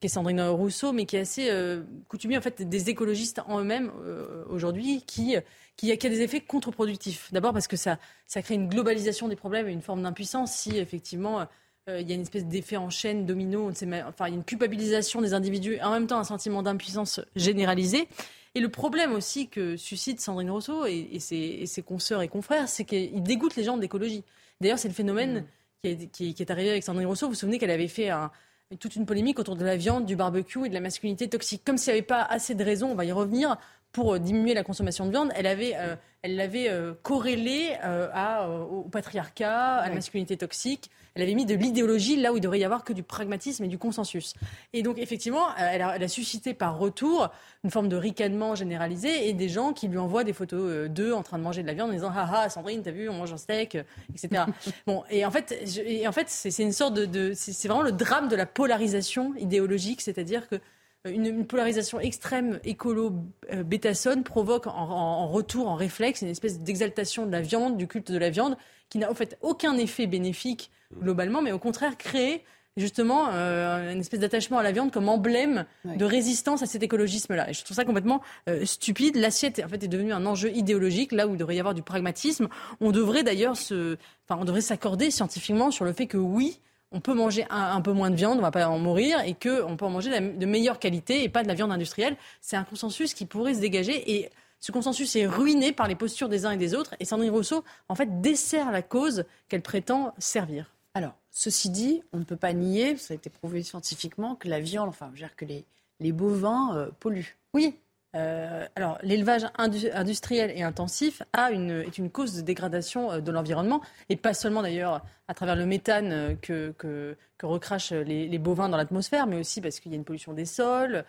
qui 0.04 0.08
est 0.08 0.10
Sandrine 0.10 0.42
Rousseau, 0.42 0.92
mais 0.92 1.06
qui 1.06 1.16
est 1.16 1.20
assez 1.20 1.48
euh, 1.48 1.82
coutumier 2.08 2.36
en 2.36 2.42
fait 2.42 2.60
des 2.60 2.90
écologistes 2.90 3.40
en 3.48 3.60
eux-mêmes 3.60 3.90
euh, 4.04 4.44
aujourd'hui, 4.50 5.02
qui, 5.06 5.34
qui, 5.78 5.90
a, 5.90 5.96
des 5.96 6.20
effets 6.20 6.42
contre-productifs. 6.42 7.32
D'abord 7.32 7.54
parce 7.54 7.66
que 7.66 7.78
ça, 7.78 7.98
ça 8.26 8.42
crée 8.42 8.56
une 8.56 8.68
globalisation 8.68 9.28
des 9.28 9.36
problèmes 9.36 9.66
et 9.66 9.72
une 9.72 9.80
forme 9.80 10.02
d'impuissance 10.02 10.52
si 10.52 10.76
effectivement 10.76 11.46
euh, 11.88 12.02
il 12.02 12.06
y 12.06 12.12
a 12.12 12.16
une 12.16 12.20
espèce 12.20 12.44
d'effet 12.44 12.76
en 12.76 12.90
chaîne, 12.90 13.24
domino, 13.24 13.66
on 13.66 13.74
sait 13.74 13.88
enfin 14.06 14.26
il 14.26 14.32
y 14.32 14.34
a 14.34 14.36
une 14.36 14.44
culpabilisation 14.44 15.22
des 15.22 15.32
individus 15.32 15.76
et 15.76 15.82
en 15.82 15.92
même 15.92 16.06
temps 16.06 16.18
un 16.18 16.24
sentiment 16.24 16.62
d'impuissance 16.62 17.22
généralisé. 17.34 18.06
Et 18.54 18.60
le 18.60 18.68
problème 18.68 19.14
aussi 19.14 19.48
que 19.48 19.78
suscite 19.78 20.20
Sandrine 20.20 20.50
Rousseau 20.50 20.84
et, 20.84 21.18
ses, 21.18 21.64
ses, 21.64 21.82
consoeurs 21.82 22.20
et 22.20 22.28
confrères, 22.28 22.68
c'est 22.68 22.84
qu'il 22.84 23.22
dégoûte 23.22 23.56
les 23.56 23.64
gens 23.64 23.78
de 23.78 23.80
l'écologie. 23.80 24.22
D'ailleurs, 24.60 24.78
c'est 24.78 24.88
le 24.88 24.94
phénomène 24.94 25.40
mmh. 25.40 25.44
qui, 25.80 25.88
est, 25.88 26.06
qui, 26.08 26.34
qui, 26.34 26.42
est, 26.42 26.50
arrivé 26.50 26.68
avec 26.68 26.84
Sandrine 26.84 27.06
Rousseau. 27.06 27.24
Vous 27.24 27.32
vous 27.32 27.38
souvenez 27.38 27.58
qu'elle 27.58 27.70
avait 27.70 27.88
fait 27.88 28.10
un, 28.10 28.30
toute 28.78 28.96
une 28.96 29.06
polémique 29.06 29.38
autour 29.38 29.56
de 29.56 29.64
la 29.64 29.76
viande, 29.76 30.06
du 30.06 30.16
barbecue 30.16 30.66
et 30.66 30.68
de 30.68 30.74
la 30.74 30.80
masculinité 30.80 31.28
toxique. 31.28 31.62
Comme 31.64 31.78
s'il 31.78 31.92
n'y 31.92 31.98
avait 31.98 32.06
pas 32.06 32.22
assez 32.22 32.54
de 32.54 32.64
raisons, 32.64 32.90
on 32.90 32.94
va 32.94 33.04
y 33.04 33.12
revenir, 33.12 33.56
pour 33.92 34.18
diminuer 34.18 34.54
la 34.54 34.64
consommation 34.64 35.06
de 35.06 35.10
viande, 35.10 35.30
elle 35.36 35.46
avait, 35.46 35.74
euh, 35.76 35.94
elle 36.24 36.36
l'avait 36.36 36.70
euh, 36.70 36.94
corrélé 37.02 37.76
à, 37.82 38.48
au 38.48 38.84
patriarcat, 38.84 39.76
à 39.76 39.88
la 39.90 39.94
masculinité 39.94 40.38
toxique. 40.38 40.90
Elle 41.14 41.22
avait 41.22 41.34
mis 41.34 41.44
de 41.44 41.54
l'idéologie 41.54 42.16
là 42.16 42.32
où 42.32 42.38
il 42.38 42.40
devrait 42.40 42.58
y 42.58 42.64
avoir 42.64 42.82
que 42.82 42.94
du 42.94 43.02
pragmatisme 43.02 43.62
et 43.64 43.68
du 43.68 43.76
consensus. 43.76 44.32
Et 44.72 44.82
donc, 44.82 44.98
effectivement, 44.98 45.54
elle 45.58 45.82
a, 45.82 45.96
elle 45.96 46.02
a 46.02 46.08
suscité 46.08 46.54
par 46.54 46.78
retour 46.78 47.30
une 47.62 47.70
forme 47.70 47.90
de 47.90 47.96
ricanement 47.96 48.54
généralisé 48.54 49.28
et 49.28 49.34
des 49.34 49.50
gens 49.50 49.74
qui 49.74 49.86
lui 49.86 49.98
envoient 49.98 50.24
des 50.24 50.32
photos 50.32 50.88
d'eux 50.88 51.12
en 51.12 51.22
train 51.22 51.36
de 51.36 51.42
manger 51.42 51.60
de 51.60 51.66
la 51.66 51.74
viande 51.74 51.90
en 51.90 51.92
disant 51.92 52.12
Ah 52.16 52.30
ah, 52.32 52.48
Sandrine, 52.48 52.82
t'as 52.82 52.90
vu, 52.90 53.10
on 53.10 53.14
mange 53.14 53.32
un 53.34 53.36
steak, 53.36 53.76
etc. 54.14 54.44
bon, 54.86 55.04
et 55.10 55.26
en 55.26 55.30
fait, 55.30 55.54
et 55.84 56.08
en 56.08 56.12
fait 56.12 56.30
c'est 56.30 56.62
une 56.62 56.72
sorte 56.72 56.94
de. 56.94 57.04
de 57.04 57.32
c'est 57.34 57.68
vraiment 57.68 57.82
le 57.82 57.92
drame 57.92 58.28
de 58.28 58.36
la 58.36 58.46
polarisation 58.46 59.34
idéologique, 59.36 60.00
c'est-à-dire 60.00 60.48
que 60.48 60.56
une, 61.04 61.46
polarisation 61.46 62.00
extrême 62.00 62.60
écolo-bétassonne 62.64 64.20
euh, 64.20 64.22
provoque 64.22 64.66
en, 64.66 65.28
retour, 65.28 65.68
en 65.68 65.74
réflexe, 65.74 66.22
une 66.22 66.28
espèce 66.28 66.60
d'exaltation 66.60 67.26
de 67.26 67.32
la 67.32 67.42
viande, 67.42 67.76
du 67.76 67.86
culte 67.86 68.10
de 68.10 68.18
la 68.18 68.30
viande, 68.30 68.56
qui 68.88 68.98
n'a 68.98 69.10
en 69.10 69.14
fait 69.14 69.38
aucun 69.42 69.76
effet 69.76 70.06
bénéfique 70.06 70.70
globalement, 71.00 71.42
mais 71.42 71.52
au 71.52 71.58
contraire 71.58 71.96
crée 71.96 72.44
justement 72.76 73.28
euh, 73.32 73.92
une 73.92 74.00
espèce 74.00 74.20
d'attachement 74.20 74.58
à 74.58 74.62
la 74.62 74.72
viande 74.72 74.90
comme 74.90 75.08
emblème 75.08 75.64
de 75.84 76.04
résistance 76.04 76.62
à 76.62 76.66
cet 76.66 76.82
écologisme-là. 76.82 77.50
Et 77.50 77.52
je 77.52 77.62
trouve 77.64 77.76
ça 77.76 77.84
complètement 77.84 78.20
euh, 78.48 78.64
stupide. 78.64 79.16
L'assiette 79.16 79.62
en 79.64 79.68
fait 79.68 79.82
est 79.84 79.88
devenue 79.88 80.12
un 80.12 80.26
enjeu 80.26 80.50
idéologique 80.50 81.12
là 81.12 81.28
où 81.28 81.34
il 81.34 81.36
devrait 81.36 81.56
y 81.56 81.60
avoir 81.60 81.74
du 81.74 81.82
pragmatisme. 81.82 82.48
On 82.80 82.90
devrait 82.90 83.22
d'ailleurs 83.22 83.56
se, 83.56 83.96
enfin 84.26 84.40
on 84.40 84.44
devrait 84.44 84.60
s'accorder 84.60 85.10
scientifiquement 85.10 85.70
sur 85.70 85.84
le 85.84 85.92
fait 85.92 86.06
que 86.06 86.16
oui, 86.16 86.60
on 86.94 87.00
peut 87.00 87.12
manger 87.12 87.44
un, 87.50 87.80
peu 87.80 87.92
moins 87.92 88.08
de 88.08 88.14
viande, 88.14 88.38
on 88.38 88.42
va 88.42 88.52
pas 88.52 88.68
en 88.68 88.78
mourir, 88.78 89.20
et 89.26 89.34
qu'on 89.34 89.76
peut 89.76 89.84
en 89.84 89.90
manger 89.90 90.10
de, 90.20 90.46
meilleure 90.46 90.78
qualité 90.78 91.24
et 91.24 91.28
pas 91.28 91.42
de 91.42 91.48
la 91.48 91.54
viande 91.54 91.72
industrielle. 91.72 92.16
C'est 92.40 92.56
un 92.56 92.62
consensus 92.62 93.12
qui 93.14 93.26
pourrait 93.26 93.54
se 93.54 93.60
dégager. 93.60 94.14
Et 94.14 94.30
Ce 94.60 94.70
consensus 94.70 95.14
est 95.16 95.26
ruiné 95.26 95.72
par 95.72 95.88
les 95.88 95.96
postures 95.96 96.28
des 96.28 96.46
uns 96.46 96.52
et 96.52 96.56
des 96.56 96.72
autres. 96.74 96.94
Et 97.00 97.04
Sandrine 97.04 97.32
Rousseau, 97.32 97.64
en 97.88 97.96
fait, 97.96 98.20
dessert 98.20 98.70
la 98.70 98.80
cause 98.80 99.24
qu'elle 99.48 99.60
prétend 99.60 100.14
servir. 100.18 100.72
Alors, 100.94 101.14
ceci 101.32 101.68
dit, 101.68 102.02
on 102.12 102.18
ne 102.18 102.24
peut 102.24 102.36
pas 102.36 102.52
nier, 102.52 102.96
ça 102.96 103.12
a 103.12 103.16
été 103.16 103.28
prouvé 103.28 103.64
scientifiquement, 103.64 104.36
que 104.36 104.48
la 104.48 104.60
viande, 104.60 104.88
enfin, 104.88 105.10
je 105.14 105.20
veux 105.20 105.26
dire 105.26 105.34
que 105.34 105.44
les, 105.44 105.64
les 105.98 106.12
bovins 106.12 106.76
euh, 106.76 106.90
polluent. 107.00 107.36
Oui, 107.54 107.76
euh, 108.14 108.66
alors, 108.76 108.98
l'élevage 109.02 109.46
industriel 109.56 110.52
et 110.54 110.62
intensif 110.62 111.22
est 111.36 111.98
une 111.98 112.10
cause 112.10 112.36
de 112.36 112.42
dégradation 112.42 113.10
euh, 113.10 113.20
de 113.20 113.32
l'environnement, 113.32 113.80
et 114.08 114.16
pas 114.16 114.34
seulement 114.34 114.62
d'ailleurs 114.62 115.04
à 115.26 115.34
travers 115.34 115.56
le 115.56 115.66
méthane 115.66 116.12
euh, 116.12 116.34
que, 116.40 117.16
recrachent 117.42 117.92
les, 117.92 118.38
bovins 118.38 118.68
dans 118.68 118.76
l'atmosphère, 118.76 119.26
mais 119.26 119.38
aussi 119.38 119.60
parce 119.60 119.80
qu'il 119.80 119.92
y 119.92 119.94
a 119.94 119.98
une 119.98 120.04
pollution 120.04 120.32
des 120.32 120.46
sols, 120.46 121.04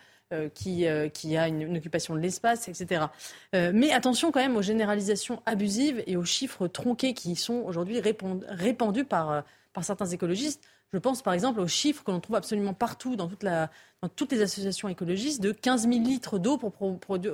qui, 0.54 0.84
qui, 1.14 1.36
a 1.36 1.46
une, 1.46 1.76
occupation 1.76 2.14
de 2.14 2.18
l'espace, 2.18 2.68
etc. 2.68 3.06
mais 3.52 3.92
attention 3.92 4.32
quand 4.32 4.40
même 4.40 4.56
aux 4.56 4.62
généralisations 4.62 5.40
abusives 5.46 6.02
et 6.06 6.16
aux 6.16 6.24
chiffres 6.24 6.66
tronqués 6.66 7.14
qui 7.14 7.36
sont 7.36 7.62
aujourd'hui 7.64 8.00
répandus 8.00 9.04
par 9.04 9.44
certains 9.82 10.06
écologistes. 10.06 10.62
Je 10.92 10.98
pense 10.98 11.22
par 11.22 11.34
exemple 11.34 11.60
aux 11.60 11.66
chiffres 11.66 12.04
que 12.04 12.10
l'on 12.10 12.20
trouve 12.20 12.36
absolument 12.36 12.74
partout 12.74 13.16
dans, 13.16 13.28
toute 13.28 13.42
la, 13.42 13.70
dans, 14.02 14.08
toutes 14.08 14.32
les 14.32 14.42
associations 14.42 14.88
écologistes 14.88 15.42
de 15.42 15.52
15 15.52 15.88
000 15.88 16.02
litres 16.02 16.38
d'eau 16.38 16.58
pour 16.58 16.72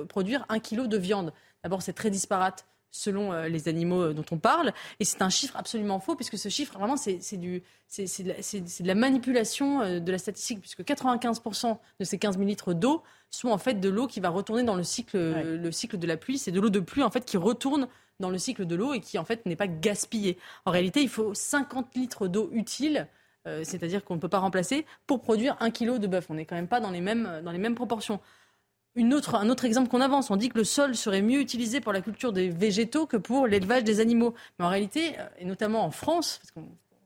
produire 0.07 0.45
un 0.49 0.59
kilo 0.59 0.87
de 0.87 0.97
viande. 0.97 1.33
D'abord, 1.63 1.81
c'est 1.81 1.93
très 1.93 2.09
disparate 2.09 2.65
selon 2.93 3.33
euh, 3.33 3.49
les 3.49 3.67
animaux 3.67 4.01
euh, 4.01 4.13
dont 4.13 4.25
on 4.31 4.37
parle. 4.37 4.71
Et 4.99 5.05
c'est 5.05 5.21
un 5.21 5.29
chiffre 5.29 5.57
absolument 5.57 5.99
faux, 5.99 6.15
puisque 6.15 6.37
ce 6.37 6.47
chiffre, 6.47 6.77
vraiment, 6.77 6.95
c'est 6.95 7.17
de, 7.37 7.61
de, 7.97 8.87
la 8.87 8.95
manipulation 8.95 9.81
euh, 9.81 9.99
de 9.99 10.11
la 10.11 10.17
statistique, 10.17 10.61
puisque 10.61 10.81
95% 10.81 11.77
de 11.99 12.05
ces 12.05 12.17
15 12.17 12.37
000 12.37 12.47
litres 12.47 12.73
d'eau 12.73 13.03
sont 13.31 13.49
en 13.49 13.57
fait 13.57 13.75
de 13.75 13.89
l'eau 13.89 14.07
qui 14.07 14.19
va 14.19 14.29
retourner 14.29 14.63
dans 14.63 14.75
le 14.75 14.83
cycle, 14.83 15.17
le 15.17 15.71
cycle 15.71 15.97
de 15.97 16.05
la 16.07 16.17
pluie. 16.17 16.37
C'est 16.37 16.51
de 16.51 16.61
l'eau 16.61 16.69
de 16.69 16.79
pluie, 16.79 17.03
en 17.03 17.09
fait, 17.09 17.25
qui 17.25 17.37
retourne 17.37 17.87
dans 18.19 18.29
le 18.29 18.37
cycle 18.37 18.65
de 18.65 18.75
l'eau 18.75 18.93
et 18.93 18.99
qui, 18.99 19.17
en 19.17 19.25
fait, 19.25 19.45
n'est 19.47 19.55
pas 19.55 19.67
gaspillée. 19.67 20.37
En 20.65 20.71
réalité, 20.71 21.01
il 21.01 21.09
faut 21.09 21.33
50 21.33 21.95
litres 21.95 22.27
d'eau 22.27 22.49
utile 22.53 23.07
euh, 23.47 23.63
c'est-à-dire 23.63 24.03
qu'on 24.03 24.15
ne 24.15 24.19
peut 24.19 24.29
pas 24.29 24.39
remplacer, 24.39 24.85
pour 25.07 25.21
produire 25.21 25.57
un 25.59 25.71
kilo 25.71 25.97
de 25.97 26.07
bœuf. 26.07 26.27
On 26.29 26.35
n'est 26.35 26.45
quand 26.45 26.55
même 26.55 26.67
pas 26.67 26.79
dans 26.79 26.91
les 26.91 27.01
mêmes, 27.01 27.41
dans 27.43 27.51
les 27.51 27.57
mêmes 27.57 27.75
proportions. 27.75 28.19
Une 28.95 29.13
autre, 29.13 29.35
un 29.35 29.49
autre 29.49 29.65
exemple 29.65 29.89
qu'on 29.89 30.01
avance, 30.01 30.29
on 30.29 30.35
dit 30.35 30.49
que 30.49 30.57
le 30.57 30.63
sol 30.63 30.95
serait 30.95 31.23
mieux 31.23 31.39
utilisé 31.39 31.81
pour 31.81 31.93
la 31.93 32.01
culture 32.01 32.31
des 32.31 32.49
végétaux 32.49 33.07
que 33.07 33.17
pour 33.17 33.47
l'élevage 33.47 33.83
des 33.83 33.99
animaux. 33.99 34.35
Mais 34.59 34.65
en 34.65 34.69
réalité, 34.69 35.19
euh, 35.19 35.27
et 35.39 35.45
notamment 35.45 35.83
en 35.83 35.91
France, 35.91 36.39
parce 36.41 36.51
que 36.51 36.59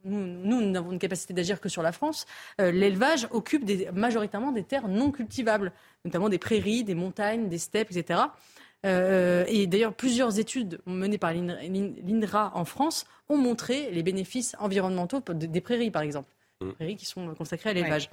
nous, 0.04 0.20
nous 0.20 0.62
n'avons 0.70 0.92
une 0.92 1.00
capacité 1.00 1.34
d'agir 1.34 1.60
que 1.60 1.70
sur 1.70 1.82
la 1.82 1.92
France, 1.92 2.26
euh, 2.62 2.72
l'élevage 2.72 3.28
occupe 3.32 3.64
majoritairement 3.94 4.52
des 4.52 4.64
terres 4.64 4.88
non 4.88 5.12
cultivables, 5.12 5.72
notamment 6.06 6.30
des 6.30 6.38
prairies, 6.38 6.84
des 6.84 6.96
montagnes, 6.96 7.50
des 7.50 7.58
steppes, 7.58 7.92
etc. 7.92 8.22
Euh, 8.86 9.46
et 9.48 9.68
d'ailleurs, 9.68 9.94
plusieurs 9.94 10.40
études 10.40 10.80
menées 10.86 11.18
par 11.18 11.34
l'INRA 11.34 12.52
en 12.56 12.66
France 12.66 13.06
ont 13.30 13.38
montré 13.38 13.92
les 13.92 14.04
bénéfices 14.04 14.56
environnementaux 14.60 15.22
des 15.34 15.62
prairies, 15.62 15.92
par 15.92 16.02
exemple. 16.02 16.30
Des 16.62 16.68
mmh. 16.68 16.74
prairies 16.74 16.96
qui 16.96 17.06
sont 17.06 17.34
consacrées 17.36 17.72
à 17.72 17.74
l'élevage. 17.74 18.10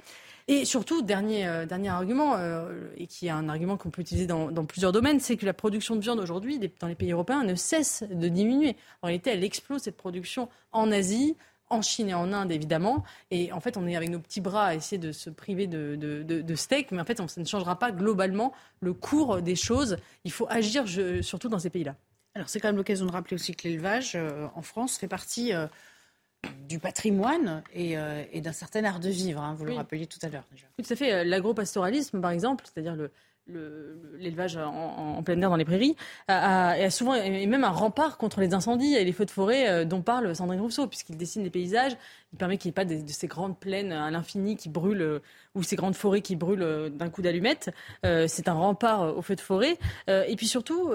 Et 0.47 0.65
surtout, 0.65 1.01
dernier, 1.01 1.47
euh, 1.47 1.65
dernier 1.65 1.89
argument, 1.89 2.35
euh, 2.37 2.87
et 2.97 3.07
qui 3.07 3.25
est 3.25 3.31
un 3.31 3.49
argument 3.49 3.77
qu'on 3.77 3.89
peut 3.89 4.01
utiliser 4.01 4.27
dans, 4.27 4.51
dans 4.51 4.65
plusieurs 4.65 4.91
domaines, 4.91 5.19
c'est 5.19 5.37
que 5.37 5.45
la 5.45 5.53
production 5.53 5.95
de 5.95 6.01
viande 6.01 6.19
aujourd'hui, 6.19 6.59
dans 6.79 6.87
les 6.87 6.93
pays 6.93 7.11
européens, 7.11 7.43
ne 7.43 7.55
cesse 7.55 8.03
de 8.11 8.27
diminuer. 8.27 8.75
En 9.01 9.07
réalité, 9.07 9.31
elle 9.31 9.43
explose 9.43 9.81
cette 9.81 9.97
production 9.97 10.47
en 10.71 10.91
Asie, 10.91 11.35
en 11.69 11.81
Chine 11.81 12.09
et 12.09 12.13
en 12.13 12.31
Inde, 12.33 12.51
évidemment. 12.51 13.03
Et 13.31 13.51
en 13.51 13.59
fait, 13.59 13.77
on 13.77 13.87
est 13.87 13.95
avec 13.95 14.09
nos 14.09 14.19
petits 14.19 14.41
bras 14.41 14.67
à 14.67 14.75
essayer 14.75 14.97
de 14.97 15.11
se 15.11 15.29
priver 15.29 15.67
de, 15.67 15.95
de, 15.95 16.55
steak, 16.55 16.91
mais 16.91 17.01
en 17.01 17.05
fait, 17.05 17.17
ça 17.17 17.41
ne 17.41 17.45
changera 17.45 17.77
pas 17.79 17.91
globalement 17.91 18.53
le 18.79 18.93
cours 18.93 19.41
des 19.41 19.55
choses. 19.55 19.97
Il 20.23 20.31
faut 20.31 20.47
agir 20.49 20.85
surtout 21.23 21.49
dans 21.49 21.59
ces 21.59 21.69
pays-là. 21.69 21.95
Alors, 22.35 22.49
c'est 22.49 22.59
quand 22.59 22.67
même 22.67 22.77
l'occasion 22.77 23.05
de 23.05 23.11
rappeler 23.11 23.35
aussi 23.35 23.55
que 23.55 23.67
l'élevage 23.67 24.13
euh, 24.15 24.47
en 24.55 24.61
France 24.61 24.97
fait 24.97 25.07
partie 25.07 25.53
euh, 25.53 25.67
du 26.67 26.79
patrimoine 26.79 27.63
euh, 27.77 28.25
et, 28.31 28.41
d'un 28.41 28.51
certain 28.51 28.83
art 28.83 28.99
de 28.99 29.09
vivre. 29.09 29.41
Hein, 29.41 29.55
vous 29.57 29.63
le 29.63 29.73
rappeliez 29.73 30.05
tout 30.05 30.19
à 30.21 30.27
l'heure 30.27 30.43
déjà. 30.51 30.65
Tout 30.77 30.93
à 30.93 30.95
fait. 30.97 31.23
L'agropastoralisme, 31.23 32.19
par 32.19 32.31
exemple, 32.31 32.65
c'est-à-dire 32.65 32.95
le, 32.95 33.09
l'élevage 33.47 34.57
en, 34.57 35.21
plein 35.23 35.39
air 35.41 35.49
dans 35.49 35.55
les 35.55 35.65
prairies, 35.65 35.95
a, 36.27 36.89
souvent 36.89 37.13
et 37.13 37.45
même 37.45 37.63
un 37.63 37.69
rempart 37.69 38.17
contre 38.17 38.39
les 38.39 38.53
incendies 38.53 38.95
et 38.95 39.03
les 39.03 39.11
feux 39.11 39.25
de 39.25 39.31
forêt 39.31 39.69
euh, 39.69 39.85
dont 39.85 40.01
parle 40.01 40.35
Sandrine 40.35 40.61
Rousseau, 40.61 40.87
puisqu'il 40.87 41.17
dessine 41.17 41.43
des 41.43 41.49
paysages, 41.49 41.95
il 42.33 42.37
permet 42.37 42.57
qu'il 42.57 42.69
n'y 42.69 42.71
ait 42.71 42.73
pas 42.73 42.85
de, 42.85 43.01
ces 43.07 43.27
grandes 43.27 43.59
plaines 43.59 43.91
à 43.91 44.09
l'infini 44.09 44.57
qui 44.57 44.69
brûlent 44.69 45.01
euh, 45.01 45.19
ou 45.53 45.63
ces 45.63 45.75
grandes 45.75 45.95
forêts 45.95 46.21
qui 46.21 46.35
brûlent 46.35 46.63
euh, 46.63 46.89
d'un 46.89 47.09
coup 47.09 47.21
d'allumette. 47.21 47.71
c'est 48.03 48.47
un 48.47 48.53
rempart 48.53 49.15
aux 49.17 49.21
feux 49.21 49.35
de 49.35 49.41
forêt. 49.41 49.77
et 50.07 50.35
puis 50.35 50.47
surtout, 50.47 50.89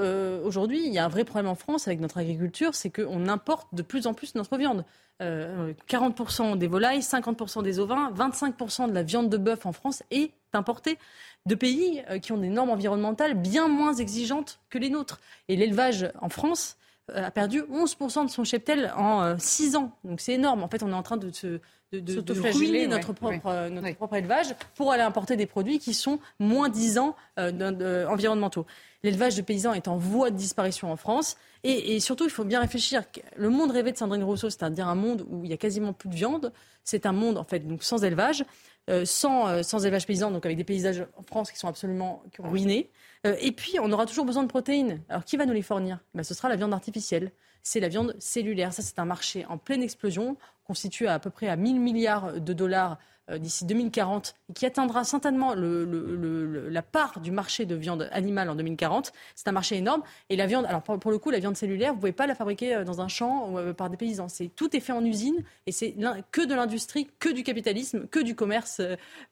aujourd'hui, 0.45 0.87
il 0.87 0.93
y 0.93 0.99
a 0.99 1.05
un 1.05 1.09
vrai 1.09 1.25
problème 1.25 1.49
en 1.49 1.55
France 1.55 1.87
avec 1.89 2.01
notre 2.01 2.19
agriculture, 2.19 2.75
c'est 2.75 2.91
qu'on 2.91 3.27
importe 3.29 3.75
de 3.75 3.83
plus 3.83 4.07
en 4.07 4.15
plus 4.15 4.35
notre 4.35 4.57
viande. 4.57 4.85
40% 5.21 6.57
des 6.57 6.67
volailles, 6.67 7.01
50% 7.01 7.63
des 7.63 7.79
ovins, 7.79 8.11
25% 8.13 8.89
de 8.89 8.95
la 8.95 9.03
viande 9.03 9.29
de 9.29 9.37
bœuf 9.37 9.67
en 9.67 9.73
France 9.73 10.03
est 10.11 10.33
importée 10.53 10.99
de 11.47 11.55
pays 11.55 12.03
euh, 12.11 12.19
qui 12.19 12.33
ont 12.33 12.39
des 12.39 12.49
normes 12.49 12.71
environnementales 12.71 13.35
bien 13.35 13.69
moins 13.69 13.95
exigeantes 13.95 14.61
que 14.69 14.79
les 14.79 14.91
nôtres. 14.91 15.21
Et 15.49 15.57
l'élevage 15.57 16.11
en 16.21 16.29
France 16.29 16.77
euh, 16.77 16.90
a 17.15 17.31
perdu 17.31 17.63
11% 17.63 18.27
de 18.27 18.31
son 18.31 18.45
cheptel 18.45 18.93
en 18.97 19.39
6 19.39 19.75
euh, 19.75 19.79
ans. 19.79 19.93
Donc 20.05 20.21
c'est 20.21 20.35
énorme. 20.35 20.63
En 20.63 20.69
fait, 20.69 20.83
on 20.83 20.91
est 20.91 20.95
en 20.95 21.03
train 21.03 21.17
de 21.17 21.31
se 21.33 21.61
de, 21.93 22.33
ruiner 22.57 22.87
notre, 22.87 23.13
propre, 23.13 23.69
notre 23.69 23.97
propre 23.97 24.15
élevage 24.15 24.55
pour 24.77 24.93
aller 24.93 25.03
importer 25.03 25.37
des 25.37 25.47
produits 25.47 25.81
qui 25.81 25.93
sont 25.93 26.21
moins 26.39 26.69
disants 26.69 27.17
environnementaux. 27.37 28.65
L'élevage 29.03 29.35
de 29.35 29.43
paysans 29.43 29.73
est 29.73 29.89
en 29.89 29.97
voie 29.97 30.31
de 30.31 30.37
disparition 30.37 30.93
en 30.93 30.97
France. 30.97 31.37
Et, 31.65 31.97
et, 31.97 32.01
surtout, 32.01 32.25
il 32.25 32.31
faut 32.31 32.45
bien 32.45 32.61
réfléchir. 32.61 33.03
Le 33.37 33.49
monde 33.49 33.71
rêvé 33.71 33.93
de 33.93 33.97
Sandrine 33.97 34.23
Rousseau, 34.23 34.51
c'est-à-dire 34.51 34.89
un 34.89 34.95
monde 34.95 35.27
où 35.29 35.45
il 35.45 35.51
y 35.51 35.55
a 35.55 35.57
quasiment 35.57 35.93
plus 35.93 36.11
de 36.11 36.15
viande. 36.15 36.53
C'est 36.85 37.07
un 37.07 37.13
monde, 37.13 37.39
en 37.39 37.45
fait, 37.45 37.61
donc 37.61 37.83
sans 37.83 38.05
élevage. 38.05 38.45
Euh, 38.89 39.05
sans, 39.05 39.47
euh, 39.47 39.63
sans, 39.63 39.85
élevage 39.85 40.07
paysan, 40.07 40.31
donc 40.31 40.45
avec 40.47 40.57
des 40.57 40.65
paysages 40.65 41.07
en 41.17 41.23
France 41.23 41.53
qui 41.53 41.59
sont 41.59 41.69
absolument 41.69 42.23
ruinés. 42.39 42.91
Euh, 43.27 43.37
et 43.41 43.53
puis, 43.53 43.79
on 43.81 43.93
aura 43.93 44.07
toujours 44.07 44.25
besoin 44.25 44.43
de 44.43 44.49
protéines. 44.49 45.03
Alors, 45.09 45.25
qui 45.25 45.37
va 45.37 45.47
nous 45.47 45.53
les 45.53 45.63
fournir? 45.63 46.01
Ben, 46.15 46.25
Ce 46.25 46.35
sera 46.35 46.49
la 46.49 46.57
viande 46.57 46.73
artificielle. 46.73 47.31
C'est 47.63 47.79
la 47.79 47.89
viande 47.89 48.17
cellulaire. 48.19 48.73
Ça, 48.73 48.83
c'est 48.83 48.99
un 48.99 49.05
marché 49.05 49.45
en 49.47 49.59
pleine 49.59 49.83
explosion, 49.83 50.37
constitué 50.65 51.07
à, 51.07 51.15
à 51.15 51.19
peu 51.19 51.31
près 51.31 51.49
à 51.49 51.57
1000 51.57 51.79
milliards 51.79 52.41
de 52.41 52.53
dollars 52.53 52.99
d'ici 53.39 53.65
2040 53.65 54.35
et 54.49 54.53
qui 54.53 54.67
atteindra 54.67 55.05
certainement 55.05 55.55
la 55.55 56.83
part 56.83 57.21
du 57.21 57.31
marché 57.31 57.67
de 57.67 57.75
viande 57.75 58.09
animale 58.13 58.51
en 58.51 58.55
2040. 58.55 59.13
C'est 59.35 59.49
un 59.49 59.53
marché 59.53 59.77
énorme. 59.77 60.03
Et 60.29 60.37
la 60.37 60.47
viande, 60.47 60.67
alors 60.67 60.83
pour, 60.83 61.11
le 61.11 61.19
coup, 61.19 61.31
la 61.31 61.39
viande 61.39 61.57
cellulaire, 61.57 61.91
vous 61.91 61.97
ne 61.97 62.01
pouvez 62.01 62.13
pas 62.13 62.27
la 62.27 62.35
fabriquer 62.35 62.77
euh, 62.77 62.85
dans 62.85 63.01
un 63.01 63.09
champ 63.09 63.51
ou 63.51 63.59
euh, 63.59 63.73
par 63.73 63.91
des 63.91 63.97
paysans. 63.97 64.29
C'est 64.29 64.49
tout 64.49 64.77
est 64.77 64.81
fait 64.81 64.93
en 64.93 65.05
usine 65.05 65.45
et 65.67 65.73
c'est 65.73 65.95
que 66.33 66.45
de 66.45 66.55
l'industrie, 66.55 67.09
que 67.19 67.29
du 67.29 67.43
capitalisme, 67.43 68.07
que 68.09 68.21
du 68.21 68.35
commerce, 68.35 68.81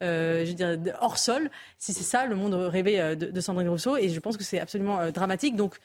hors 0.01 1.17
sol. 1.17 1.49
Si 1.77 1.93
c'est 1.93 2.03
ça 2.03 2.25
le 2.25 2.35
monde 2.35 2.53
rêvé 2.53 3.15
de, 3.15 3.41
Sandrine 3.41 3.69
Rousseau, 3.69 3.97
et 3.97 4.09
je 4.09 4.19
pense 4.19 4.37
que 4.37 4.43
c'est 4.43 4.59
absolument 4.59 5.11
dramatique. 5.11 5.55
Donc 5.55 5.77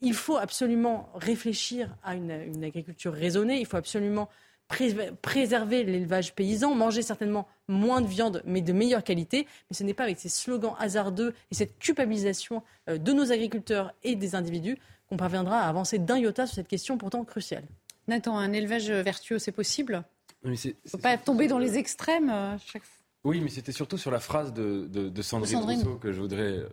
il 0.00 0.14
faut 0.14 0.36
absolument 0.36 1.08
réfléchir 1.14 1.96
à 2.02 2.14
une, 2.14 2.30
une 2.30 2.64
agriculture 2.64 3.12
raisonnée. 3.12 3.60
Il 3.60 3.66
faut 3.66 3.76
absolument 3.76 4.28
préserver 4.68 5.84
l'élevage 5.84 6.34
paysan, 6.34 6.74
manger 6.74 7.02
certainement 7.02 7.46
moins 7.68 8.00
de 8.00 8.06
viande, 8.06 8.42
mais 8.44 8.60
de 8.60 8.72
meilleure 8.72 9.04
qualité. 9.04 9.46
Mais 9.70 9.76
ce 9.76 9.84
n'est 9.84 9.94
pas 9.94 10.04
avec 10.04 10.18
ces 10.18 10.28
slogans 10.28 10.74
hasardeux 10.78 11.34
et 11.50 11.54
cette 11.54 11.78
culpabilisation 11.78 12.62
euh, 12.88 12.98
de 12.98 13.12
nos 13.12 13.32
agriculteurs 13.32 13.92
et 14.02 14.16
des 14.16 14.34
individus 14.34 14.78
qu'on 15.08 15.16
parviendra 15.16 15.60
à 15.60 15.68
avancer 15.68 15.98
d'un 15.98 16.18
iota 16.18 16.46
sur 16.46 16.56
cette 16.56 16.68
question 16.68 16.98
pourtant 16.98 17.24
cruciale. 17.24 17.64
Nathan, 18.08 18.38
un 18.38 18.52
élevage 18.52 18.90
vertueux, 18.90 19.38
c'est 19.38 19.52
possible? 19.52 20.04
Il 20.44 20.50
ne 20.50 20.56
faut 20.88 20.98
pas 20.98 21.16
tomber 21.18 21.48
dans 21.48 21.58
les 21.58 21.78
extrêmes 21.78 22.30
euh, 22.30 22.56
chaque 22.58 22.84
fois. 22.84 22.92
Oui, 23.24 23.40
mais 23.40 23.50
c'était 23.50 23.72
surtout 23.72 23.98
sur 23.98 24.12
la 24.12 24.20
phrase 24.20 24.52
de, 24.52 24.86
de, 24.86 25.22
Sandrine, 25.22 25.58
Rousseau 25.58 25.96
que 25.96 26.12
je 26.12 26.20
voudrais, 26.20 26.58
euh, 26.58 26.68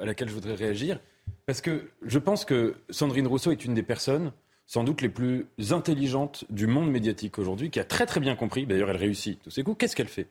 à 0.00 0.06
laquelle 0.06 0.28
je 0.28 0.34
voudrais 0.34 0.54
réagir. 0.54 0.98
Parce 1.44 1.60
que 1.60 1.90
je 2.02 2.18
pense 2.18 2.46
que 2.46 2.76
Sandrine 2.88 3.26
Rousseau 3.26 3.50
est 3.52 3.64
une 3.64 3.74
des 3.74 3.82
personnes 3.82 4.32
sans 4.70 4.84
doute 4.84 5.02
les 5.02 5.08
plus 5.08 5.48
intelligentes 5.72 6.44
du 6.48 6.68
monde 6.68 6.92
médiatique 6.92 7.40
aujourd'hui, 7.40 7.70
qui 7.70 7.80
a 7.80 7.84
très 7.84 8.06
très 8.06 8.20
bien 8.20 8.36
compris, 8.36 8.66
d'ailleurs 8.66 8.88
elle 8.90 8.98
réussit 8.98 9.42
tous 9.42 9.50
ses 9.50 9.64
coups, 9.64 9.76
qu'est-ce 9.76 9.96
qu'elle 9.96 10.06
fait? 10.06 10.28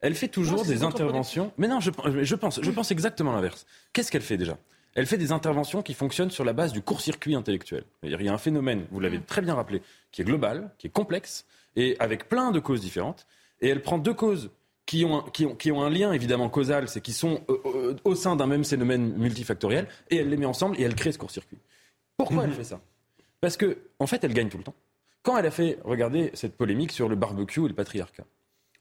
Elle 0.00 0.14
fait 0.14 0.28
toujours 0.28 0.62
des 0.66 0.82
interventions... 0.82 1.52
Mais 1.56 1.68
non, 1.68 1.80
je, 1.80 1.90
je, 2.22 2.34
pense, 2.34 2.60
je 2.62 2.70
pense 2.70 2.90
exactement 2.90 3.32
l'inverse. 3.32 3.64
Qu'est-ce 3.94 4.12
qu'elle 4.12 4.20
fait 4.20 4.36
déjà? 4.36 4.58
Elle 4.94 5.06
fait 5.06 5.16
des 5.16 5.32
interventions 5.32 5.80
qui 5.80 5.94
fonctionnent 5.94 6.30
sur 6.30 6.44
la 6.44 6.52
base 6.52 6.74
du 6.74 6.82
court-circuit 6.82 7.34
intellectuel. 7.34 7.84
Il 8.02 8.10
y 8.10 8.28
a 8.28 8.32
un 8.32 8.36
phénomène, 8.36 8.84
vous 8.90 9.00
l'avez 9.00 9.22
très 9.22 9.40
bien 9.40 9.54
rappelé, 9.54 9.80
qui 10.12 10.20
est 10.20 10.24
global, 10.26 10.70
qui 10.76 10.88
est 10.88 10.90
complexe, 10.90 11.46
et 11.74 11.96
avec 11.98 12.28
plein 12.28 12.50
de 12.50 12.60
causes 12.60 12.82
différentes. 12.82 13.26
Et 13.62 13.70
elle 13.70 13.80
prend 13.80 13.96
deux 13.96 14.12
causes 14.12 14.50
qui 14.84 15.06
ont, 15.06 15.22
qui 15.22 15.46
ont, 15.46 15.54
qui 15.54 15.72
ont 15.72 15.82
un 15.82 15.88
lien 15.88 16.12
évidemment 16.12 16.50
causal, 16.50 16.88
c'est 16.90 17.00
qui 17.00 17.14
sont 17.14 17.40
euh, 17.48 17.56
euh, 17.64 17.96
au 18.04 18.14
sein 18.14 18.36
d'un 18.36 18.46
même 18.46 18.66
phénomène 18.66 19.14
multifactoriel, 19.16 19.88
et 20.10 20.16
elle 20.16 20.28
les 20.28 20.36
met 20.36 20.44
ensemble 20.44 20.78
et 20.78 20.82
elle 20.82 20.94
crée 20.94 21.10
ce 21.10 21.18
court-circuit. 21.18 21.56
Pourquoi 22.18 22.44
elle 22.44 22.52
fait 22.52 22.64
ça? 22.64 22.82
Parce 23.40 23.56
que, 23.56 23.78
en 23.98 24.06
fait, 24.06 24.24
elle 24.24 24.34
gagne 24.34 24.48
tout 24.48 24.58
le 24.58 24.64
temps. 24.64 24.74
Quand 25.22 25.36
elle 25.36 25.46
a 25.46 25.50
fait, 25.50 25.78
regardez 25.84 26.30
cette 26.34 26.56
polémique 26.56 26.92
sur 26.92 27.08
le 27.08 27.16
barbecue 27.16 27.64
et 27.64 27.68
le 27.68 27.74
patriarcat. 27.74 28.24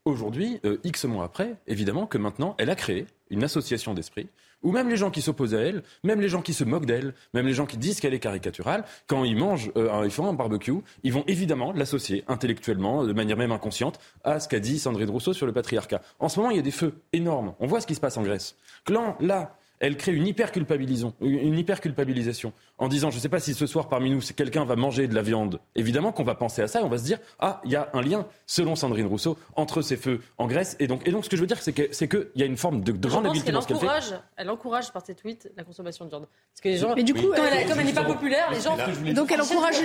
Aujourd'hui, 0.06 0.60
euh, 0.64 0.78
X 0.84 1.04
mois 1.06 1.26
après, 1.26 1.56
évidemment 1.68 2.08
que 2.08 2.18
maintenant, 2.18 2.56
elle 2.58 2.70
a 2.70 2.76
créé 2.76 3.08
une 3.30 3.44
association 3.44 3.94
d'esprit 3.94 4.30
ou 4.64 4.72
même 4.72 4.90
les 4.90 4.98
gens 4.98 5.12
qui 5.12 5.22
s'opposent 5.22 5.54
à 5.54 5.60
elle, 5.60 5.84
même 6.04 6.22
les 6.22 6.30
gens 6.30 6.42
qui 6.42 6.54
se 6.54 6.64
moquent 6.64 6.86
d'elle, 6.86 7.14
même 7.34 7.46
les 7.46 7.54
gens 7.54 7.66
qui 7.66 7.78
disent 7.78 8.00
qu'elle 8.00 8.14
est 8.14 8.20
caricaturale, 8.20 8.86
quand 9.06 9.24
ils 9.24 9.36
mangent, 9.36 9.72
euh, 9.78 10.02
ils 10.06 10.12
font 10.12 10.28
un 10.28 10.34
barbecue, 10.34 10.74
ils 11.04 11.14
vont 11.14 11.24
évidemment 11.28 11.74
l'associer 11.74 12.24
intellectuellement, 12.28 13.06
de 13.06 13.14
manière 13.14 13.38
même 13.38 13.52
inconsciente, 13.52 14.00
à 14.24 14.40
ce 14.40 14.48
qu'a 14.48 14.60
dit 14.60 14.80
Sandrine 14.80 15.10
Rousseau 15.10 15.34
sur 15.34 15.46
le 15.46 15.54
patriarcat. 15.54 16.02
En 16.20 16.30
ce 16.30 16.40
moment, 16.40 16.52
il 16.52 16.58
y 16.58 16.60
a 16.60 16.64
des 16.64 16.72
feux 16.72 17.02
énormes. 17.14 17.54
On 17.60 17.68
voit 17.68 17.82
ce 17.82 17.88
qui 17.88 17.96
se 17.96 18.00
passe 18.00 18.18
en 18.18 18.24
Grèce. 18.24 18.56
Clan, 18.86 19.16
là, 19.20 19.58
elle 19.80 19.98
crée 19.98 20.14
une 20.14 20.28
hyper-culpabilisation, 20.28 21.14
une 21.22 21.58
hyper-culpabilisation 21.58 22.54
en 22.80 22.88
disant, 22.88 23.10
je 23.10 23.16
ne 23.18 23.22
sais 23.22 23.30
pas 23.30 23.40
si 23.40 23.54
ce 23.54 23.66
soir 23.66 23.90
parmi 23.90 24.12
nous, 24.12 24.22
quelqu'un 24.36 24.66
va 24.66 24.76
manger 24.76 25.08
de 25.08 25.16
la 25.16 25.22
viande. 25.22 25.60
Évidemment 25.76 26.12
qu'on 26.12 26.24
va 26.24 26.36
penser 26.36 26.62
à 26.62 26.68
ça 26.68 26.82
et 26.82 26.84
on 26.84 26.90
va 26.90 26.98
se 26.98 27.04
dire, 27.04 27.20
ah, 27.40 27.62
il 27.66 27.72
y 27.72 27.76
a 27.76 27.90
un 27.94 28.02
lien, 28.02 28.26
selon 28.46 28.76
Sandrine 28.76 29.08
Rousseau, 29.08 29.38
entre 29.56 29.82
ces 29.82 29.98
feux 29.98 30.22
en 30.38 30.48
Grèce. 30.48 30.76
Et 30.80 30.88
donc, 30.88 31.08
et 31.08 31.12
donc 31.12 31.26
ce 31.26 31.30
que 31.30 31.36
je 31.36 31.42
veux 31.42 31.48
dire, 31.48 31.62
c'est 31.62 31.74
qu'il 31.74 31.88
c'est 31.92 32.08
que 32.08 32.32
y 32.36 32.44
a 32.44 32.46
une 32.46 32.58
forme 32.58 32.82
de, 32.82 32.92
de 32.92 33.08
grande 33.08 33.26
habileté 33.28 33.52
dans 33.52 33.62
ce 33.62 33.68
qu'elle 33.68 33.78
fait. 33.78 33.88
Elle 34.36 34.50
encourage 34.50 34.92
par 34.92 35.06
ses 35.06 35.16
tweets 35.16 35.50
la 35.56 35.64
consommation 35.64 36.06
de 36.06 36.10
viande. 36.10 36.28
Parce 36.54 36.62
que 36.62 36.70
les 36.70 36.78
gens, 36.78 36.94
Mais 36.96 37.04
du 37.04 37.14
coup, 37.14 37.28
comme 37.28 37.80
elle 37.80 37.86
n'est 37.86 37.94
pas 37.94 38.04
populaire, 38.04 38.50
les 38.52 38.62
gens. 38.62 38.78
donc 39.14 39.32
elle 39.32 39.42
encourage, 39.42 39.76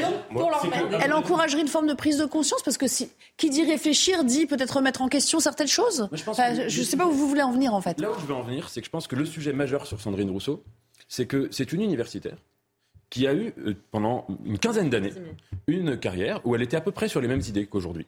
elle 1.03 1.13
encouragerait 1.13 1.61
une 1.61 1.69
forme 1.69 1.87
de 1.87 1.95
prise 1.95 2.19
de 2.19 2.27
conscience 2.27 2.63
parce 2.63 2.79
que 2.79 2.87
si, 2.87 3.11
qui 3.37 3.51
dit 3.51 3.65
réfléchir 3.65 4.25
dit 4.25 4.47
peut-être 4.47 4.77
remettre 4.77 5.03
en 5.03 5.09
question 5.09 5.41
certaines 5.41 5.67
choses. 5.67 6.09
je 6.13 6.81
ne 6.81 6.85
sais 6.85 6.97
pas 6.97 7.07
où 7.07 7.13
vous 7.13 7.29
voulez 7.29 7.43
en 7.43 7.53
venir 7.53 7.75
en 7.75 7.81
fait. 7.81 8.01
Là 8.01 8.11
où 8.11 8.21
je 8.21 8.27
veux 8.27 8.35
en 8.35 8.43
venir, 8.43 8.69
c'est 8.69 8.81
que 8.81 8.87
je 8.87 8.91
pense 8.91 9.07
que 9.07 9.17
le 9.17 9.25
sujet 9.25 9.53
majeur 9.53 9.82
sur 9.87 10.01
Sandrine 10.01 10.31
Rousseau, 10.31 10.63
c'est 11.09 11.27
que 11.27 11.49
c'est 11.51 11.73
une 11.73 11.83
universitaire 11.83 12.39
qui 13.11 13.27
a 13.27 13.35
eu, 13.35 13.53
euh, 13.59 13.75
pendant 13.91 14.27
une 14.45 14.59
quinzaine 14.59 14.89
d'années, 14.89 15.13
une 15.67 15.99
carrière 15.99 16.41
où 16.47 16.55
elle 16.55 16.63
était 16.63 16.77
à 16.77 16.81
peu 16.81 16.93
près 16.93 17.09
sur 17.09 17.21
les 17.21 17.29
mêmes 17.29 17.43
idées 17.47 17.67
qu'aujourd'hui. 17.67 18.07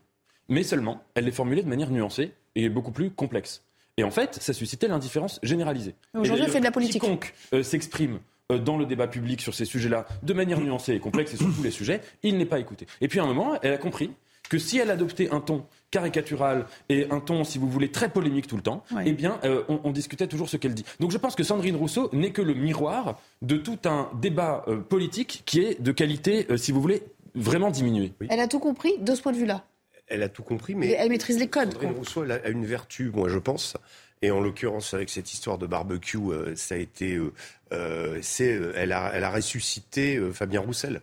Mais 0.49 0.63
seulement, 0.63 1.03
elle 1.15 1.25
les 1.25 1.33
formulait 1.33 1.63
de 1.63 1.69
manière 1.69 1.91
nuancée 1.91 2.33
et 2.55 2.69
beaucoup 2.69 2.93
plus 2.93 3.11
complexe. 3.11 3.63
Et 3.97 4.05
en 4.05 4.11
fait, 4.11 4.35
ça 4.41 4.53
suscitait 4.53 4.89
l'indifférence 4.89 5.39
généralisée. 5.43 5.95
Aujourd'hui, 6.15 6.45
elle 6.45 6.51
fait 6.51 6.59
de 6.59 6.65
la 6.65 6.73
politique. 6.73 7.01
Quiconque 7.01 7.35
euh, 7.53 7.63
s'exprime 7.63 8.19
euh, 8.53 8.59
dans 8.59 8.77
le 8.77 8.87
débat 8.87 9.07
public 9.07 9.41
sur 9.41 9.55
ces 9.55 9.65
sujets-là 9.65 10.07
de 10.23 10.33
manière 10.33 10.61
nuancée 10.61 10.95
et 10.95 11.01
complexe 11.01 11.35
et 11.35 11.37
sur 11.37 11.55
tous 11.55 11.63
les 11.63 11.71
sujets, 11.71 12.01
il 12.23 12.37
n'est 12.37 12.47
pas 12.47 12.59
écouté. 12.59 12.87
Et 13.01 13.09
puis 13.09 13.21
à 13.21 13.25
un 13.25 13.27
moment, 13.27 13.59
elle 13.63 13.73
a 13.73 13.79
compris 13.79 14.11
que 14.49 14.59
si 14.59 14.79
elle 14.79 14.91
adoptait 14.91 15.31
un 15.31 15.41
ton 15.41 15.65
caricatural 15.91 16.67
et 16.89 17.07
un 17.11 17.21
ton, 17.21 17.45
si 17.45 17.59
vous 17.59 17.69
voulez, 17.69 17.91
très 17.91 18.09
polémique 18.09 18.47
tout 18.47 18.57
le 18.57 18.63
temps, 18.63 18.85
eh 19.05 19.13
bien, 19.13 19.39
euh, 19.45 19.63
on, 19.69 19.93
discutait 19.93 20.27
toujours 20.27 20.49
ce 20.49 20.57
qu'elle 20.57 20.75
dit. 20.75 20.85
Donc 20.99 21.13
je 21.13 21.19
pense 21.19 21.37
que 21.37 21.45
Sandrine 21.45 21.77
Rousseau 21.77 22.11
n'est 22.13 22.33
que 22.33 22.43
le 22.43 22.55
miroir 22.55 23.21
de 23.43 23.57
tout 23.57 23.79
un 23.85 24.11
débat 24.21 24.65
euh, 24.67 24.79
politique 24.79 25.43
qui 25.47 25.61
est 25.61 25.81
de 25.81 25.93
qualité, 25.93 26.47
euh, 26.51 26.57
si 26.57 26.73
vous 26.73 26.81
voulez, 26.81 27.05
vraiment 27.37 27.71
diminuée. 27.71 28.13
Elle 28.29 28.41
a 28.41 28.49
tout 28.49 28.59
compris 28.59 28.99
de 28.99 29.15
ce 29.15 29.23
point 29.23 29.33
de 29.33 29.37
vue-là. 29.37 29.65
Elle 30.09 30.23
a 30.23 30.29
tout 30.29 30.43
compris, 30.43 30.75
mais 30.75 30.91
elle 30.91 31.09
maîtrise 31.11 31.39
les 31.39 31.49
codes. 31.49 31.73
Sandrine 31.73 31.93
Rousseau 31.93 32.23
a 32.29 32.49
une 32.49 32.67
vertu, 32.67 33.11
moi 33.15 33.29
je 33.29 33.39
pense. 33.39 33.77
Et 34.21 34.31
en 34.31 34.41
l'occurrence, 34.41 34.95
avec 34.95 35.11
cette 35.11 35.33
histoire 35.33 35.59
de 35.59 35.67
barbecue, 35.67 36.19
ça 36.57 36.75
a 36.75 36.79
été, 36.79 37.19
c'est, 38.21 38.61
elle 38.75 38.93
a, 38.93 39.13
elle 39.15 39.25
a 39.25 39.31
ressuscité 39.31 40.21
Fabien 40.33 40.61
Roussel. 40.61 41.01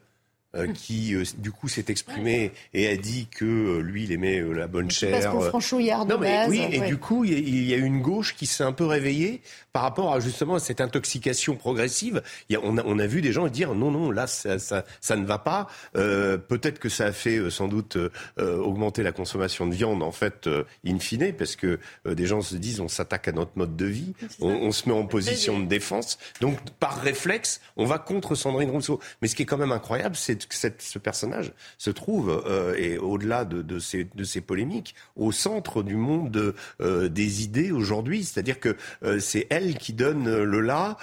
Euh, 0.53 0.67
qui 0.67 1.15
euh, 1.15 1.23
du 1.37 1.49
coup 1.49 1.69
s'est 1.69 1.85
exprimé 1.87 2.51
et 2.73 2.89
a 2.89 2.97
dit 2.97 3.27
que 3.31 3.45
euh, 3.45 3.79
lui 3.79 4.03
il 4.03 4.11
aimait 4.11 4.41
la 4.41 4.67
bonne 4.67 4.91
chair. 4.91 5.31
Parce 5.31 5.47
franchouillard 5.47 6.05
de 6.05 6.11
non, 6.11 6.19
mais, 6.19 6.45
Oui, 6.49 6.61
et 6.69 6.81
du 6.81 6.97
coup 6.97 7.23
il 7.23 7.65
y 7.65 7.73
a 7.73 7.77
une 7.77 8.01
gauche 8.01 8.35
qui 8.35 8.47
s'est 8.47 8.65
un 8.65 8.73
peu 8.73 8.83
réveillée 8.83 9.39
par 9.71 9.83
rapport 9.83 10.13
à 10.13 10.19
justement 10.19 10.59
cette 10.59 10.81
intoxication 10.81 11.55
progressive. 11.55 12.21
Il 12.49 12.53
y 12.53 12.55
a, 12.57 12.59
on, 12.63 12.77
a, 12.77 12.83
on, 12.83 12.99
a, 12.99 13.07
vu 13.07 13.21
des 13.21 13.31
gens 13.31 13.47
dire 13.47 13.73
non 13.75 13.91
non 13.91 14.11
là 14.11 14.27
ça, 14.27 14.59
ça, 14.59 14.83
ça 14.99 15.15
ne 15.15 15.25
va 15.25 15.37
pas. 15.37 15.67
Peut-être 15.93 16.79
que 16.79 16.89
ça 16.89 17.05
a 17.05 17.11
fait 17.13 17.49
sans 17.49 17.69
doute 17.69 17.97
augmenter 18.37 19.03
la 19.03 19.13
consommation 19.13 19.67
de 19.67 19.73
viande 19.73 20.03
en 20.03 20.11
fait 20.11 20.49
in 20.85 20.99
fine 20.99 21.31
parce 21.31 21.55
que 21.55 21.79
des 22.05 22.25
gens 22.25 22.41
se 22.41 22.55
disent 22.55 22.81
on 22.81 22.89
s'attaque 22.89 23.29
à 23.29 23.31
notre 23.31 23.51
mode 23.55 23.77
de 23.77 23.85
vie, 23.85 24.13
on, 24.41 24.49
on, 24.49 24.73
se 24.73 24.89
met 24.89 24.95
en 24.95 25.05
position 25.05 25.61
de 25.61 25.65
défense. 25.65 26.19
Donc 26.41 26.57
par 26.81 26.99
réflexe 26.99 27.61
on 27.77 27.85
va 27.85 27.99
contre 27.99 28.35
Sandrine 28.35 28.69
Rousseau. 28.69 28.99
Mais 29.21 29.29
ce 29.29 29.35
qui 29.35 29.43
est 29.43 29.45
quand 29.45 29.57
même 29.57 29.71
incroyable 29.71 30.17
c'est 30.17 30.40
que 30.47 30.55
ce 30.55 30.99
personnage 30.99 31.53
se 31.77 31.89
trouve, 31.89 32.43
euh, 32.47 32.75
et 32.77 32.97
au-delà 32.97 33.45
de, 33.45 33.61
de, 33.61 33.79
ces, 33.79 34.07
de 34.15 34.23
ces 34.23 34.41
polémiques, 34.41 34.95
au 35.15 35.31
centre 35.31 35.83
du 35.83 35.95
monde 35.95 36.53
euh, 36.81 37.09
des 37.09 37.43
idées 37.43 37.71
aujourd'hui. 37.71 38.23
C'est-à-dire 38.23 38.59
que 38.59 38.75
euh, 39.03 39.19
c'est 39.19 39.47
elle 39.49 39.77
qui 39.77 39.93
donne 39.93 40.43
le 40.43 40.61
là 40.61 40.97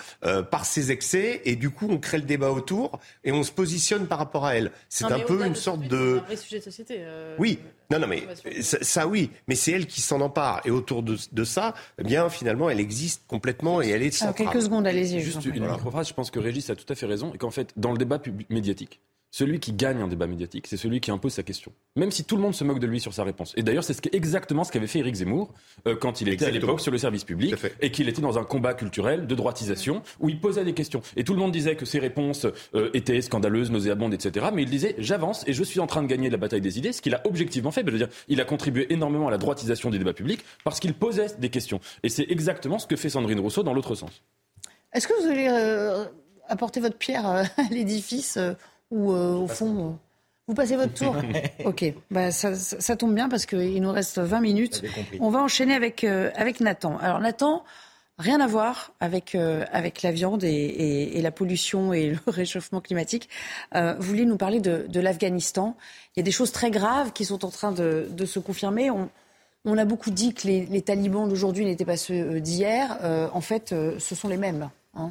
par 0.51 0.65
ses 0.65 0.91
excès, 0.93 1.43
et 1.45 1.57
du 1.57 1.71
coup 1.71 1.87
on 1.91 1.99
crée 1.99 2.19
le 2.19 2.25
débat 2.25 2.51
autour, 2.51 2.99
et 3.25 3.33
on 3.33 3.43
se 3.43 3.53
positionne 3.53 4.07
par 4.07 4.19
rapport 4.19 4.47
à 4.47 4.57
elle. 4.57 4.71
C'est 4.89 5.05
un 5.05 5.21
peu 5.21 5.45
une 5.45 5.55
sorte 5.55 5.83
de... 5.83 6.21
Un 6.23 6.27
vrai 6.27 6.37
sujet 6.37 6.59
de 6.59 6.65
société. 6.65 7.05
Oui, 7.39 7.59
non, 7.91 7.99
non, 8.01 8.07
mais 8.07 8.23
ça, 8.61 9.07
oui, 9.07 9.31
mais 9.47 9.55
c'est 9.55 9.73
elle 9.73 9.87
qui 9.87 10.03
s'en 10.03 10.21
empare. 10.21 10.61
Et 10.67 10.71
autour 10.71 11.03
de, 11.03 11.17
de, 11.33 11.45
ça, 11.45 11.75
eh 11.99 12.05
bien, 12.05 12.29
finalement, 12.29 12.69
elle 12.69 12.81
existe 12.81 13.23
complètement 13.27 13.81
et 13.81 13.89
elle 13.89 14.03
est 14.03 14.11
centrale. 14.11 14.35
quelques 14.35 14.63
secondes, 14.63 14.87
allez-y. 14.87 15.21
Juste 15.21 15.45
une 15.47 15.67
micro-phrase, 15.67 16.09
je 16.09 16.15
pense 16.15 16.31
que 16.31 16.39
Régis 16.39 16.69
a 16.69 16.77
tout 16.77 16.91
à 16.91 16.95
fait 16.95 17.07
raison, 17.07 17.33
et 17.35 17.39
qu'en 17.39 17.51
fait, 17.51 17.73
dans 17.77 17.93
le 17.93 17.99
débat 17.99 18.21
médiatique, 18.51 19.01
celui 19.39 19.61
qui 19.61 19.73
gagne 19.73 20.03
un 20.03 20.09
débat 20.09 20.27
médiatique, 20.27 20.67
c'est 20.67 20.77
celui 20.77 21.01
qui 21.01 21.13
impose 21.13 21.33
sa 21.33 21.45
question. 21.45 21.71
Même 21.95 22.11
si 22.11 22.25
tout 22.25 22.35
le 22.35 22.43
monde 22.43 22.57
se 22.57 22.65
moque 22.65 22.81
de 22.81 22.89
lui 22.89 22.99
sur 22.99 23.15
sa 23.15 23.23
réponse. 23.23 23.55
Et 23.57 23.63
d'ailleurs, 23.63 23.85
c'est 23.85 23.93
ce 23.93 24.01
exactement 24.11 24.65
ce 24.65 24.73
qu'avait 24.73 24.89
fait 24.89 24.99
Éric 24.99 25.15
Zemmour 25.15 25.55
euh, 25.87 25.95
quand 25.95 26.21
il 26.21 26.29
était 26.29 26.47
à 26.47 26.51
l'époque 26.51 26.81
sur 26.81 26.91
le 26.91 26.99
service 26.99 27.23
public 27.23 27.55
et 27.81 27.93
qu'il 27.93 28.09
était 28.09 28.21
dans 28.21 28.37
un 28.37 28.43
combat 28.43 28.75
culturel 28.75 29.29
de 29.29 29.35
droitisation 29.37 30.03
où 30.19 30.29
il 30.29 30.41
posait 30.41 30.65
des 30.65 30.75
questions. 30.75 31.03
Et 31.17 31.23
tout 31.23 31.35
le 31.35 31.39
monde 31.39 31.53
disait 31.53 31.77
que 31.77 31.85
ses 31.85 32.01
réponses 32.01 32.47
euh, 32.75 32.91
étaient 32.95 33.21
scandaleuses, 33.21 33.71
nauséabondes, 33.71 34.13
etc. 34.13 34.47
Mais 34.53 34.65
il 34.65 34.71
disait 34.71 34.97
j'avance 34.99 35.47
et 35.47 35.53
je 35.53 35.63
suis 35.63 35.79
en 35.79 35.87
train 35.87 36.03
de 36.03 36.09
gagner 36.09 36.31
la 36.31 36.37
bataille 36.37 36.61
des 36.61 36.77
idées, 36.77 36.93
ce 36.93 37.01
qu'il 37.01 37.15
a 37.15 37.25
objectivement 37.25 37.71
fait. 37.71 37.85
Je 37.87 37.93
veux 37.93 37.99
dire, 37.99 38.09
il 38.27 38.41
a 38.41 38.45
contribué 38.45 38.93
énormément 38.93 39.29
à 39.29 39.31
la 39.31 39.39
droitisation 39.39 39.91
du 39.91 39.99
débat 39.99 40.15
public 40.15 40.41
parce 40.65 40.81
qu'il 40.81 40.95
posait 40.95 41.29
des 41.39 41.49
questions. 41.49 41.79
Et 42.03 42.09
c'est 42.09 42.27
exactement 42.29 42.81
ce 42.81 42.89
que 42.89 42.97
fait 42.97 43.09
Sandrine 43.09 43.39
Rousseau 43.39 43.63
dans 43.63 43.73
l'autre 43.73 43.95
sens. 43.95 44.11
Est-ce 44.93 45.07
que 45.07 45.15
vous 45.23 45.29
allez 45.29 45.47
euh, 45.49 46.07
apporter 46.49 46.81
votre 46.81 46.99
pierre 46.99 47.27
à 47.27 47.45
l'édifice 47.71 48.37
ou 48.91 49.13
euh, 49.13 49.35
au 49.35 49.47
fond, 49.47 49.79
euh, 49.79 49.93
vous 50.47 50.55
passez 50.55 50.77
votre 50.77 50.95
tour 50.95 51.15
Ok, 51.65 51.85
bah, 52.11 52.31
ça, 52.31 52.97
tombe 52.97 53.15
bien 53.15 53.29
parce 53.29 53.47
qu'il 53.47 53.81
nous 53.83 53.93
reste 53.93 54.19
20 54.19 54.41
minutes. 54.41 54.83
On 55.21 55.31
va 55.31 55.41
enchaîner 55.41 55.75
avec, 55.75 56.05
euh, 56.05 56.31
avec 56.37 56.61
Nathan. 56.61 56.97
Alors 56.99 57.21
Nathan, 57.21 57.65
rien 58.19 58.41
à 58.41 58.47
voir 58.47 58.93
avec, 59.01 59.35
avec 59.35 60.03
la 60.03 60.11
viande 60.11 60.45
et, 60.45 61.21
la 61.21 61.31
pollution 61.31 61.93
et 61.93 62.11
le 62.11 62.19
réchauffement 62.31 62.81
climatique. 62.81 63.29
vous 63.75 64.01
voulez 64.01 64.25
nous 64.25 64.39
parler 64.39 64.61
de, 64.61 65.01
l'Afghanistan. 65.01 65.77
Il 66.17 66.21
y 66.21 66.23
a 66.23 66.25
des 66.25 66.33
choses 66.33 66.53
très 66.53 66.71
graves 66.71 67.13
qui 67.13 67.25
sont 67.25 67.45
en 67.45 67.51
train 67.51 67.73
de, 67.73 68.25
se 68.25 68.39
confirmer. 68.39 68.91
On, 68.91 69.77
a 69.77 69.85
beaucoup 69.85 70.11
dit 70.11 70.33
que 70.33 70.49
les, 70.49 70.83
talibans 70.83 71.29
d'aujourd'hui 71.29 71.67
n'étaient 71.67 71.85
pas 71.85 71.99
ceux 71.99 72.41
d'hier. 72.41 72.99
en 73.35 73.41
fait, 73.43 73.75
ce 73.99 74.15
sont 74.15 74.29
les 74.29 74.39
mêmes. 74.39 74.71
Hein. 74.95 75.11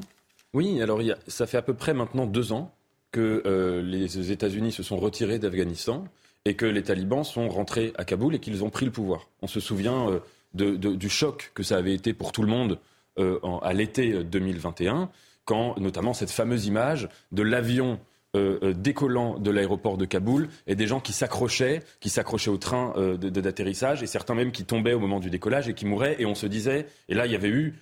oui, 0.54 0.82
alors 0.82 1.00
ça 1.28 1.46
fait 1.46 1.58
à 1.58 1.62
peu 1.62 1.76
près 1.76 1.94
maintenant 1.94 2.26
deux 2.26 2.52
ans 2.52 2.72
que 3.12 3.44
euh, 3.46 3.82
les 3.82 4.32
États-Unis 4.32 4.72
se 4.72 4.84
sont 4.84 4.98
retirés 4.98 5.40
d'Afghanistan 5.40 6.06
et 6.46 6.56
que 6.56 6.66
les 6.66 6.84
talibans 6.84 7.24
sont 7.24 7.50
rentrés 7.50 7.94
à 7.98 8.06
Kaboul 8.06 8.36
et 8.36 8.40
qu'ils 8.40 8.64
ont 8.64 8.70
pris 8.70 8.86
le 8.86 8.92
pouvoir. 8.92 9.28
On 9.42 9.48
se 9.48 9.60
souvient 9.60 10.10
euh, 10.10 10.78
du 10.78 11.10
choc 11.10 11.52
que 11.54 11.64
ça 11.64 11.78
avait 11.78 11.94
été 11.94 12.14
pour 12.14 12.32
tout 12.32 12.42
le 12.42 12.48
monde 12.48 12.80
euh, 13.20 13.40
à 13.62 13.74
l'été 13.74 14.24
2021, 14.24 15.10
quand 15.46 15.78
notamment 15.78 16.14
cette 16.14 16.32
fameuse 16.32 16.66
image 16.66 17.10
de 17.32 17.42
l'avion 17.42 18.00
euh, 18.38 18.60
euh, 18.62 18.74
décollant 18.74 19.40
de 19.40 19.50
l'aéroport 19.52 19.98
de 19.98 20.06
Kaboul 20.06 20.50
et 20.68 20.76
des 20.76 20.88
gens 20.88 21.00
qui 21.00 21.12
s'accrochaient, 21.12 21.82
qui 22.00 22.10
s'accrochaient 22.10 22.52
au 22.52 22.58
train 22.58 22.94
euh, 22.96 23.18
d'atterrissage 23.18 24.04
et 24.04 24.08
certains 24.08 24.36
même 24.36 24.52
qui 24.52 24.64
tombaient 24.64 24.94
au 24.94 25.00
moment 25.00 25.20
du 25.20 25.30
décollage 25.30 25.68
et 25.68 25.74
qui 25.74 25.86
mouraient. 25.86 26.16
Et 26.20 26.26
on 26.26 26.36
se 26.36 26.46
disait, 26.46 26.86
et 27.10 27.16
là 27.16 27.26
il 27.26 27.32
y 27.32 27.36
avait 27.36 27.50
eu 27.50 27.76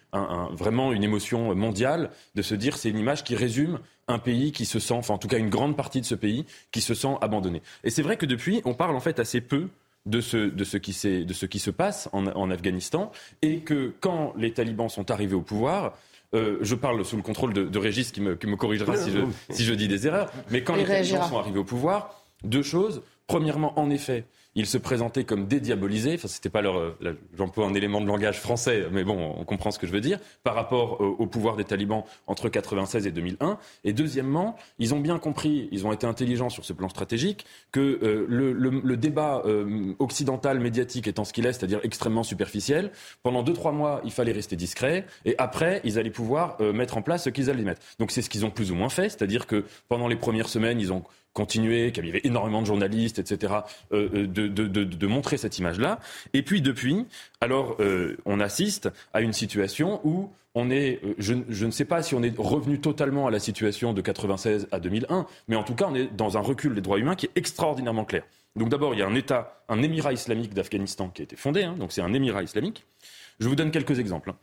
vraiment 0.52 0.94
une 0.94 1.04
émotion 1.04 1.54
mondiale 1.56 2.10
de 2.36 2.42
se 2.42 2.56
dire 2.56 2.78
c'est 2.78 2.90
une 2.90 2.98
image 2.98 3.24
qui 3.24 3.36
résume 3.36 3.80
un 4.08 4.20
pays 4.20 4.52
qui 4.52 4.66
se 4.66 4.80
sent, 4.80 4.94
enfin 4.94 5.16
en 5.16 5.18
tout 5.18 5.28
cas 5.28 5.38
une 5.38 5.50
grande 5.50 5.76
partie 5.76 6.00
de 6.00 6.06
ce 6.06 6.16
pays 6.16 6.46
qui 6.72 6.82
se 6.82 6.94
sent 6.94 7.16
abandonné. 7.22 7.62
Et 7.84 7.90
c'est 7.90 8.02
vrai 8.02 8.18
que 8.18 8.26
depuis, 8.26 8.62
on 8.66 8.74
parle 8.74 8.96
en 8.96 9.02
fait 9.02 9.20
assez 9.20 9.42
peu 9.42 9.68
de 10.06 10.22
ce, 10.22 10.38
de 10.38 10.64
ce, 10.64 10.78
qui, 10.78 11.26
de 11.26 11.34
ce 11.34 11.46
qui 11.46 11.60
se 11.60 11.72
passe 11.72 12.08
en, 12.14 12.28
en 12.28 12.50
Afghanistan 12.52 13.12
et 13.42 13.60
que 13.60 13.94
quand 14.00 14.34
les 14.38 14.54
talibans 14.54 14.90
sont 14.90 15.12
arrivés 15.12 15.36
au 15.36 15.42
pouvoir, 15.42 15.98
euh, 16.36 16.58
je 16.62 16.76
parle 16.76 17.04
sous 17.06 17.16
le 17.16 17.22
contrôle 17.22 17.54
de, 17.54 17.80
Régis 17.80 18.12
qui 18.12 18.22
me, 18.22 18.36
corrigera 18.36 18.96
si 19.50 19.66
je, 19.66 19.74
dis 19.74 19.88
des 19.88 20.08
erreurs, 20.08 20.32
mais 20.52 20.64
quand 20.64 20.76
les 20.76 21.04
gens 21.04 21.28
sont 21.28 21.40
arrivés 21.40 21.60
au 21.60 21.64
pouvoir, 21.64 22.22
deux 22.44 22.64
choses. 22.64 23.02
Premièrement, 23.28 23.80
en 23.80 23.90
effet, 23.90 24.26
ils 24.56 24.66
se 24.66 24.78
présentaient 24.78 25.26
comme 25.26 25.48
dédiabolisés. 25.48 26.16
Enfin, 26.16 26.28
c'était 26.28 26.50
pas 26.50 26.62
leur. 26.62 26.78
Euh, 26.78 27.20
j'emploie 27.38 27.66
un 27.66 27.74
élément 27.74 28.02
de 28.02 28.08
langage 28.08 28.40
français, 28.40 28.86
mais 28.92 29.04
bon, 29.04 29.36
on 29.38 29.44
comprend 29.44 29.72
ce 29.72 29.80
que 29.80 29.86
je 29.86 29.92
veux 29.92 30.02
dire. 30.02 30.20
Par 30.44 30.56
rapport 30.56 31.02
au, 31.02 31.28
pouvoir 31.28 31.58
des 31.58 31.66
talibans 31.66 32.04
entre 32.28 32.50
96 32.50 33.06
et 33.06 33.12
2001. 33.12 33.58
Et 33.84 33.94
deuxièmement, 33.94 34.56
ils 34.80 34.94
ont 34.94 35.00
bien 35.00 35.20
compris, 35.20 35.68
ils 35.72 35.86
ont 35.86 35.92
été 35.92 36.08
intelligents 36.08 36.50
sur 36.50 36.64
ce 36.64 36.74
plan 36.74 36.88
stratégique, 36.88 37.46
que 37.72 38.00
euh, 38.02 38.26
le, 38.30 38.98
débat 38.98 39.42
euh, 39.46 39.94
occidental 40.00 40.60
médiatique 40.60 41.08
étant 41.08 41.26
ce 41.26 41.34
qu'il 41.34 41.46
est, 41.46 41.54
c'est-à-dire 41.54 41.82
extrêmement 41.84 42.24
superficiel, 42.24 42.92
pendant 43.24 43.44
deux 43.44 43.54
trois 43.54 43.74
mois, 43.74 44.02
il 44.06 44.12
fallait 44.12 44.32
rester 44.32 44.56
discret. 44.56 45.06
Et 45.26 45.36
après, 45.38 45.82
ils 45.84 46.00
allaient 46.00 46.10
pouvoir 46.10 46.62
mettre 46.62 46.98
en 46.98 47.02
place 47.02 47.26
ce 47.26 47.30
qu'ils 47.30 47.50
allaient 47.50 47.64
mettre. 47.64 47.82
Donc 48.00 48.12
c'est 48.12 48.22
ce 48.22 48.30
qu'ils 48.30 48.46
ont 48.46 48.52
plus 48.52 48.72
ou 48.72 48.76
moins 48.76 48.90
fait, 48.90 49.10
c'est-à-dire 49.10 49.48
que 49.48 49.66
pendant 49.90 50.08
les 50.08 50.16
premières 50.16 50.48
semaines, 50.48 50.80
ils 50.80 50.94
ont 50.94 51.04
continué, 51.36 51.92
qu'il 51.92 52.08
y 52.08 52.10
avait 52.10 52.22
énormément 52.24 52.62
de 52.62 52.66
journalistes, 52.66 53.20
etc., 53.20 53.54
de, 53.92 54.08
de, 54.08 54.48
de, 54.48 54.84
de, 54.84 55.08
montrer 55.08 55.38
cette 55.38 55.60
image-là. 55.60 56.00
Et 56.34 56.42
puis 56.42 56.62
depuis, 56.62 57.06
alors 57.42 57.78
on 58.26 58.40
assiste 58.40 58.90
à 59.14 59.22
une 59.22 59.34
situation 59.34 60.02
où 60.04 60.32
on 60.56 60.72
est, 60.72 61.02
je, 61.18 61.34
je, 61.50 61.66
ne 61.66 61.72
sais 61.72 61.86
pas 61.86 62.02
si 62.02 62.16
on 62.16 62.24
est 62.24 62.34
revenu 62.38 62.80
totalement 62.80 63.28
à 63.28 63.32
la 63.32 63.40
situation 63.40 63.94
de 63.94 64.02
96 64.02 64.70
à 64.72 64.80
2001, 64.80 65.28
mais 65.50 65.58
en 65.58 65.64
tout 65.64 65.76
cas, 65.76 65.88
on 65.90 65.96
est 65.96 66.08
dans 66.16 66.38
un 66.38 66.42
recul 66.42 66.74
des 66.74 66.82
droits 66.82 66.98
humains 66.98 67.16
qui 67.16 67.26
est 67.26 67.32
extraordinairement 67.36 68.06
clair. 68.06 68.24
Donc 68.56 68.70
d'abord, 68.70 68.94
il 68.94 69.00
y 69.00 69.04
a 69.04 69.08
un 69.08 69.16
État, 69.16 69.62
un 69.68 69.84
émirat 69.84 70.14
islamique 70.14 70.54
d'Afghanistan 70.54 71.10
qui 71.10 71.22
a 71.22 71.26
été 71.26 71.36
fondé, 71.36 71.64
hein, 71.64 71.76
donc 71.78 71.92
c'est 71.92 72.02
un 72.02 72.14
émirat 72.14 72.42
islamique. 72.42 72.86
Je 73.40 73.50
vous 73.50 73.56
donne 73.56 73.70
quelques 73.70 74.00
exemples 74.00 74.30
hein, 74.30 74.38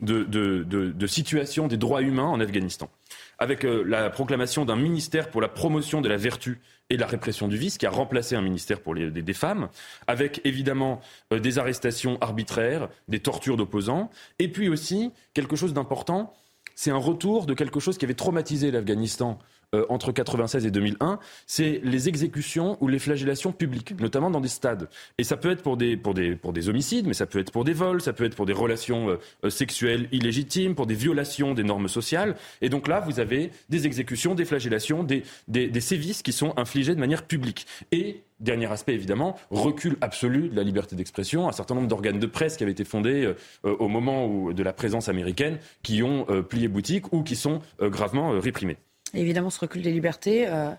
de, 0.00 0.24
de, 0.24 0.62
de, 0.62 0.90
de, 0.90 1.06
situation 1.06 1.68
des 1.68 1.76
droits 1.76 2.02
humains 2.02 2.26
en 2.26 2.40
Afghanistan. 2.40 2.90
Avec 3.38 3.64
euh, 3.64 3.82
la 3.86 4.10
proclamation 4.10 4.64
d'un 4.64 4.76
ministère 4.76 5.30
pour 5.30 5.40
la 5.40 5.48
promotion 5.48 6.00
de 6.00 6.08
la 6.08 6.16
vertu 6.16 6.60
et 6.90 6.96
la 6.96 7.06
répression 7.06 7.48
du 7.48 7.56
vice, 7.56 7.78
qui 7.78 7.86
a 7.86 7.90
remplacé 7.90 8.36
un 8.36 8.42
ministère 8.42 8.80
pour 8.80 8.94
les, 8.94 9.10
des, 9.10 9.32
femmes, 9.32 9.68
avec 10.06 10.40
évidemment 10.44 11.00
euh, 11.32 11.40
des 11.40 11.58
arrestations 11.58 12.18
arbitraires, 12.20 12.88
des 13.08 13.20
tortures 13.20 13.56
d'opposants, 13.56 14.10
et 14.38 14.48
puis 14.48 14.68
aussi 14.68 15.12
quelque 15.34 15.56
chose 15.56 15.72
d'important, 15.72 16.34
c'est 16.74 16.90
un 16.90 16.98
retour 16.98 17.46
de 17.46 17.54
quelque 17.54 17.80
chose 17.80 17.96
qui 17.96 18.04
avait 18.04 18.14
traumatisé 18.14 18.70
l'Afghanistan 18.70 19.38
euh, 19.74 19.84
entre 19.88 20.12
96 20.12 20.64
et 20.64 20.70
2001, 20.70 21.18
c'est 21.46 21.80
les 21.82 22.08
exécutions 22.08 22.76
ou 22.80 22.88
les 22.88 23.00
flagellations 23.00 23.52
publiques, 23.52 23.98
notamment 24.00 24.30
dans 24.30 24.40
des 24.40 24.48
stades. 24.48 24.88
Et 25.18 25.24
ça 25.24 25.36
peut 25.36 25.50
être 25.50 25.62
pour 25.62 25.76
des, 25.76 25.96
pour 25.96 26.14
des, 26.14 26.36
pour 26.36 26.52
des 26.52 26.68
homicides, 26.68 27.06
mais 27.06 27.14
ça 27.14 27.26
peut 27.26 27.40
être 27.40 27.50
pour 27.50 27.64
des 27.64 27.72
vols, 27.72 28.00
ça 28.00 28.12
peut 28.12 28.24
être 28.24 28.36
pour 28.36 28.46
des 28.46 28.52
relations 28.52 29.10
euh, 29.10 29.16
euh, 29.44 29.50
sexuelles 29.50 30.08
illégitimes, 30.12 30.76
pour 30.76 30.86
des 30.86 30.94
violations 30.94 31.52
des 31.52 31.64
normes 31.64 31.88
sociales. 31.88 32.36
Et 32.62 32.68
donc 32.68 32.86
là, 32.86 33.00
vous 33.00 33.18
avez 33.18 33.50
des 33.68 33.86
exécutions, 33.86 34.36
des 34.36 34.44
flagellations, 34.44 35.02
des, 35.02 35.24
des, 35.48 35.80
sévices 35.80 36.22
qui 36.22 36.32
sont 36.32 36.54
infligés 36.56 36.94
de 36.94 37.00
manière 37.00 37.24
publique. 37.24 37.66
Et 37.92 38.22
Dernier 38.38 38.70
aspect, 38.70 38.92
évidemment, 38.92 39.38
recul 39.50 39.96
absolu 40.02 40.50
de 40.50 40.56
la 40.56 40.62
liberté 40.62 40.94
d'expression. 40.94 41.48
Un 41.48 41.52
certain 41.52 41.74
nombre 41.74 41.88
d'organes 41.88 42.18
de 42.18 42.26
presse 42.26 42.58
qui 42.58 42.64
avaient 42.64 42.72
été 42.72 42.84
fondés 42.84 43.32
au 43.62 43.88
moment 43.88 44.26
où, 44.26 44.52
de 44.52 44.62
la 44.62 44.74
présence 44.74 45.08
américaine 45.08 45.58
qui 45.82 46.02
ont 46.02 46.26
plié 46.46 46.68
boutique 46.68 47.14
ou 47.14 47.22
qui 47.22 47.34
sont 47.34 47.62
gravement 47.80 48.38
réprimés 48.38 48.76
évidemment, 49.14 49.50
ce 49.50 49.60
recul 49.60 49.82
des 49.82 49.92
libertés 49.92 50.46
euh, 50.48 50.70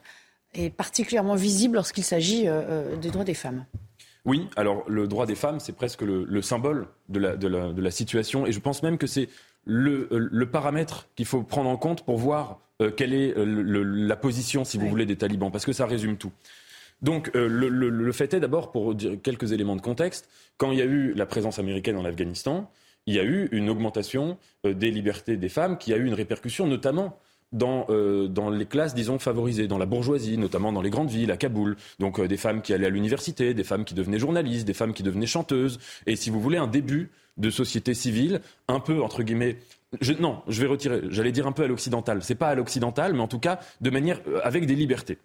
est 0.54 0.70
particulièrement 0.70 1.36
visible 1.36 1.76
lorsqu'il 1.76 2.04
s'agit 2.04 2.48
euh, 2.48 2.62
euh, 2.68 2.96
des 2.96 3.10
droits 3.10 3.24
des 3.24 3.34
femmes. 3.34 3.66
Oui, 4.26 4.48
alors 4.56 4.84
le 4.90 5.08
droit 5.08 5.26
des 5.26 5.36
femmes, 5.36 5.60
c'est 5.60 5.76
presque 5.76 6.02
le, 6.02 6.42
symbole 6.42 6.88
de 7.08 7.20
la, 7.20 7.38
de, 7.38 7.82
la, 7.82 7.92
situation. 7.92 8.46
Et 8.46 8.52
je 8.52 8.60
pense 8.60 8.84
même 8.84 8.98
que 8.98 9.08
c'est 9.08 9.30
le, 9.64 10.44
paramètre 10.46 11.08
qu'il 11.16 11.26
faut 11.26 11.44
prendre 11.44 11.70
en 11.70 11.78
compte 11.78 12.04
pour 12.04 12.18
voir 12.18 12.60
quelle 12.98 13.14
est 13.14 13.34
la 13.38 14.18
position, 14.18 14.66
si 14.66 14.78
vous 14.78 14.90
voulez, 14.90 15.06
des 15.06 15.16
talibans, 15.16 15.50
parce 15.50 15.66
que 15.66 15.72
ça 15.72 15.86
résume 15.86 16.18
tout. 16.18 16.34
Donc 17.02 17.32
le, 17.34 18.12
fait 18.12 18.34
est 18.34 18.42
d'abord, 18.42 18.72
pour 18.74 18.96
dire 18.96 19.14
quelques 19.24 19.54
éléments 19.54 19.78
de 19.78 19.82
contexte, 19.82 20.28
quand 20.58 20.74
il 20.74 20.80
y 20.80 20.82
a 20.82 20.86
eu 20.86 21.14
la 21.14 21.26
présence 21.26 21.58
américaine 21.58 21.96
en 21.96 22.04
Afghanistan, 22.04 22.70
il 23.06 23.16
y 23.16 23.20
a 23.20 23.24
eu 23.24 23.48
une 23.54 23.70
augmentation 23.70 24.38
des 24.66 24.92
libertés 24.92 25.38
des 25.38 25.50
femmes 25.50 25.78
qui 25.78 25.94
a 25.94 25.96
eu 25.96 26.06
une 26.06 26.14
répercussion 26.14 26.68
notamment 26.68 27.18
dans, 27.52 27.86
euh, 27.90 28.28
dans 28.28 28.50
les 28.50 28.66
classes, 28.66 28.94
disons, 28.94 29.20
favorisées, 29.20 29.68
dans 29.68 29.78
la 29.78 29.86
bourgeoisie, 29.86 30.38
notamment 30.38 30.72
dans 30.72 30.82
les 30.82 30.90
grandes 30.90 31.10
villes, 31.10 31.32
à 31.32 31.38
Kaboul. 31.38 31.78
Donc 32.00 32.20
euh, 32.20 32.28
des 32.28 32.38
femmes 32.38 32.62
qui 32.62 32.74
allaient 32.74 32.88
à 32.88 32.90
l'université, 32.90 33.54
des 33.54 33.64
femmes 33.64 33.86
qui 33.86 33.94
devenaient 33.94 34.20
journalistes, 34.20 34.68
des 34.68 34.74
femmes 34.74 34.94
qui 34.94 35.04
devenaient 35.04 35.28
chanteuses. 35.28 35.80
Et 36.06 36.16
si 36.16 36.30
vous 36.30 36.42
voulez, 36.42 36.58
un 36.58 36.68
début 36.68 37.10
de 37.38 37.50
société 37.50 37.94
civile, 37.94 38.42
un 38.68 38.80
peu, 38.80 39.02
entre 39.02 39.24
guillemets, 39.24 39.58
non, 40.20 40.42
je 40.48 40.62
vais 40.62 40.68
retirer, 40.68 41.02
j'allais 41.10 41.32
dire 41.32 41.48
un 41.48 41.52
peu 41.52 41.64
à 41.64 41.68
l'occidental. 41.68 42.22
C'est 42.22 42.36
pas 42.36 42.50
à 42.50 42.56
l'occidental, 42.56 43.14
mais 43.14 43.22
en 43.22 43.28
tout 43.28 43.40
cas, 43.40 43.60
de 43.80 43.90
manière, 43.90 44.20
euh, 44.28 44.40
avec 44.44 44.66
des 44.66 44.76
libertés. 44.76 45.18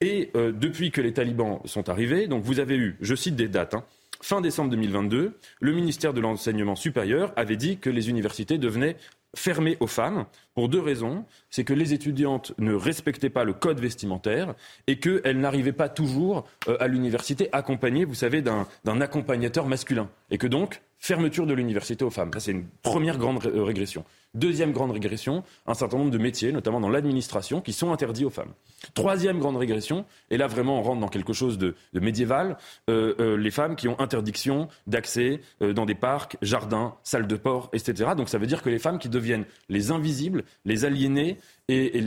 Et 0.00 0.30
depuis 0.34 0.92
que 0.92 1.00
les 1.00 1.12
talibans 1.12 1.58
sont 1.64 1.88
arrivés, 1.88 2.28
donc 2.28 2.44
vous 2.44 2.60
avez 2.60 2.76
eu, 2.76 2.96
je 3.00 3.16
cite 3.16 3.34
des 3.34 3.48
dates, 3.48 3.74
hein, 3.74 3.82
fin 4.20 4.40
décembre 4.40 4.70
2022, 4.70 5.36
le 5.60 5.72
ministère 5.72 6.14
de 6.14 6.20
l'enseignement 6.20 6.76
supérieur 6.76 7.32
avait 7.34 7.56
dit 7.56 7.78
que 7.78 7.90
les 7.90 8.08
universités 8.08 8.58
devenaient 8.58 8.96
fermées 9.36 9.76
aux 9.80 9.86
femmes 9.86 10.26
pour 10.54 10.68
deux 10.68 10.80
raisons. 10.80 11.24
C'est 11.50 11.64
que 11.64 11.72
les 11.72 11.94
étudiantes 11.94 12.52
ne 12.58 12.74
respectaient 12.74 13.30
pas 13.30 13.44
le 13.44 13.52
code 13.52 13.80
vestimentaire 13.80 14.54
et 14.86 14.98
qu'elles 14.98 15.40
n'arrivaient 15.40 15.72
pas 15.72 15.88
toujours 15.88 16.44
euh, 16.68 16.76
à 16.80 16.88
l'université 16.88 17.48
accompagnées, 17.52 18.04
vous 18.04 18.14
savez, 18.14 18.42
d'un 18.42 19.00
accompagnateur 19.00 19.66
masculin. 19.66 20.10
Et 20.30 20.38
que 20.38 20.46
donc, 20.46 20.82
fermeture 20.98 21.46
de 21.46 21.54
l'université 21.54 22.04
aux 22.04 22.10
femmes. 22.10 22.32
Ça, 22.32 22.40
c'est 22.40 22.50
une 22.50 22.66
première 22.82 23.18
grande 23.18 23.38
régression. 23.44 24.04
Deuxième 24.34 24.72
grande 24.72 24.90
régression, 24.90 25.42
un 25.66 25.74
certain 25.74 25.96
nombre 25.96 26.10
de 26.10 26.18
métiers, 26.18 26.52
notamment 26.52 26.80
dans 26.80 26.90
l'administration, 26.90 27.62
qui 27.62 27.72
sont 27.72 27.92
interdits 27.92 28.26
aux 28.26 28.30
femmes. 28.30 28.52
Troisième 28.92 29.38
grande 29.38 29.56
régression, 29.56 30.04
et 30.30 30.36
là 30.36 30.46
vraiment 30.46 30.78
on 30.78 30.82
rentre 30.82 31.00
dans 31.00 31.08
quelque 31.08 31.32
chose 31.32 31.56
de, 31.56 31.74
médiéval, 31.94 32.58
euh, 32.90 33.14
euh, 33.20 33.36
les 33.38 33.50
femmes 33.50 33.74
qui 33.74 33.88
ont 33.88 33.98
interdiction 33.98 34.68
d'accès 34.86 35.40
euh, 35.62 35.72
dans 35.72 35.86
des 35.86 35.94
parcs, 35.94 36.36
jardins, 36.42 36.94
salles 37.04 37.26
de 37.26 37.36
port, 37.36 37.70
etc. 37.72 38.10
Donc 38.16 38.28
ça 38.28 38.36
veut 38.36 38.46
dire 38.46 38.62
que 38.62 38.68
les 38.68 38.78
femmes 38.78 38.98
qui 38.98 39.08
deviennent 39.08 39.46
les 39.70 39.90
invisibles, 39.90 40.44
les 40.66 40.84
aliénées 40.84 41.37
et, 41.68 42.00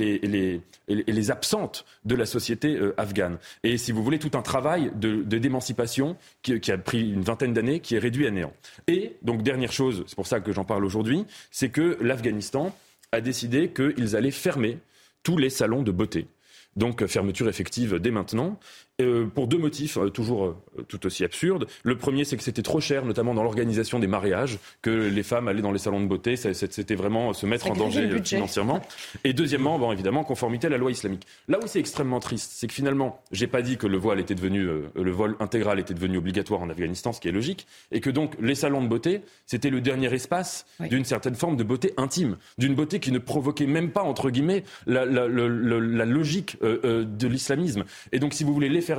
les, 0.88 1.32
absentes 1.32 1.86
de 2.06 2.16
la 2.16 2.26
société 2.26 2.80
afghane. 2.98 3.38
Et 3.64 3.78
si 3.78 3.92
vous 3.92 4.04
voulez, 4.04 4.20
tout 4.20 4.32
un 4.34 4.42
travail 4.42 4.92
de, 4.96 5.22
d'émancipation 5.24 6.18
qui, 6.42 6.60
qui, 6.60 6.72
a 6.72 6.78
pris 6.78 7.12
une 7.12 7.22
vingtaine 7.22 7.54
d'années, 7.54 7.80
qui 7.80 7.96
est 7.96 8.00
réduit 8.00 8.28
à 8.28 8.32
néant. 8.32 8.54
Et 8.88 9.18
donc 9.22 9.44
dernière 9.44 9.72
chose, 9.72 10.04
c'est 10.08 10.16
pour 10.16 10.28
ça 10.28 10.40
que 10.40 10.52
j'en 10.52 10.64
parle 10.66 10.84
aujourd'hui, 10.84 11.26
c'est 11.52 11.70
que 11.70 11.98
l'Afghanistan 12.02 12.76
a 13.12 13.22
décidé 13.22 13.70
qu'ils 13.70 14.16
allaient 14.16 14.32
fermer 14.32 14.80
tous 15.24 15.38
les 15.38 15.50
salons 15.50 15.84
de 15.84 15.92
beauté. 15.92 16.28
Donc 16.76 17.06
fermeture 17.06 17.50
effective 17.50 18.00
dès 18.00 18.12
maintenant. 18.12 18.60
Euh, 19.02 19.26
pour 19.26 19.48
deux 19.48 19.58
motifs 19.58 19.98
euh, 19.98 20.10
toujours 20.10 20.46
euh, 20.46 20.84
tout 20.88 21.06
aussi 21.06 21.24
absurdes. 21.24 21.68
Le 21.84 21.98
premier, 21.98 22.24
c'est 22.24 22.38
que 22.38 22.44
c'était 22.44 22.62
trop 22.62 22.80
cher, 22.80 23.06
notamment 23.06 23.34
dans 23.34 23.44
l'organisation 23.44 24.00
des 24.00 24.08
mariages, 24.08 24.60
que 24.82 24.90
les 24.90 25.24
femmes 25.24 25.48
allaient 25.48 25.62
dans 25.62 25.72
les 25.72 25.80
salons 25.80 26.02
de 26.02 26.08
beauté. 26.08 26.36
C'était 26.36 26.96
vraiment 26.96 27.34
se 27.34 27.46
mettre 27.46 27.70
en 27.70 27.74
danger 27.74 28.10
financièrement. 28.24 28.82
Et 29.24 29.34
deuxièmement, 29.34 29.78
bon, 29.80 29.92
évidemment, 29.92 30.24
conformité 30.24 30.68
à 30.68 30.70
la 30.70 30.78
loi 30.78 30.92
islamique. 30.92 31.26
Là 31.48 31.60
où 31.62 31.68
c'est 31.68 31.80
extrêmement 31.80 32.20
triste, 32.20 32.52
c'est 32.56 32.68
que 32.68 32.74
finalement, 32.74 33.22
j'ai 33.32 33.48
pas 33.48 33.62
dit 33.62 33.78
que 33.78 33.88
le 33.88 33.98
voile 33.98 34.20
était 34.20 34.36
devenu, 34.36 34.68
le 34.96 35.12
vol 35.12 35.36
intégral 35.40 35.80
était 35.80 35.94
devenu 35.94 36.18
obligatoire 36.18 36.62
en 36.62 36.70
Afghanistan, 36.70 37.14
ce 37.14 37.20
qui 37.20 37.28
est 37.28 37.32
logique, 37.34 37.68
et 37.92 38.00
que 38.02 38.10
donc 38.10 38.36
les 38.40 38.56
salons 38.56 38.84
de 38.84 38.88
beauté, 38.88 39.22
c'était 39.46 39.70
le 39.70 39.82
dernier 39.82 40.14
espace 40.14 40.66
d'une 40.80 41.06
certaine 41.06 41.36
forme 41.36 41.58
de 41.58 41.64
beauté 41.64 41.94
intime, 41.98 42.38
d'une 42.58 42.76
beauté 42.76 43.00
qui 43.00 43.12
ne 43.12 43.20
provoquait 43.20 43.68
même 43.68 43.92
pas, 43.92 44.04
entre 44.04 44.30
guillemets, 44.30 44.64
la, 44.86 45.06
la, 45.06 45.28
la 45.28 46.06
logique 46.06 46.58
de 46.62 47.28
l'islamisme. 47.28 47.84
Et 48.12 48.20
donc, 48.20 48.34
si 48.34 48.44
vous 48.44 48.54
voulez, 48.54 48.70
l'effet 48.70 48.91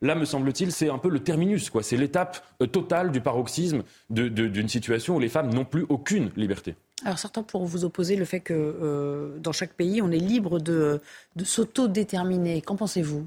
là, 0.00 0.14
me 0.14 0.24
semble-t-il, 0.24 0.72
c'est 0.72 0.88
un 0.88 0.98
peu 0.98 1.08
le 1.08 1.20
terminus, 1.20 1.70
quoi. 1.70 1.82
C'est 1.82 1.96
l'étape 1.96 2.44
euh, 2.62 2.66
totale 2.66 3.12
du 3.12 3.20
paroxysme 3.20 3.82
d'une 4.10 4.68
situation 4.68 5.16
où 5.16 5.20
les 5.20 5.28
femmes 5.28 5.52
n'ont 5.52 5.64
plus 5.64 5.86
aucune 5.88 6.30
liberté. 6.36 6.74
Alors 7.04 7.18
certains 7.18 7.42
pourront 7.42 7.66
vous 7.66 7.84
opposer 7.84 8.16
le 8.16 8.24
fait 8.24 8.40
que 8.40 8.54
euh, 8.54 9.38
dans 9.38 9.52
chaque 9.52 9.74
pays, 9.74 10.00
on 10.00 10.10
est 10.10 10.18
libre 10.18 10.58
de, 10.58 11.00
de 11.36 11.44
s'auto-déterminer. 11.44 12.62
Qu'en 12.62 12.76
pensez-vous? 12.76 13.26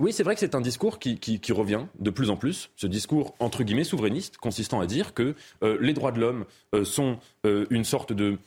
Oui, 0.00 0.12
c'est 0.12 0.22
vrai 0.22 0.34
que 0.34 0.40
c'est 0.40 0.54
un 0.54 0.60
discours 0.60 0.98
qui, 0.98 1.40
revient 1.50 1.86
de 1.98 2.10
plus 2.10 2.30
en 2.30 2.36
plus, 2.36 2.70
ce 2.76 2.86
discours 2.86 3.34
entre 3.40 3.64
guillemets 3.64 3.82
souverainiste, 3.82 4.36
consistant 4.36 4.80
à 4.80 4.86
dire 4.86 5.12
que 5.12 5.34
euh, 5.64 5.76
les 5.80 5.92
droits 5.92 6.12
de 6.12 6.20
l'homme 6.20 6.44
sont 6.84 7.18
une 7.44 7.84
sorte 7.84 8.12
de, 8.12 8.38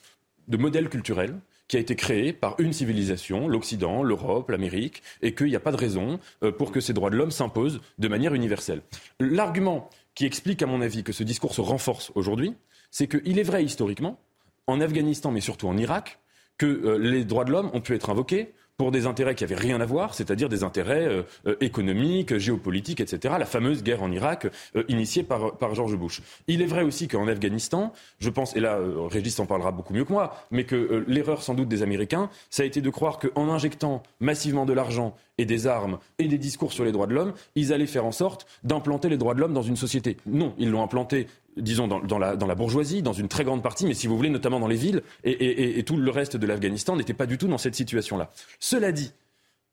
de 0.48 0.58
modèle 0.58 0.90
culturel 0.90 1.36
qui 1.72 1.78
a 1.78 1.80
été 1.80 1.96
créé 1.96 2.34
par 2.34 2.60
une 2.60 2.74
civilisation, 2.74 3.48
l'Occident, 3.48 4.04
l'Europe, 4.04 4.50
l'Amérique, 4.50 5.02
et 5.22 5.34
qu'il 5.34 5.48
n'y 5.48 5.56
a 5.56 5.62
pas 5.62 5.72
de 5.72 5.78
raison 5.78 6.20
euh, 6.44 6.52
pour 6.52 6.70
que 6.70 6.82
ces 6.82 6.92
droits 6.92 7.10
de 7.10 7.16
l'homme 7.16 7.32
s'imposent 7.32 7.80
de 7.98 8.08
manière 8.10 8.34
universelle. 8.34 8.82
L'argument 9.22 9.90
qui 10.14 10.26
explique, 10.26 10.62
à 10.62 10.66
mon 10.66 10.82
avis, 10.82 11.06
que 11.06 11.14
ce 11.14 11.24
discours 11.24 11.56
se 11.56 11.62
renforce 11.62 12.12
aujourd'hui, 12.14 12.56
c'est 12.92 13.08
qu'il 13.08 13.40
est 13.40 13.44
vrai 13.44 13.64
historiquement, 13.64 14.20
en 14.68 14.82
Afghanistan, 14.82 15.32
mais 15.32 15.40
surtout 15.40 15.70
en 15.70 15.78
Irak, 15.78 16.20
que 16.58 16.66
euh, 16.66 16.98
les 16.98 17.24
droits 17.24 17.46
de 17.46 17.52
l'homme 17.52 17.72
ont 17.74 17.80
pu 17.80 17.96
être 17.96 18.10
invoqués 18.10 18.54
pour 18.82 18.90
des 18.90 19.06
intérêts 19.06 19.36
qui 19.36 19.44
avaient 19.44 19.54
rien 19.54 19.80
à 19.80 19.86
voir, 19.86 20.16
c'est-à-dire 20.16 20.50
des 20.50 20.64
intérêts 20.64 21.06
euh, 21.06 21.22
euh, 21.46 21.56
économiques, 21.62 22.40
géopolitiques, 22.40 23.00
etc. 23.00 23.36
La 23.38 23.46
fameuse 23.46 23.84
guerre 23.84 24.02
en 24.02 24.12
Irak 24.12 24.48
euh, 24.76 24.84
initiée 24.88 25.22
par, 25.22 25.56
par 25.56 25.76
George 25.76 25.96
Bush. 25.96 26.24
Il 26.48 26.64
est 26.64 26.66
vrai 26.66 26.82
aussi 26.82 27.08
qu'en 27.08 27.28
Afghanistan, 27.28 27.94
je 28.18 28.32
pense, 28.32 28.56
et 28.56 28.60
là 28.60 28.80
Régis 29.08 29.40
en 29.40 29.46
parlera 29.46 29.72
beaucoup 29.72 29.94
mieux 29.94 30.04
que 30.04 30.12
moi, 30.12 30.34
mais 30.50 30.64
que 30.64 31.06
l'erreur 31.08 31.44
sans 31.44 31.54
doute 31.54 31.68
des 31.68 31.84
Américains, 31.84 32.32
ça 32.50 32.64
a 32.64 32.66
été 32.66 32.82
de 32.82 32.90
croire 32.90 33.20
qu'en 33.20 33.50
injectant 33.50 34.02
massivement 34.20 34.66
de 34.66 34.74
l'argent 34.74 35.16
et 35.38 35.46
des 35.46 35.68
armes 35.68 36.00
et 36.18 36.28
des 36.28 36.38
discours 36.40 36.74
sur 36.74 36.84
les 36.84 36.92
droits 36.92 37.08
de 37.08 37.14
l'homme, 37.14 37.34
ils 37.56 37.74
allaient 37.74 37.86
faire 37.86 38.06
en 38.06 38.12
sorte 38.12 38.48
d'implanter 38.64 39.10
les 39.10 39.18
droits 39.18 39.36
de 39.36 39.42
l'homme 39.42 39.54
dans 39.54 39.62
une 39.62 39.76
société. 39.76 40.18
Non, 40.26 40.54
ils 40.58 40.72
l'ont 40.72 40.82
implanté 40.84 41.28
disons, 41.58 41.88
dans, 41.88 42.20
la, 42.20 42.56
bourgeoisie, 42.56 43.02
dans 43.02 43.14
une 43.14 43.28
très 43.28 43.44
grande 43.44 43.64
partie, 43.64 43.86
mais 43.86 43.94
si 43.94 44.08
vous 44.08 44.16
voulez, 44.16 44.30
notamment 44.30 44.60
dans 44.60 44.68
les 44.68 44.76
villes, 44.76 45.02
et, 45.24 45.84
tout 45.84 45.98
le 45.98 46.12
reste 46.12 46.38
de 46.38 46.48
l'Afghanistan 46.48 46.96
n'était 46.96 47.14
pas 47.14 47.26
du 47.26 47.38
tout 47.38 47.48
dans 47.48 47.58
cette 47.58 47.76
situation-là. 47.76 48.32
Cela 48.60 48.92
dit, 48.92 49.12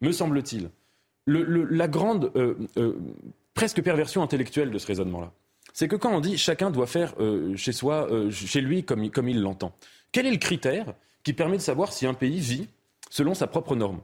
me 0.00 0.12
semble-t-il, 0.12 0.70
la 1.26 1.88
grande, 1.88 2.30
euh, 2.36 2.54
euh, 2.78 2.94
presque 3.54 3.82
perversion 3.82 4.22
intellectuelle 4.22 4.70
de 4.70 4.78
ce 4.78 4.86
raisonnement-là, 4.86 5.32
c'est 5.72 5.88
que 5.88 5.96
quand 5.96 6.12
on 6.12 6.20
dit 6.20 6.38
chacun 6.38 6.70
doit 6.70 6.86
faire 6.86 7.14
euh, 7.20 7.54
chez 7.56 7.72
soi, 7.72 8.08
chez 8.30 8.60
lui, 8.60 8.84
comme, 8.84 9.10
comme 9.10 9.28
il 9.28 9.40
l'entend, 9.40 9.72
quel 10.12 10.26
est 10.26 10.30
le 10.30 10.38
critère 10.38 10.94
qui 11.22 11.32
permet 11.32 11.58
de 11.58 11.62
savoir 11.62 11.92
si 11.92 12.06
un 12.06 12.14
pays 12.14 12.40
vit 12.40 12.68
selon 13.10 13.34
sa 13.34 13.46
propre 13.46 13.76
norme? 13.76 14.00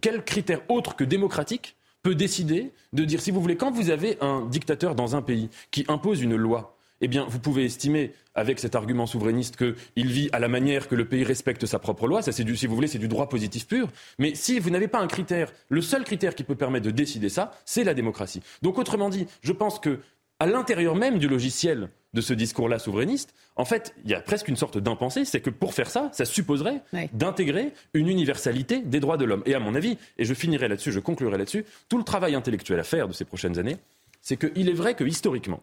Quel 0.00 0.24
critère 0.24 0.62
autre 0.68 0.96
que 0.96 1.04
démocratique 1.04 1.76
peut 2.02 2.14
décider 2.14 2.72
de 2.92 3.04
dire, 3.04 3.20
si 3.20 3.30
vous 3.30 3.40
voulez, 3.40 3.56
quand 3.56 3.70
vous 3.70 3.90
avez 3.90 4.18
un 4.20 4.46
dictateur 4.46 4.94
dans 4.94 5.14
un 5.14 5.22
pays 5.22 5.48
qui 5.70 5.84
impose 5.88 6.20
une 6.20 6.36
loi, 6.36 6.71
eh 7.02 7.08
bien, 7.08 7.26
vous 7.28 7.40
pouvez 7.40 7.64
estimer, 7.64 8.12
avec 8.34 8.58
cet 8.58 8.74
argument 8.74 9.06
souverainiste, 9.06 9.56
qu'il 9.56 10.06
vit 10.06 10.30
à 10.32 10.38
la 10.38 10.48
manière 10.48 10.88
que 10.88 10.94
le 10.94 11.04
pays 11.04 11.24
respecte 11.24 11.66
sa 11.66 11.78
propre 11.78 12.06
loi. 12.06 12.22
Ça, 12.22 12.32
c'est 12.32 12.44
du, 12.44 12.56
si 12.56 12.66
vous 12.66 12.74
voulez, 12.74 12.88
c'est 12.88 12.98
du 12.98 13.08
droit 13.08 13.28
positif 13.28 13.66
pur. 13.66 13.88
Mais 14.18 14.34
si 14.34 14.58
vous 14.58 14.70
n'avez 14.70 14.88
pas 14.88 15.00
un 15.00 15.08
critère, 15.08 15.52
le 15.68 15.82
seul 15.82 16.04
critère 16.04 16.34
qui 16.34 16.44
peut 16.44 16.54
permettre 16.54 16.86
de 16.86 16.90
décider 16.92 17.28
ça, 17.28 17.52
c'est 17.64 17.84
la 17.84 17.92
démocratie. 17.92 18.40
Donc, 18.62 18.78
autrement 18.78 19.10
dit, 19.10 19.26
je 19.42 19.52
pense 19.52 19.78
que 19.78 19.98
à 20.38 20.46
l'intérieur 20.46 20.96
même 20.96 21.18
du 21.18 21.28
logiciel 21.28 21.88
de 22.14 22.20
ce 22.20 22.34
discours-là 22.34 22.78
souverainiste, 22.78 23.32
en 23.54 23.64
fait, 23.64 23.94
il 24.04 24.10
y 24.10 24.14
a 24.14 24.20
presque 24.20 24.48
une 24.48 24.56
sorte 24.56 24.76
d'impensé, 24.76 25.24
c'est 25.24 25.40
que 25.40 25.50
pour 25.50 25.72
faire 25.72 25.88
ça, 25.88 26.10
ça 26.12 26.24
supposerait 26.24 26.82
d'intégrer 27.12 27.72
une 27.94 28.08
universalité 28.08 28.80
des 28.80 28.98
droits 28.98 29.16
de 29.16 29.24
l'homme. 29.24 29.42
Et 29.46 29.54
à 29.54 29.60
mon 29.60 29.74
avis, 29.74 29.98
et 30.18 30.24
je 30.24 30.34
finirai 30.34 30.68
là-dessus, 30.68 30.90
je 30.90 30.98
conclurai 31.00 31.38
là-dessus, 31.38 31.64
tout 31.88 31.98
le 31.98 32.04
travail 32.04 32.34
intellectuel 32.34 32.80
à 32.80 32.84
faire 32.84 33.06
de 33.06 33.12
ces 33.12 33.24
prochaines 33.24 33.58
années, 33.58 33.76
c'est 34.20 34.36
qu'il 34.36 34.68
est 34.68 34.74
vrai 34.74 34.94
que 34.94 35.04
historiquement, 35.04 35.62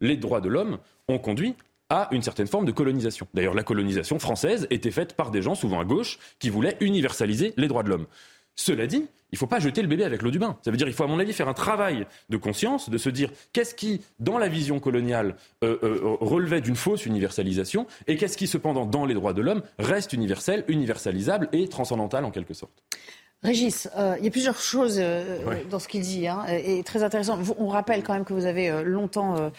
les 0.00 0.16
droits 0.16 0.40
de 0.40 0.48
l'homme 0.48 0.78
ont 1.08 1.18
conduit 1.18 1.54
à 1.88 2.08
une 2.12 2.22
certaine 2.22 2.46
forme 2.46 2.64
de 2.64 2.72
colonisation. 2.72 3.26
D'ailleurs, 3.34 3.54
la 3.54 3.64
colonisation 3.64 4.18
française 4.18 4.66
était 4.70 4.92
faite 4.92 5.14
par 5.14 5.30
des 5.30 5.42
gens, 5.42 5.54
souvent 5.54 5.80
à 5.80 5.84
gauche, 5.84 6.18
qui 6.38 6.48
voulaient 6.48 6.76
universaliser 6.80 7.52
les 7.56 7.66
droits 7.66 7.82
de 7.82 7.88
l'homme. 7.88 8.06
Cela 8.54 8.86
dit, 8.86 9.06
il 9.32 9.36
ne 9.36 9.38
faut 9.38 9.46
pas 9.46 9.58
jeter 9.58 9.80
le 9.80 9.88
bébé 9.88 10.04
avec 10.04 10.22
l'eau 10.22 10.30
du 10.30 10.38
bain. 10.38 10.56
Ça 10.62 10.70
veut 10.70 10.76
dire 10.76 10.86
qu'il 10.86 10.94
faut, 10.94 11.04
à 11.04 11.08
mon 11.08 11.18
avis, 11.18 11.32
faire 11.32 11.48
un 11.48 11.54
travail 11.54 12.06
de 12.28 12.36
conscience, 12.36 12.90
de 12.90 12.98
se 12.98 13.08
dire 13.08 13.30
qu'est-ce 13.52 13.74
qui, 13.74 14.02
dans 14.18 14.38
la 14.38 14.48
vision 14.48 14.80
coloniale, 14.80 15.36
euh, 15.64 15.78
euh, 15.82 16.16
relevait 16.20 16.60
d'une 16.60 16.76
fausse 16.76 17.06
universalisation, 17.06 17.86
et 18.06 18.16
qu'est-ce 18.16 18.36
qui, 18.36 18.46
cependant, 18.46 18.86
dans 18.86 19.06
les 19.06 19.14
droits 19.14 19.32
de 19.32 19.42
l'homme, 19.42 19.62
reste 19.78 20.12
universel, 20.12 20.64
universalisable 20.68 21.48
et 21.52 21.68
transcendantal 21.68 22.24
en 22.24 22.30
quelque 22.30 22.54
sorte? 22.54 22.82
Régis, 23.42 23.88
euh, 23.96 24.16
il 24.18 24.24
y 24.24 24.28
a 24.28 24.30
plusieurs 24.30 24.58
choses 24.58 24.98
euh, 24.98 25.64
dans 25.70 25.78
ce 25.78 25.88
qu'il 25.88 26.02
dit, 26.02 26.28
hein, 26.28 26.44
et 26.46 26.82
très 26.82 27.02
intéressant. 27.02 27.38
On 27.58 27.68
rappelle 27.68 28.02
quand 28.02 28.12
même 28.12 28.26
que 28.26 28.34
vous 28.34 28.44
avez 28.44 28.68
euh, 28.68 28.82
longtemps 28.82 29.50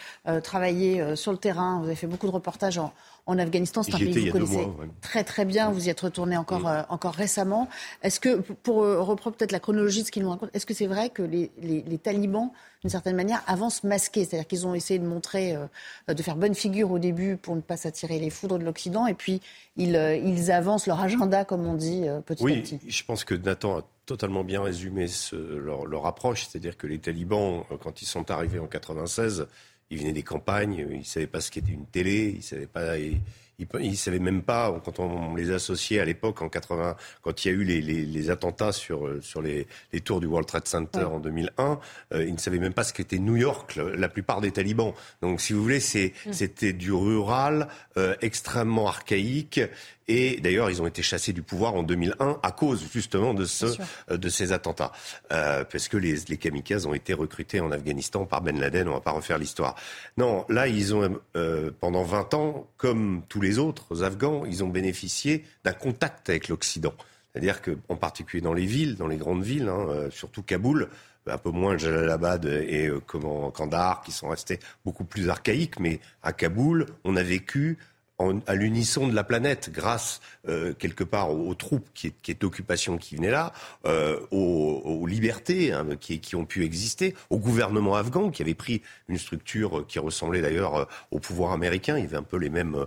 travaillé 0.44 1.16
sur 1.16 1.32
le 1.32 1.38
terrain, 1.38 1.80
vous 1.80 1.86
avez 1.86 1.96
fait 1.96 2.06
beaucoup 2.06 2.26
de 2.26 2.32
reportages 2.32 2.78
en, 2.78 2.92
en 3.26 3.38
Afghanistan. 3.38 3.82
C'est 3.82 3.94
un 3.94 3.98
pays 3.98 4.12
que 4.12 4.20
vous 4.20 4.32
connaissez 4.32 4.68
très 5.00 5.24
très 5.24 5.44
bien. 5.44 5.70
Vous 5.70 5.86
y 5.86 5.90
êtes 5.90 6.00
retourné 6.00 6.36
encore, 6.36 6.66
euh, 6.66 6.82
encore 6.88 7.14
récemment. 7.14 7.68
Est-ce 8.02 8.18
que, 8.18 8.36
pour 8.36 8.82
euh, 8.82 9.00
reprendre 9.00 9.36
peut-être 9.36 9.52
la 9.52 9.60
chronologie 9.60 10.02
de 10.02 10.06
ce 10.06 10.12
qu'ils 10.12 10.22
nous 10.22 10.30
racontent, 10.30 10.50
est-ce 10.54 10.66
que 10.66 10.74
c'est 10.74 10.86
vrai 10.86 11.10
que 11.10 11.22
les, 11.22 11.50
les, 11.60 11.98
talibans, 11.98 12.50
d'une 12.80 12.90
certaine 12.90 13.14
manière, 13.14 13.42
avancent 13.46 13.84
masqués? 13.84 14.24
C'est-à-dire 14.24 14.48
qu'ils 14.48 14.66
ont 14.66 14.74
essayé 14.74 14.98
de 14.98 15.06
montrer, 15.06 15.54
euh, 15.54 16.14
de 16.14 16.22
faire 16.22 16.36
bonne 16.36 16.54
figure 16.54 16.90
au 16.90 16.98
début 16.98 17.36
pour 17.36 17.54
ne 17.54 17.60
pas 17.60 17.76
s'attirer 17.76 18.18
les 18.18 18.30
foudres 18.30 18.58
de 18.58 18.64
l'Occident, 18.64 19.06
et 19.06 19.14
puis 19.14 19.40
ils, 19.76 19.94
ils, 20.24 20.50
avancent 20.50 20.86
leur 20.86 21.00
agenda, 21.00 21.44
comme 21.44 21.64
on 21.66 21.74
dit, 21.74 22.04
petit 22.26 22.42
oui, 22.42 22.58
à 22.58 22.60
petit. 22.62 22.80
Je 22.86 23.04
pense 23.04 23.24
que 23.24 23.34
Nathan 23.34 23.78
a 23.78 23.82
totalement 24.04 24.42
bien 24.42 24.62
résumé 24.62 25.06
leur, 25.32 25.86
leur 25.86 26.06
approche. 26.06 26.46
C'est-à-dire 26.46 26.76
que 26.76 26.86
les 26.86 26.98
talibans, 26.98 27.62
quand 27.80 28.02
ils 28.02 28.06
sont 28.06 28.30
arrivés 28.30 28.58
en 28.58 28.66
96, 28.66 29.46
ils 29.90 29.98
venaient 29.98 30.12
des 30.12 30.22
campagnes, 30.22 30.86
ils 30.90 30.98
ne 30.98 31.04
savaient 31.04 31.26
pas 31.26 31.40
ce 31.40 31.50
qu'était 31.50 31.72
une 31.72 31.86
télé, 31.86 32.30
ils 32.30 32.36
ne 32.36 32.42
savaient 32.42 32.66
pas. 32.66 32.96
Ils, 32.98 33.96
savaient 33.96 34.18
même 34.18 34.42
pas 34.42 34.80
quand 34.84 34.98
on 34.98 35.36
les 35.36 35.52
associait 35.52 36.00
à 36.00 36.04
l'époque 36.04 36.42
en 36.42 36.48
80 36.48 36.96
quand 37.20 37.44
il 37.44 37.48
y 37.48 37.50
a 37.52 37.54
eu 37.54 37.62
les, 37.62 37.80
les, 37.80 38.04
les 38.04 38.30
attentats 38.30 38.72
sur 38.72 39.22
sur 39.22 39.40
les, 39.40 39.68
les, 39.92 40.00
tours 40.00 40.18
du 40.18 40.26
World 40.26 40.48
Trade 40.48 40.66
Center 40.66 41.04
en 41.04 41.20
2001 41.20 41.78
euh, 42.12 42.24
ils 42.24 42.32
ne 42.32 42.38
savaient 42.38 42.58
même 42.58 42.72
pas 42.72 42.82
ce 42.82 42.92
qu'était 42.92 43.18
New 43.18 43.36
York 43.36 43.76
la 43.76 44.08
plupart 44.08 44.40
des 44.40 44.50
talibans 44.50 44.94
donc 45.20 45.40
si 45.40 45.52
vous 45.52 45.62
voulez 45.62 45.78
mm. 45.78 46.32
c'était 46.32 46.72
du 46.72 46.92
rural 46.92 47.68
euh, 47.98 48.16
extrêmement 48.20 48.88
archaïque 48.88 49.60
et 50.08 50.40
d'ailleurs, 50.40 50.70
ils 50.70 50.82
ont 50.82 50.86
été 50.86 51.02
chassés 51.02 51.32
du 51.32 51.42
pouvoir 51.42 51.74
en 51.74 51.82
2001 51.82 52.38
à 52.42 52.52
cause 52.52 52.84
justement 52.92 53.34
de, 53.34 53.44
ce, 53.44 53.66
euh, 54.10 54.16
de 54.16 54.28
ces 54.28 54.52
attentats. 54.52 54.92
Euh, 55.32 55.64
parce 55.64 55.88
que 55.88 55.96
les, 55.96 56.16
les 56.28 56.36
kamikazes 56.36 56.86
ont 56.86 56.94
été 56.94 57.14
recrutés 57.14 57.60
en 57.60 57.70
Afghanistan 57.70 58.24
par 58.24 58.42
Ben 58.42 58.58
Laden. 58.58 58.88
On 58.88 58.94
va 58.94 59.00
pas 59.00 59.12
refaire 59.12 59.38
l'histoire. 59.38 59.76
Non, 60.16 60.44
là, 60.48 60.68
ils 60.68 60.94
ont, 60.94 61.18
euh, 61.36 61.70
pendant 61.80 62.02
20 62.02 62.34
ans, 62.34 62.66
comme 62.76 63.22
tous 63.28 63.40
les 63.40 63.58
autres 63.58 64.02
Afghans, 64.02 64.44
ils 64.46 64.64
ont 64.64 64.68
bénéficié 64.68 65.44
d'un 65.64 65.72
contact 65.72 66.28
avec 66.30 66.48
l'Occident. 66.48 66.94
C'est-à-dire 67.32 67.62
qu'en 67.62 67.96
particulier 67.96 68.42
dans 68.42 68.52
les 68.52 68.66
villes, 68.66 68.96
dans 68.96 69.08
les 69.08 69.16
grandes 69.16 69.42
villes, 69.42 69.68
hein, 69.68 69.86
euh, 69.88 70.10
surtout 70.10 70.42
Kaboul, 70.42 70.88
un 71.26 71.38
peu 71.38 71.50
moins 71.50 71.78
Jalalabad 71.78 72.44
et 72.44 72.88
euh, 72.88 73.00
comment, 73.06 73.50
Kandahar, 73.50 74.02
qui 74.02 74.12
sont 74.12 74.28
restés 74.28 74.58
beaucoup 74.84 75.04
plus 75.04 75.28
archaïques, 75.28 75.78
mais 75.80 76.00
à 76.22 76.32
Kaboul, 76.32 76.86
on 77.04 77.16
a 77.16 77.22
vécu 77.22 77.78
à 78.46 78.54
l'unisson 78.54 79.08
de 79.08 79.14
la 79.14 79.24
planète, 79.24 79.70
grâce 79.72 80.20
euh, 80.48 80.72
quelque 80.74 81.04
part 81.04 81.30
aux, 81.30 81.54
troupes 81.54 81.88
qui 81.94 82.08
est, 82.08 82.14
qui 82.22 82.30
est 82.30 82.40
d'occupation 82.40 82.98
qui 82.98 83.16
venaient 83.16 83.30
là, 83.30 83.52
euh, 83.86 84.18
aux, 84.30 85.06
libertés 85.06 85.72
hein, 85.72 85.86
qui, 86.00 86.20
qui, 86.20 86.36
ont 86.36 86.44
pu 86.44 86.64
exister, 86.64 87.14
au 87.30 87.38
gouvernement 87.38 87.96
afghan 87.96 88.30
qui 88.30 88.42
avait 88.42 88.54
pris 88.54 88.82
une 89.08 89.18
structure 89.18 89.86
qui 89.86 89.98
ressemblait 89.98 90.40
d'ailleurs 90.40 90.76
euh, 90.76 90.84
au 91.10 91.18
pouvoir 91.18 91.52
américain. 91.52 91.96
Il 91.98 92.04
y 92.04 92.06
avait 92.06 92.16
un 92.16 92.22
peu 92.22 92.38
les 92.38 92.50
mêmes, 92.50 92.86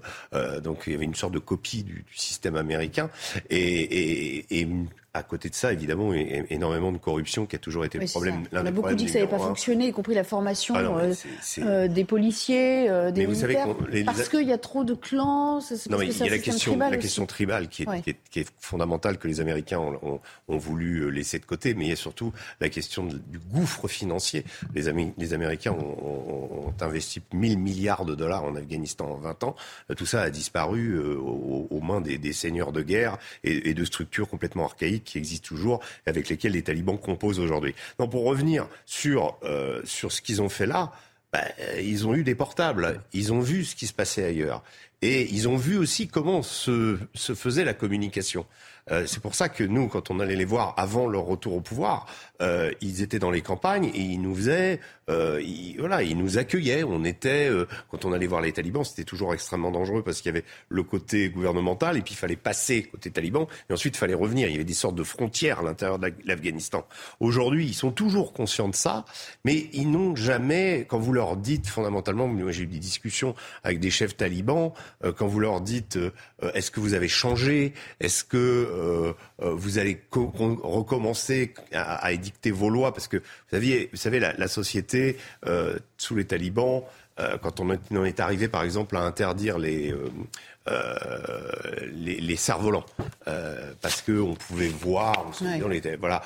donc 0.64 0.84
il 0.88 0.94
y 0.94 0.96
avait 0.96 1.06
une 1.06 1.16
sorte 1.16 1.34
de 1.34 1.40
copie 1.40 1.84
du, 1.84 2.04
du 2.08 2.18
système 2.18 2.56
américain 2.56 3.10
et, 3.50 3.60
et, 3.60 4.62
et 4.62 4.68
à 5.16 5.24
côté 5.24 5.50
de 5.50 5.56
ça, 5.56 5.72
évidemment, 5.72 6.14
énormément 6.14 6.92
de 6.92 6.98
corruption 6.98 7.46
qui 7.46 7.56
a 7.56 7.60
toujours 7.60 7.86
été 7.86 7.98
le 7.98 8.06
problème. 8.06 8.44
On 8.52 8.66
a 8.66 8.72
beaucoup 8.72 8.94
dit 8.96 9.06
que 9.06 9.12
ça 9.12 9.20
n'avait 9.20 9.32
pas 9.32 9.40
fonctionné, 9.40 9.88
y 9.88 9.92
compris 9.94 10.14
la 10.14 10.26
formation 10.26 10.76
ah 10.76 10.82
euh, 10.82 11.14
euh, 11.60 11.88
des 11.88 12.04
policiers, 12.04 12.90
euh, 12.90 13.12
des 13.12 13.26
militaires, 13.26 13.68
parce 14.06 14.28
qu'il 14.28 14.48
y 14.48 14.52
a 14.52 14.58
trop 14.58 14.84
de 14.84 14.94
clans. 14.94 15.60
Non, 15.90 15.98
mais 15.98 16.08
il 16.08 16.18
y 16.18 16.24
a 16.24 16.30
la 16.30 16.38
question, 16.40 16.78
la 16.78 16.98
question 16.98 17.26
tribale 17.26 17.70
qui 17.70 17.84
est, 17.84 18.18
qui, 18.30 18.40
est, 18.42 18.52
fondamentale 18.60 19.18
que 19.18 19.30
les 19.30 19.40
Américains 19.40 19.80
ont, 19.80 20.20
ont, 20.50 20.58
voulu 20.58 21.10
laisser 21.12 21.40
de 21.40 21.46
côté, 21.46 21.74
mais 21.76 21.86
il 21.86 21.90
y 21.90 21.94
a 21.94 21.98
surtout 21.98 22.34
la 22.60 22.68
question 22.68 23.04
du 23.06 23.40
gouffre 23.40 23.88
financier. 23.88 24.44
Les, 24.74 24.92
les 25.18 25.34
Américains 25.34 25.72
ont, 25.72 26.74
investi 26.82 27.22
1000 27.34 27.58
milliards 27.58 28.04
de 28.04 28.16
dollars 28.16 28.44
en 28.44 28.56
Afghanistan 28.56 29.10
en 29.10 29.16
20 29.16 29.44
ans. 29.46 29.56
Tout 29.96 30.06
ça 30.06 30.22
a 30.22 30.30
disparu 30.30 31.00
aux, 31.00 31.82
mains 31.82 32.02
des, 32.02 32.34
seigneurs 32.34 32.74
de 32.74 32.82
guerre 32.82 33.18
et 33.44 33.74
de 33.74 33.86
structures 33.86 34.28
complètement 34.28 34.66
archaïques 34.66 35.05
qui 35.06 35.18
existent 35.18 35.48
toujours 35.48 35.80
et 36.06 36.10
avec 36.10 36.30
lesquels 36.30 36.54
les 36.54 36.64
talibans 36.64 36.98
composent 36.98 37.40
aujourd'hui. 37.40 37.76
Pour 37.98 38.24
revenir 38.24 38.68
sur, 38.86 39.38
euh, 39.44 39.82
sur 39.86 40.12
ce 40.12 40.22
qu'ils 40.22 40.42
ont 40.42 40.50
fait 40.50 40.66
là, 40.66 40.92
bah, 41.32 41.44
ils 41.82 42.08
ont 42.08 42.16
eu 42.16 42.24
des 42.24 42.36
portables, 42.36 43.02
ils 43.14 43.34
ont 43.34 43.40
vu 43.40 43.66
ce 43.66 43.76
qui 43.76 43.88
se 43.88 43.94
passait 43.94 44.24
ailleurs. 44.24 44.64
Et 45.02 45.28
ils 45.32 45.48
ont 45.48 45.58
vu 45.58 45.78
aussi 45.78 46.08
comment 46.08 46.42
se, 46.42 46.98
se 47.14 47.36
faisait 47.36 47.66
la 47.66 47.74
communication. 47.74 48.46
Euh, 48.92 49.06
c'est 49.08 49.20
pour 49.20 49.34
ça 49.34 49.50
que 49.50 49.64
nous, 49.64 49.88
quand 49.88 50.12
on 50.12 50.20
allait 50.20 50.36
les 50.36 50.46
voir 50.46 50.76
avant 50.78 51.08
leur 51.08 51.24
retour 51.24 51.56
au 51.56 51.62
pouvoir, 51.62 52.06
euh, 52.42 52.72
ils 52.82 53.02
étaient 53.02 53.18
dans 53.18 53.32
les 53.32 53.42
campagnes 53.42 53.86
et 53.86 54.00
ils 54.00 54.22
nous 54.22 54.36
faisaient, 54.36 54.80
euh, 55.10 55.42
ils, 55.42 55.78
voilà, 55.80 56.04
ils 56.04 56.18
nous 56.18 56.38
accueillaient. 56.38 56.84
On 56.84 57.04
était, 57.04 57.50
quand 57.90 58.06
on 58.06 58.14
allait 58.14 58.28
voir 58.28 58.42
les 58.42 58.52
talibans, 58.52 58.84
c'était 58.84 59.04
toujours 59.04 59.34
extrêmement 59.34 59.72
dangereux 59.72 60.04
parce 60.04 60.22
qu'il 60.22 60.30
y 60.34 60.36
avait 60.38 60.46
le 60.70 60.84
côté 60.84 61.30
gouvernemental 61.30 61.98
et 61.98 62.02
puis 62.02 62.14
il 62.14 62.18
fallait 62.18 62.36
passer 62.36 62.84
côté 62.84 63.10
taliban 63.10 63.48
et 63.70 63.74
ensuite 63.74 63.96
il 63.96 63.98
fallait 63.98 64.14
revenir. 64.14 64.48
Il 64.48 64.52
y 64.52 64.56
avait 64.56 64.64
des 64.64 64.74
sortes 64.74 64.96
de 64.96 65.04
frontières 65.04 65.60
à 65.60 65.64
l'intérieur 65.64 65.98
de 65.98 66.14
l'Afghanistan. 66.26 66.86
Aujourd'hui, 67.20 67.66
ils 67.66 67.74
sont 67.74 67.92
toujours 67.92 68.34
conscients 68.34 68.70
de 68.70 68.76
ça, 68.76 69.06
mais 69.46 69.68
ils 69.74 69.90
n'ont 69.90 70.16
jamais, 70.16 70.86
quand 70.88 71.00
vous 71.00 71.14
leur 71.14 71.38
dites 71.38 71.68
fondamentalement, 71.68 72.28
moi 72.28 72.52
j'ai 72.52 72.64
eu 72.64 72.68
des 72.68 72.80
discussions 72.80 73.36
avec 73.64 73.80
des 73.80 73.90
chefs 73.90 74.16
talibans, 74.16 74.72
quand 75.18 75.28
vous 75.28 75.40
leur 75.40 75.62
dites, 75.62 75.98
est-ce 76.54 76.70
que 76.72 76.80
vous 76.80 76.94
avez 76.94 77.08
changé, 77.08 77.74
est-ce 78.00 78.24
que 78.24 78.38
euh, 78.38 79.14
euh, 79.42 79.54
vous 79.54 79.78
allez 79.78 80.02
recommencer 80.12 81.54
à, 81.74 82.12
édicter 82.12 82.52
vos 82.52 82.70
lois? 82.70 82.94
Parce 82.94 83.08
que 83.08 83.18
vous 83.18 83.60
vous 83.92 83.98
savez 83.98 84.20
la, 84.20 84.48
société 84.48 85.18
euh, 85.46 85.78
sous 85.98 86.16
les 86.16 86.26
talibans, 86.26 86.84
quand 87.42 87.62
on 87.62 87.70
en 87.70 88.06
est 88.06 88.20
arrivé 88.20 88.50
par 88.50 88.64
exemple 88.64 88.98
à 88.98 89.02
interdire 89.02 89.58
les 89.58 89.96
les, 91.94 92.20
les 92.20 92.36
cerfs-volants 92.36 92.86
parce 93.82 94.02
que 94.02 94.20
on 94.20 94.34
pouvait 94.34 94.68
voir, 94.68 95.32
voilà, 96.00 96.24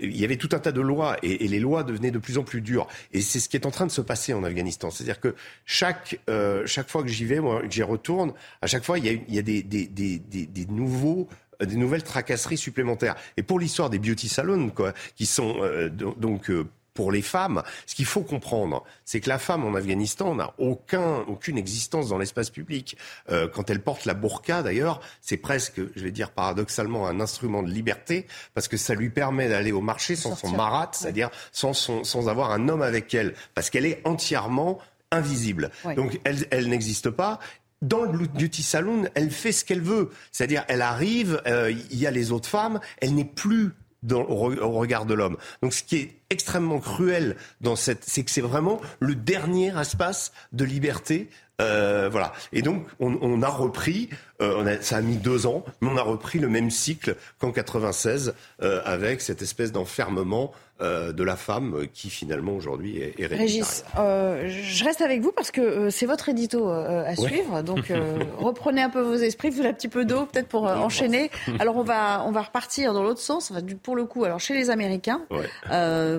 il 0.00 0.16
y 0.16 0.24
avait 0.24 0.36
tout 0.36 0.50
un 0.52 0.60
tas 0.60 0.70
de 0.70 0.80
lois 0.80 1.16
et, 1.24 1.48
les 1.48 1.58
lois 1.58 1.82
devenaient 1.82 2.12
de 2.12 2.18
plus 2.18 2.38
en 2.38 2.44
plus 2.44 2.60
dures 2.60 2.86
et 3.12 3.20
c'est 3.22 3.40
ce 3.40 3.48
qui 3.48 3.56
est 3.56 3.66
en 3.66 3.72
train 3.72 3.86
de 3.86 3.90
se 3.90 4.00
passer 4.00 4.32
en 4.32 4.44
Afghanistan. 4.44 4.90
C'est-à-dire 4.90 5.18
que 5.18 5.34
chaque 5.66 6.20
chaque 6.64 6.90
fois 6.90 7.02
que 7.02 7.08
j'y 7.08 7.24
vais, 7.24 7.40
moi, 7.40 7.62
j'y 7.68 7.82
retourne, 7.82 8.32
à 8.62 8.68
chaque 8.68 8.84
fois 8.84 8.98
il 8.98 9.06
y 9.06 9.08
a, 9.08 9.12
il 9.12 9.34
y 9.34 9.38
a 9.38 9.42
des, 9.42 9.62
des, 9.64 9.86
des, 9.88 10.18
des 10.18 10.66
nouveaux 10.66 11.28
des 11.66 11.76
nouvelles 11.76 12.02
tracasseries 12.02 12.58
supplémentaires. 12.58 13.16
Et 13.36 13.42
pour 13.42 13.58
l'histoire 13.58 13.90
des 13.90 13.98
beauty 13.98 14.28
salons, 14.28 14.70
quoi, 14.70 14.92
qui 15.16 15.26
sont 15.26 15.56
euh, 15.60 15.88
donc 15.88 16.50
euh, 16.50 16.66
pour 17.00 17.12
les 17.12 17.22
femmes, 17.22 17.62
ce 17.86 17.94
qu'il 17.94 18.04
faut 18.04 18.20
comprendre, 18.20 18.84
c'est 19.06 19.20
que 19.20 19.30
la 19.30 19.38
femme 19.38 19.64
en 19.64 19.74
Afghanistan 19.74 20.34
n'a 20.34 20.52
aucun, 20.58 21.20
aucune 21.28 21.56
existence 21.56 22.10
dans 22.10 22.18
l'espace 22.18 22.50
public. 22.50 22.94
Euh, 23.30 23.48
quand 23.48 23.70
elle 23.70 23.80
porte 23.80 24.04
la 24.04 24.12
burqa, 24.12 24.62
d'ailleurs, 24.62 25.00
c'est 25.22 25.38
presque, 25.38 25.80
je 25.96 26.04
vais 26.04 26.10
dire 26.10 26.30
paradoxalement, 26.30 27.08
un 27.08 27.18
instrument 27.18 27.62
de 27.62 27.70
liberté, 27.70 28.26
parce 28.52 28.68
que 28.68 28.76
ça 28.76 28.94
lui 28.94 29.08
permet 29.08 29.48
d'aller 29.48 29.72
au 29.72 29.80
marché 29.80 30.14
sans 30.14 30.36
son 30.36 30.50
marat, 30.50 30.90
c'est-à-dire 30.92 31.30
sans, 31.52 31.72
son, 31.72 32.04
sans 32.04 32.28
avoir 32.28 32.50
un 32.50 32.68
homme 32.68 32.82
avec 32.82 33.14
elle, 33.14 33.32
parce 33.54 33.70
qu'elle 33.70 33.86
est 33.86 34.02
entièrement 34.04 34.78
invisible. 35.10 35.70
Donc 35.96 36.20
elle, 36.24 36.46
elle 36.50 36.68
n'existe 36.68 37.08
pas 37.08 37.38
dans 37.80 38.02
le 38.02 38.26
beauty 38.26 38.62
salon, 38.62 39.04
elle 39.14 39.30
fait 39.30 39.52
ce 39.52 39.64
qu'elle 39.64 39.80
veut. 39.80 40.10
C'est-à-dire, 40.32 40.66
elle 40.68 40.82
arrive, 40.82 41.40
euh, 41.46 41.72
il 41.90 41.98
y 41.98 42.06
a 42.06 42.10
les 42.10 42.30
autres 42.30 42.50
femmes, 42.50 42.78
elle 43.00 43.14
n'est 43.14 43.24
plus 43.24 43.70
au, 44.08 44.34
regard 44.34 45.06
de 45.06 45.14
l'homme. 45.14 45.36
Donc 45.62 45.72
ce 45.72 45.82
qui 45.82 45.96
est 45.96 46.16
extrêmement 46.30 46.78
cruel 46.78 47.36
dans 47.60 47.76
cette, 47.76 48.04
c'est 48.04 48.22
que 48.22 48.30
c'est 48.30 48.40
vraiment 48.40 48.80
le 48.98 49.14
dernier 49.14 49.78
espace 49.78 50.32
de 50.52 50.64
liberté 50.64 51.28
euh, 51.60 52.08
voilà. 52.10 52.32
Et 52.52 52.62
donc, 52.62 52.86
on, 52.98 53.18
on 53.20 53.42
a 53.42 53.48
repris, 53.48 54.08
euh, 54.40 54.54
on 54.58 54.66
a, 54.66 54.80
ça 54.80 54.96
a 54.96 55.00
mis 55.00 55.16
deux 55.16 55.46
ans, 55.46 55.64
mais 55.80 55.88
on 55.92 55.96
a 55.96 56.02
repris 56.02 56.38
le 56.38 56.48
même 56.48 56.70
cycle 56.70 57.16
qu'en 57.38 57.52
96, 57.52 58.34
euh, 58.62 58.80
avec 58.84 59.20
cette 59.20 59.42
espèce 59.42 59.72
d'enfermement 59.72 60.52
euh, 60.82 61.12
de 61.12 61.22
la 61.22 61.36
femme 61.36 61.86
qui 61.92 62.08
finalement 62.08 62.52
aujourd'hui 62.52 63.00
est, 63.00 63.20
est 63.20 63.26
Régis, 63.26 63.84
euh, 63.98 64.48
je 64.48 64.82
reste 64.82 65.02
avec 65.02 65.20
vous 65.20 65.30
parce 65.30 65.50
que 65.50 65.60
euh, 65.60 65.90
c'est 65.90 66.06
votre 66.06 66.30
édito 66.30 66.70
à 66.70 67.14
suivre. 67.16 67.62
Donc 67.62 67.92
reprenez 68.38 68.80
un 68.80 68.88
peu 68.88 69.02
vos 69.02 69.16
esprits, 69.16 69.50
vous 69.50 69.62
un 69.62 69.74
petit 69.74 69.88
peu 69.88 70.06
d'eau 70.06 70.24
peut-être 70.24 70.48
pour 70.48 70.64
enchaîner. 70.64 71.30
Alors 71.58 71.76
on 71.76 71.82
va 71.82 72.24
on 72.24 72.32
va 72.32 72.40
repartir 72.40 72.94
dans 72.94 73.02
l'autre 73.02 73.20
sens, 73.20 73.52
pour 73.82 73.94
le 73.94 74.06
coup, 74.06 74.24
alors 74.24 74.40
chez 74.40 74.54
les 74.54 74.70
Américains, 74.70 75.20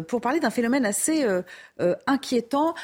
pour 0.07 0.21
parler 0.21 0.39
d'un 0.39 0.51
phénomène 0.51 0.85
assez 0.85 1.25
inquiétant. 2.05 2.75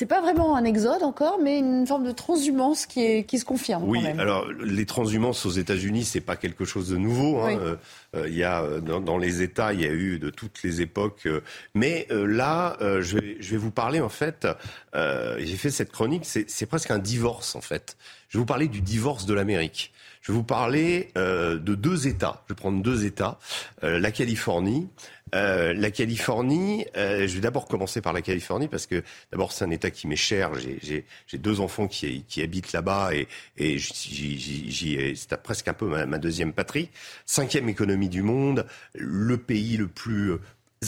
C'est 0.00 0.06
pas 0.06 0.22
vraiment 0.22 0.56
un 0.56 0.64
exode 0.64 1.02
encore, 1.02 1.38
mais 1.42 1.58
une 1.58 1.86
forme 1.86 2.04
de 2.04 2.12
transhumance 2.12 2.86
qui, 2.86 3.04
est, 3.04 3.24
qui 3.24 3.38
se 3.38 3.44
confirme. 3.44 3.84
Oui, 3.86 3.98
quand 3.98 4.06
même. 4.06 4.18
alors 4.18 4.50
les 4.50 4.86
transhumances 4.86 5.44
aux 5.44 5.50
États-Unis, 5.50 6.04
c'est 6.04 6.22
pas 6.22 6.36
quelque 6.36 6.64
chose 6.64 6.88
de 6.88 6.96
nouveau. 6.96 7.40
Hein. 7.40 7.58
Euh, 7.60 7.76
euh, 8.16 8.26
il 8.26 8.34
y 8.34 8.42
a 8.42 8.62
euh, 8.62 8.80
dans, 8.80 9.18
les 9.18 9.42
États, 9.42 9.74
il 9.74 9.82
y 9.82 9.84
a 9.84 9.92
eu 9.92 10.18
de 10.18 10.30
toutes 10.30 10.62
les 10.62 10.80
époques. 10.80 11.28
mais 11.74 12.06
là, 12.10 12.78
je 12.80 13.18
vais, 13.18 13.36
je, 13.40 13.50
vais, 13.50 13.56
vous 13.58 13.70
parler 13.70 14.00
en 14.00 14.08
fait. 14.08 14.48
J'ai 14.94 15.56
fait 15.58 15.68
cette 15.68 15.92
chronique. 15.92 16.24
C'est 16.24 16.66
presque 16.66 16.90
un 16.90 16.98
divorce 16.98 17.54
en 17.54 17.60
fait. 17.60 17.98
Je 18.30 18.38
vais 18.38 18.40
vous 18.40 18.46
parler 18.46 18.68
du 18.68 18.80
divorce 18.80 19.26
de 19.26 19.34
l'Amérique. 19.34 19.92
Je 20.20 20.32
vais 20.32 20.36
vous 20.36 20.44
parler 20.44 21.10
de 21.16 21.74
deux 21.74 22.06
États. 22.06 22.42
Je 22.46 22.52
vais 22.52 22.56
prendre 22.56 22.82
deux 22.82 23.04
États. 23.04 23.38
la 23.82 24.10
Californie 24.10 24.88
euh, 25.34 25.72
la 25.74 25.90
Californie, 25.90 26.86
euh, 26.96 27.28
je 27.28 27.34
vais 27.34 27.40
d'abord 27.40 27.66
commencer 27.66 28.00
par 28.00 28.12
la 28.12 28.22
Californie 28.22 28.68
parce 28.68 28.86
que 28.86 29.02
d'abord 29.30 29.52
c'est 29.52 29.64
un 29.64 29.70
État 29.70 29.90
qui 29.90 30.06
m'est 30.06 30.16
cher. 30.16 30.50
J'ai 30.82 31.04
deux 31.38 31.60
enfants 31.60 31.86
qui, 31.86 32.24
qui 32.24 32.42
habitent 32.42 32.72
là-bas 32.72 33.14
et, 33.14 33.28
et 33.56 33.78
c'est 33.78 35.42
presque 35.42 35.68
un 35.68 35.72
peu 35.74 35.86
ma, 35.86 36.06
ma, 36.06 36.18
deuxième 36.18 36.52
patrie. 36.52 36.90
Cinquième 37.26 37.68
économie 37.68 38.08
du 38.08 38.22
monde, 38.22 38.66
le 38.94 39.36
pays 39.36 39.76
le 39.76 39.86
plus 39.86 40.34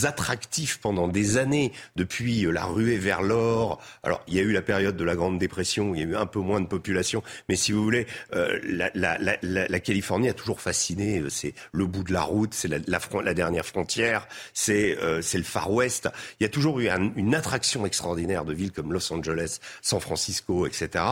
attractif 0.05 0.78
pendant 0.78 1.09
des 1.09 1.36
années, 1.36 1.72
depuis 1.97 2.47
euh, 2.47 2.51
la 2.51 2.64
ruée 2.64 2.99
vers 2.99 3.22
l'or. 3.22 3.80
Alors, 4.03 4.22
il 4.26 4.34
y 4.34 4.38
a 4.38 4.43
eu 4.43 4.53
la 4.53 4.62
période 4.62 4.97
de 4.97 5.05
la 5.05 5.14
Grande 5.14 5.38
Dépression, 5.38 5.90
où 5.90 5.95
il 5.95 6.01
y 6.01 6.05
a 6.05 6.07
eu 6.07 6.16
un 6.16 6.26
peu 6.26 6.40
moins 6.40 6.61
de 6.61 6.66
population, 6.66 7.22
mais 7.49 7.57
si 7.57 7.72
vous 7.72 7.82
voulez, 7.82 8.07
euh, 8.34 8.59
la, 8.64 8.90
la, 8.95 9.18
la, 9.18 9.36
la, 9.43 9.80
Californie 9.80 10.28
a 10.28 10.34
toujours 10.34 10.61
fasciné. 10.61 11.20
Euh, 11.20 11.28
c'est 11.28 11.55
le 11.72 11.86
bout 11.86 12.05
de 12.05 12.12
la 12.12 12.22
route, 12.22 12.55
c'est 12.55 12.68
la, 12.68 13.34
dernière 13.34 13.66
frontière, 13.66 14.26
c'est 14.53 14.97
euh, 15.01 15.22
le 15.34 15.43
Far 15.43 15.70
West. 15.70 16.09
Il 16.40 16.45
y 16.45 16.47
a 16.47 16.49
toujours 16.49 16.80
eu 16.80 16.88
une 17.16 17.34
attraction 17.34 17.86
extraordinaire 17.86 18.45
de 18.45 18.53
villes 18.53 18.72
comme 18.72 18.93
Los 18.93 19.12
Angeles, 19.12 19.59
San 19.80 20.01
Francisco, 20.01 20.66
etc. 20.66 21.05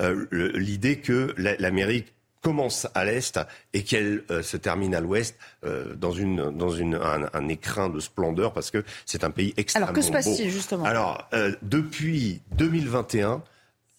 Euh, 0.00 0.26
L'idée 0.32 0.98
que 0.98 1.34
l'Amérique 1.36 2.15
commence 2.46 2.86
à 2.94 3.04
l'est 3.04 3.40
et 3.74 3.82
qu'elle 3.82 4.22
euh, 4.30 4.40
se 4.40 4.56
termine 4.56 4.94
à 4.94 5.00
l'ouest 5.00 5.36
euh, 5.64 5.96
dans, 5.96 6.12
une, 6.12 6.56
dans 6.56 6.70
une, 6.70 6.94
un, 6.94 7.28
un, 7.34 7.48
écrin 7.48 7.88
de 7.88 7.98
splendeur 7.98 8.52
parce 8.52 8.70
que 8.70 8.84
c'est 9.04 9.24
un 9.24 9.32
pays 9.32 9.52
extrêmement 9.56 9.88
Alors 9.88 9.96
que 9.96 10.00
se 10.00 10.12
passe-t-il 10.12 10.48
justement? 10.48 10.84
Alors 10.84 11.28
euh, 11.32 11.56
depuis 11.62 12.42
2021, 12.56 13.42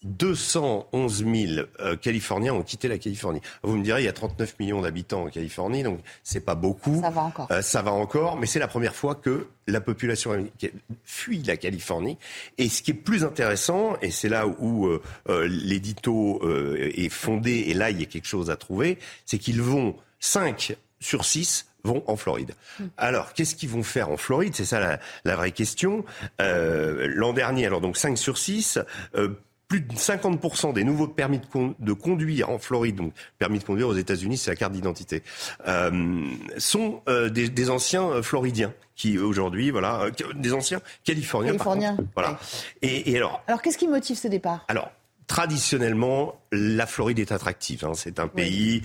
211 0.04 1.24
000 1.24 1.66
euh, 1.80 1.96
Californiens 1.96 2.54
ont 2.54 2.62
quitté 2.62 2.86
la 2.88 2.98
Californie. 2.98 3.40
Vous 3.62 3.76
me 3.76 3.82
direz, 3.82 4.02
il 4.02 4.04
y 4.04 4.08
a 4.08 4.12
39 4.12 4.58
millions 4.60 4.80
d'habitants 4.80 5.24
en 5.24 5.28
Californie, 5.28 5.82
donc 5.82 6.00
c'est 6.22 6.44
pas 6.44 6.54
beaucoup. 6.54 7.00
Ça 7.00 7.10
va 7.10 7.22
encore. 7.22 7.48
Euh, 7.50 7.62
ça 7.62 7.82
va 7.82 7.92
encore, 7.92 8.36
mais 8.36 8.46
c'est 8.46 8.60
la 8.60 8.68
première 8.68 8.94
fois 8.94 9.16
que 9.16 9.48
la 9.66 9.80
population 9.80 10.32
américaine 10.32 10.78
fuit 11.04 11.42
la 11.42 11.56
Californie. 11.56 12.16
Et 12.58 12.68
ce 12.68 12.82
qui 12.82 12.92
est 12.92 12.94
plus 12.94 13.24
intéressant, 13.24 13.96
et 14.00 14.10
c'est 14.10 14.28
là 14.28 14.46
où 14.46 14.86
euh, 14.86 15.02
euh 15.28 15.48
l'édito 15.48 16.40
est 16.78 17.08
fondé, 17.08 17.64
et 17.68 17.74
là 17.74 17.90
il 17.90 18.00
y 18.00 18.02
a 18.02 18.06
quelque 18.06 18.26
chose 18.26 18.50
à 18.50 18.56
trouver, 18.56 18.98
c'est 19.26 19.38
qu'ils 19.38 19.62
vont 19.62 19.96
5 20.20 20.76
sur 21.00 21.24
6 21.24 21.66
vont 21.84 22.02
en 22.06 22.16
Floride. 22.16 22.54
Hmm. 22.78 22.86
Alors, 22.96 23.32
qu'est-ce 23.32 23.54
qu'ils 23.54 23.68
vont 23.68 23.82
faire 23.82 24.10
en 24.10 24.16
Floride? 24.16 24.54
C'est 24.54 24.64
ça 24.64 24.80
la, 24.80 25.00
la, 25.24 25.36
vraie 25.36 25.52
question. 25.52 26.04
Euh, 26.40 27.08
L'an 27.14 27.32
dernier, 27.32 27.66
alors 27.66 27.80
donc 27.80 27.96
5 27.96 28.18
sur 28.18 28.38
6, 28.38 28.78
euh, 29.14 29.28
plus 29.68 29.82
de 29.82 29.94
50% 29.94 30.72
des 30.72 30.82
nouveaux 30.82 31.06
permis 31.06 31.40
de, 31.78 31.92
conduire 31.92 32.48
en 32.48 32.58
Floride, 32.58 32.96
donc 32.96 33.12
permis 33.38 33.58
de 33.58 33.64
conduire 33.64 33.88
aux 33.88 33.94
États-Unis, 33.94 34.38
c'est 34.38 34.50
la 34.50 34.56
carte 34.56 34.72
d'identité, 34.72 35.22
euh, 35.66 36.24
sont 36.56 37.02
euh, 37.08 37.28
des, 37.28 37.70
anciens 37.70 38.08
euh, 38.08 38.22
Floridiens 38.22 38.72
qui 38.96 39.18
aujourd'hui, 39.18 39.70
voilà, 39.70 40.00
euh, 40.02 40.10
des 40.34 40.54
anciens 40.54 40.80
Californiens. 41.04 41.52
Californiens. 41.52 41.96
voilà. 42.14 42.40
Et, 42.82 43.12
et, 43.12 43.16
alors. 43.18 43.42
Alors, 43.46 43.62
qu'est-ce 43.62 43.78
qui 43.78 43.86
motive 43.86 44.16
ce 44.16 44.28
départ? 44.28 44.64
Alors. 44.68 44.90
Traditionnellement, 45.26 46.40
la 46.52 46.86
Floride 46.86 47.18
est 47.18 47.32
attractive. 47.32 47.84
Hein. 47.84 47.92
C'est 47.94 48.18
un 48.18 48.28
pays 48.28 48.80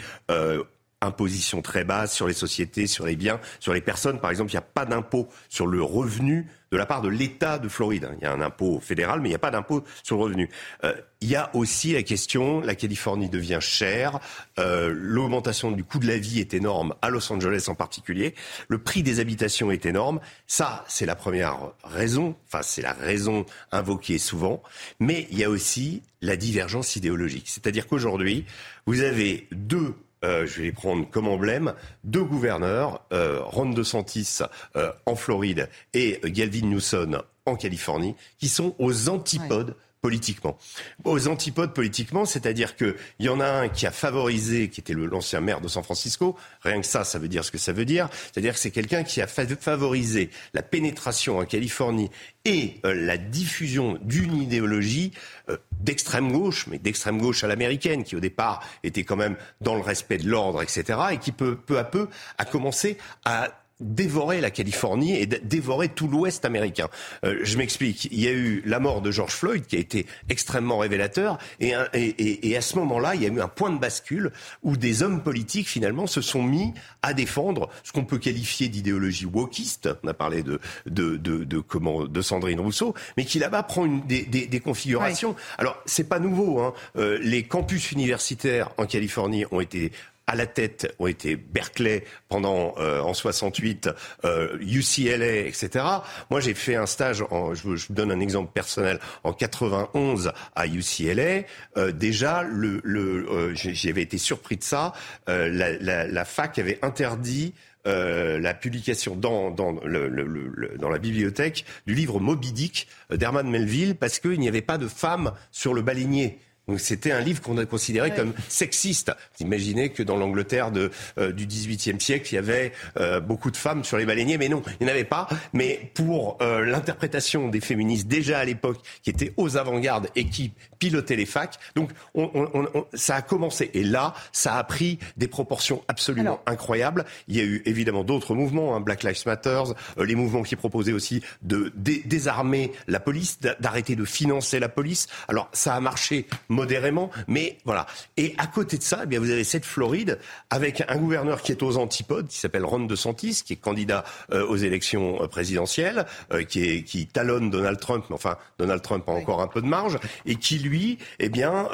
imposition 1.03 1.61
très 1.61 1.83
basse 1.83 2.13
sur 2.13 2.27
les 2.27 2.33
sociétés, 2.33 2.87
sur 2.87 3.05
les 3.05 3.15
biens, 3.15 3.39
sur 3.59 3.73
les 3.73 3.81
personnes. 3.81 4.19
Par 4.19 4.31
exemple, 4.31 4.51
il 4.51 4.55
n'y 4.55 4.59
a 4.59 4.61
pas 4.61 4.85
d'impôt 4.85 5.27
sur 5.49 5.67
le 5.67 5.81
revenu 5.81 6.47
de 6.73 6.77
la 6.77 6.87
part 6.87 7.03
de 7.03 7.07
l'État 7.07 7.59
de 7.59 7.69
Floride. 7.69 8.09
Il 8.17 8.23
y 8.23 8.25
a 8.25 8.33
un 8.33 8.41
impôt 8.41 8.79
fédéral, 8.79 9.21
mais 9.21 9.29
il 9.29 9.31
n'y 9.31 9.35
a 9.35 9.39
pas 9.39 9.51
d'impôt 9.51 9.83
sur 10.01 10.17
le 10.17 10.23
revenu. 10.23 10.49
Euh, 10.83 10.93
il 11.21 11.29
y 11.29 11.35
a 11.35 11.55
aussi 11.55 11.93
la 11.93 12.01
question, 12.01 12.61
la 12.61 12.73
Californie 12.73 13.29
devient 13.29 13.59
chère, 13.61 14.19
euh, 14.57 14.91
l'augmentation 14.91 15.71
du 15.71 15.83
coût 15.83 15.99
de 15.99 16.07
la 16.07 16.17
vie 16.17 16.39
est 16.39 16.55
énorme, 16.55 16.95
à 17.03 17.11
Los 17.11 17.31
Angeles 17.31 17.65
en 17.67 17.75
particulier, 17.75 18.33
le 18.69 18.79
prix 18.79 19.03
des 19.03 19.19
habitations 19.19 19.69
est 19.69 19.85
énorme. 19.85 20.19
Ça, 20.47 20.83
c'est 20.87 21.05
la 21.05 21.15
première 21.15 21.73
raison, 21.83 22.35
enfin 22.47 22.63
c'est 22.63 22.81
la 22.81 22.93
raison 22.93 23.45
invoquée 23.71 24.17
souvent, 24.17 24.63
mais 24.99 25.27
il 25.29 25.37
y 25.37 25.43
a 25.43 25.51
aussi 25.51 26.01
la 26.21 26.35
divergence 26.35 26.95
idéologique. 26.95 27.49
C'est-à-dire 27.49 27.85
qu'aujourd'hui, 27.85 28.45
vous 28.87 29.01
avez 29.01 29.47
deux 29.51 29.93
euh, 30.23 30.45
je 30.47 30.57
vais 30.57 30.63
les 30.63 30.71
prendre 30.71 31.09
comme 31.09 31.27
emblème, 31.27 31.73
deux 32.03 32.23
gouverneurs, 32.23 33.05
euh, 33.11 33.39
Ron 33.43 33.71
DeSantis 33.71 34.39
euh, 34.75 34.91
en 35.05 35.15
Floride 35.15 35.69
et 35.93 36.19
Galvin 36.25 36.67
Newsom 36.67 37.21
en 37.45 37.55
Californie, 37.55 38.15
qui 38.37 38.47
sont 38.47 38.75
aux 38.79 39.09
antipodes 39.09 39.75
politiquement. 40.03 40.57
Aux 41.05 41.29
antipodes 41.29 41.73
politiquement, 41.73 42.25
c'est-à-dire 42.25 42.75
qu'il 42.75 42.93
y 43.21 43.29
en 43.29 43.39
a 43.39 43.47
un 43.47 43.69
qui 43.69 43.87
a 43.87 43.91
favorisé, 43.91 44.67
qui 44.67 44.81
était 44.81 44.93
l'ancien 44.93 45.39
maire 45.39 45.61
de 45.61 45.69
San 45.69 45.81
Francisco, 45.81 46.35
rien 46.61 46.81
que 46.81 46.85
ça, 46.85 47.05
ça 47.05 47.19
veut 47.19 47.29
dire 47.29 47.45
ce 47.45 47.51
que 47.51 47.57
ça 47.57 47.71
veut 47.71 47.85
dire, 47.85 48.09
c'est-à-dire 48.11 48.53
que 48.53 48.59
c'est 48.59 48.69
quelqu'un 48.69 49.03
qui 49.03 49.21
a 49.21 49.27
favorisé 49.27 50.29
la 50.53 50.61
pénétration 50.61 51.39
en 51.39 51.45
Californie 51.45 52.11
et 52.43 52.81
euh, 52.85 52.93
la 52.93 53.15
diffusion 53.17 53.97
d'une 54.01 54.35
idéologie 54.41 55.13
euh, 55.49 55.55
d'extrême 55.79 56.33
gauche, 56.33 56.67
mais 56.67 56.79
d'extrême 56.79 57.17
gauche 57.17 57.45
à 57.45 57.47
l'américaine, 57.47 58.03
qui 58.03 58.17
au 58.17 58.19
départ 58.19 58.61
était 58.83 59.05
quand 59.05 59.15
même 59.15 59.37
dans 59.61 59.75
le 59.75 59.81
respect 59.81 60.17
de 60.17 60.27
l'ordre, 60.27 60.61
etc., 60.61 60.99
et 61.13 61.17
qui 61.17 61.31
peu, 61.31 61.55
peu 61.55 61.79
à 61.79 61.85
peu 61.85 62.09
a 62.37 62.43
commencé 62.43 62.97
à 63.23 63.62
dévorer 63.83 64.41
la 64.41 64.49
Californie 64.49 65.15
et 65.15 65.25
dévorer 65.25 65.89
tout 65.89 66.07
l'Ouest 66.07 66.45
américain. 66.45 66.87
Euh, 67.23 67.39
je 67.43 67.57
m'explique. 67.57 68.05
Il 68.11 68.19
y 68.19 68.27
a 68.27 68.31
eu 68.31 68.63
la 68.65 68.79
mort 68.79 69.01
de 69.01 69.11
George 69.11 69.33
Floyd 69.33 69.65
qui 69.65 69.75
a 69.75 69.79
été 69.79 70.05
extrêmement 70.29 70.77
révélateur 70.77 71.37
et, 71.59 71.73
et, 71.93 72.49
et 72.49 72.57
à 72.57 72.61
ce 72.61 72.77
moment-là, 72.77 73.15
il 73.15 73.21
y 73.21 73.25
a 73.25 73.29
eu 73.29 73.41
un 73.41 73.47
point 73.47 73.69
de 73.69 73.79
bascule 73.79 74.31
où 74.63 74.77
des 74.77 75.03
hommes 75.03 75.21
politiques 75.21 75.67
finalement 75.67 76.07
se 76.07 76.21
sont 76.21 76.43
mis 76.43 76.73
à 77.01 77.13
défendre 77.13 77.69
ce 77.83 77.91
qu'on 77.91 78.05
peut 78.05 78.17
qualifier 78.17 78.69
d'idéologie 78.69 79.25
wokiste. 79.25 79.89
On 80.03 80.07
a 80.07 80.13
parlé 80.13 80.43
de, 80.43 80.59
de, 80.85 81.17
de, 81.17 81.43
de, 81.43 81.59
comment, 81.59 82.05
de 82.05 82.21
Sandrine 82.21 82.59
Rousseau, 82.59 82.93
mais 83.17 83.25
qui 83.25 83.39
là-bas 83.39 83.63
prend 83.63 83.85
une, 83.85 84.01
des, 84.07 84.23
des, 84.23 84.47
des 84.47 84.59
configurations. 84.59 85.35
Alors, 85.57 85.77
c'est 85.85 86.07
pas 86.07 86.19
nouveau. 86.19 86.59
Hein. 86.61 86.73
Euh, 86.97 87.19
les 87.21 87.43
campus 87.43 87.91
universitaires 87.91 88.71
en 88.77 88.85
Californie 88.85 89.45
ont 89.51 89.59
été 89.59 89.91
à 90.27 90.35
la 90.35 90.45
tête 90.45 90.93
ont 90.99 91.07
été 91.07 91.35
Berkeley 91.35 92.03
pendant 92.29 92.75
euh, 92.77 93.01
en 93.01 93.13
68, 93.13 93.89
euh, 94.25 94.57
UCLA, 94.59 95.47
etc. 95.47 95.85
Moi, 96.29 96.39
j'ai 96.39 96.53
fait 96.53 96.75
un 96.75 96.85
stage. 96.85 97.23
En, 97.29 97.53
je, 97.53 97.63
vous 97.67 97.77
donne 97.89 98.11
un 98.11 98.19
exemple 98.19 98.51
personnel. 98.53 98.99
En 99.23 99.33
91 99.33 100.31
à 100.55 100.67
UCLA, 100.67 101.43
euh, 101.77 101.91
déjà, 101.91 102.43
le, 102.43 102.79
le 102.83 103.29
euh, 103.29 103.51
j'avais 103.55 104.01
été 104.01 104.17
surpris 104.17 104.57
de 104.57 104.63
ça. 104.63 104.93
Euh, 105.29 105.49
la, 105.49 105.73
la, 105.73 106.07
la, 106.07 106.25
fac 106.25 106.57
avait 106.59 106.79
interdit. 106.81 107.53
Euh, 107.85 108.39
la 108.39 108.53
publication 108.53 109.17
dans, 109.17 109.51
dans, 109.51 109.73
le, 109.83 110.07
le, 110.07 110.23
le, 110.23 110.77
dans 110.77 110.87
la 110.87 110.99
bibliothèque 110.99 111.65
du 111.85 111.93
livre 111.93 112.21
Moby 112.21 112.53
Dick 112.53 112.87
d'Herman 113.11 113.49
Melville 113.49 113.95
parce 113.95 114.19
qu'il 114.19 114.39
n'y 114.39 114.47
avait 114.47 114.61
pas 114.61 114.77
de 114.77 114.87
femmes 114.87 115.33
sur 115.51 115.73
le 115.73 115.81
baleinier 115.81 116.39
Donc 116.67 116.79
c'était 116.79 117.11
un 117.11 117.19
livre 117.19 117.41
qu'on 117.41 117.57
a 117.57 117.65
considéré 117.65 118.13
comme 118.13 118.33
sexiste. 118.47 119.11
Vous 119.37 119.45
imaginez 119.45 119.89
que 119.89 120.01
dans 120.01 120.15
l'Angleterre 120.15 120.71
de, 120.71 120.91
euh, 121.17 121.31
du 121.31 121.45
XVIIIe 121.45 121.99
siècle, 121.99 122.27
il 122.31 122.35
y 122.35 122.37
avait 122.37 122.71
euh, 122.97 123.19
beaucoup 123.19 123.51
de 123.51 123.57
femmes 123.57 123.83
sur 123.83 123.97
les 123.97 124.05
baleiniers, 124.05 124.37
mais 124.37 124.49
non, 124.49 124.63
il 124.79 124.85
n'y 124.85 124.91
en 124.91 124.95
avait 124.95 125.03
pas. 125.03 125.27
Mais 125.51 125.91
pour 125.93 126.37
euh, 126.41 126.63
l'interprétation 126.65 127.49
des 127.49 127.59
féministes 127.59 128.07
déjà 128.07 128.39
à 128.39 128.45
l'époque, 128.45 128.79
qui 129.01 129.09
étaient 129.09 129.33
aux 129.35 129.57
avant-gardes 129.57 130.09
et 130.15 130.25
qui 130.25 130.53
pilotaient 130.79 131.15
les 131.15 131.25
facs, 131.25 131.59
donc 131.75 131.91
on, 132.13 132.29
on, 132.33 132.67
on, 132.73 132.85
ça 132.93 133.15
a 133.15 133.21
commencé. 133.21 133.69
Et 133.73 133.83
là, 133.83 134.13
ça 134.31 134.55
a 134.55 134.63
pris 134.63 134.99
des 135.17 135.27
proportions 135.27 135.83
absolument 135.87 136.41
incroyables. 136.45 137.05
Il 137.27 137.35
y 137.35 137.41
a 137.41 137.43
eu 137.43 137.61
évidemment 137.65 138.03
d'autres 138.03 138.35
mouvements, 138.35 138.75
hein, 138.75 138.79
Black 138.79 139.03
Lives 139.03 139.23
Matter, 139.25 139.63
les 139.97 140.15
mouvements 140.15 140.43
qui 140.43 140.55
proposaient 140.55 140.93
aussi 140.93 141.21
de 141.41 141.73
désarmer 141.75 142.71
la 142.87 142.99
police, 142.99 143.39
d'arrêter 143.59 143.95
de 143.95 144.05
financer 144.05 144.59
la 144.59 144.69
police. 144.69 145.07
Alors 145.27 145.49
ça 145.51 145.75
a 145.75 145.79
marché 145.79 146.25
modérément, 146.53 147.09
mais 147.27 147.57
voilà. 147.65 147.85
Et 148.15 148.33
à 148.37 148.47
côté 148.47 148.77
de 148.77 148.83
ça, 148.83 149.01
eh 149.03 149.05
bien, 149.05 149.19
vous 149.19 149.29
avez 149.29 149.43
cette 149.43 149.65
Floride 149.65 150.19
avec 150.49 150.83
un 150.87 150.97
gouverneur 150.97 151.41
qui 151.41 151.51
est 151.51 151.61
aux 151.63 151.77
antipodes, 151.77 152.27
qui 152.27 152.37
s'appelle 152.37 152.63
Ron 152.63 152.81
DeSantis, 152.85 153.41
qui 153.45 153.53
est 153.53 153.57
candidat 153.57 154.05
euh, 154.31 154.45
aux 154.47 154.55
élections 154.55 155.21
euh, 155.21 155.27
présidentielles, 155.27 156.05
euh, 156.31 156.43
qui, 156.43 156.63
est, 156.63 156.83
qui 156.83 157.07
talonne 157.07 157.49
Donald 157.49 157.79
Trump, 157.79 158.05
mais 158.09 158.15
enfin 158.15 158.37
Donald 158.57 158.81
Trump 158.81 159.03
a 159.09 159.11
encore 159.11 159.41
un 159.41 159.47
peu 159.47 159.61
de 159.61 159.67
marge, 159.67 159.97
et 160.25 160.35
qui 160.35 160.59
lui, 160.59 160.97
eh 161.19 161.29
bien, 161.29 161.67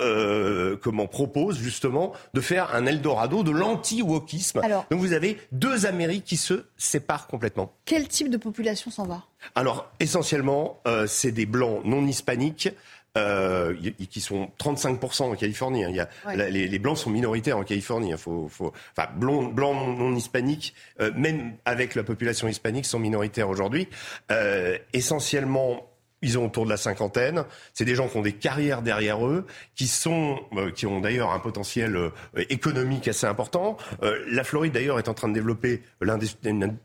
comment 0.82 1.07
propose 1.07 1.59
justement 1.59 2.13
de 2.34 2.41
faire 2.41 2.73
un 2.73 2.86
Eldorado 2.86 3.43
de 3.43 3.51
l'anti-wokisme. 3.51 4.61
Donc 4.89 4.99
vous 4.99 5.13
avez 5.13 5.38
deux 5.51 5.86
Amériques 5.86 6.25
qui 6.25 6.38
se 6.38 6.65
séparent 6.77 7.27
complètement. 7.27 7.73
Quel 7.86 8.07
type 8.07 8.30
de 8.30 8.38
population 8.38 8.91
s'en 8.91 9.05
va? 9.05 9.23
Alors 9.55 9.89
essentiellement, 9.99 10.82
c'est 11.07 11.32
des 11.32 11.45
blancs 11.45 11.82
non 11.86 12.05
hispaniques 12.05 12.69
euh, 13.18 13.76
qui 14.10 14.22
sont 14.22 14.51
35% 14.60 15.24
en 15.24 15.36
Californie. 15.36 15.84
Hein. 15.84 15.89
Il 15.89 15.95
y 15.95 15.99
a, 15.99 16.49
les, 16.49 16.80
blancs 16.80 16.99
sont 16.99 17.10
minoritaires 17.10 17.57
en 17.57 17.64
Californie. 17.64 18.14
Hein. 18.14 18.18
Faut, 18.18 18.47
faut, 18.47 18.72
enfin, 18.95 19.10
blancs, 19.16 19.53
blancs 19.53 19.97
non, 19.97 20.16
hispaniques, 20.16 20.76
euh, 21.01 21.12
même 21.16 21.53
avec 21.66 21.95
la 21.95 22.03
population 22.03 22.47
hispanique, 22.47 22.86
sont 22.86 22.99
minoritaires 22.99 23.49
aujourd'hui. 23.49 23.88
Euh, 24.32 24.78
essentiellement 24.93 25.88
ils 26.22 26.38
ont 26.38 26.45
autour 26.45 26.65
de 26.65 26.70
la 26.70 26.78
cinquantaine. 26.78 27.45
C'est 27.74 27.86
des 27.86 27.95
gens 27.95 28.07
qui 28.07 28.17
ont 28.17 28.22
des 28.22 28.34
carrières 28.34 28.82
derrière 28.82 29.26
eux, 29.26 29.45
qui 29.76 29.88
sont, 29.88 30.39
euh, 30.55 30.72
qui 30.72 30.86
ont 30.86 30.99
d'ailleurs 30.99 31.32
un 31.32 31.39
potentiel 31.39 31.95
euh, 31.95 32.11
économique 32.49 33.07
assez 33.07 33.26
important. 33.26 33.78
Euh, 34.03 34.24
la 34.30 34.43
Floride 34.43 34.74
d'ailleurs 34.74 34.99
est 34.99 35.07
en 35.07 35.13
train 35.13 35.30
de 35.30 35.34
développer 35.34 35.82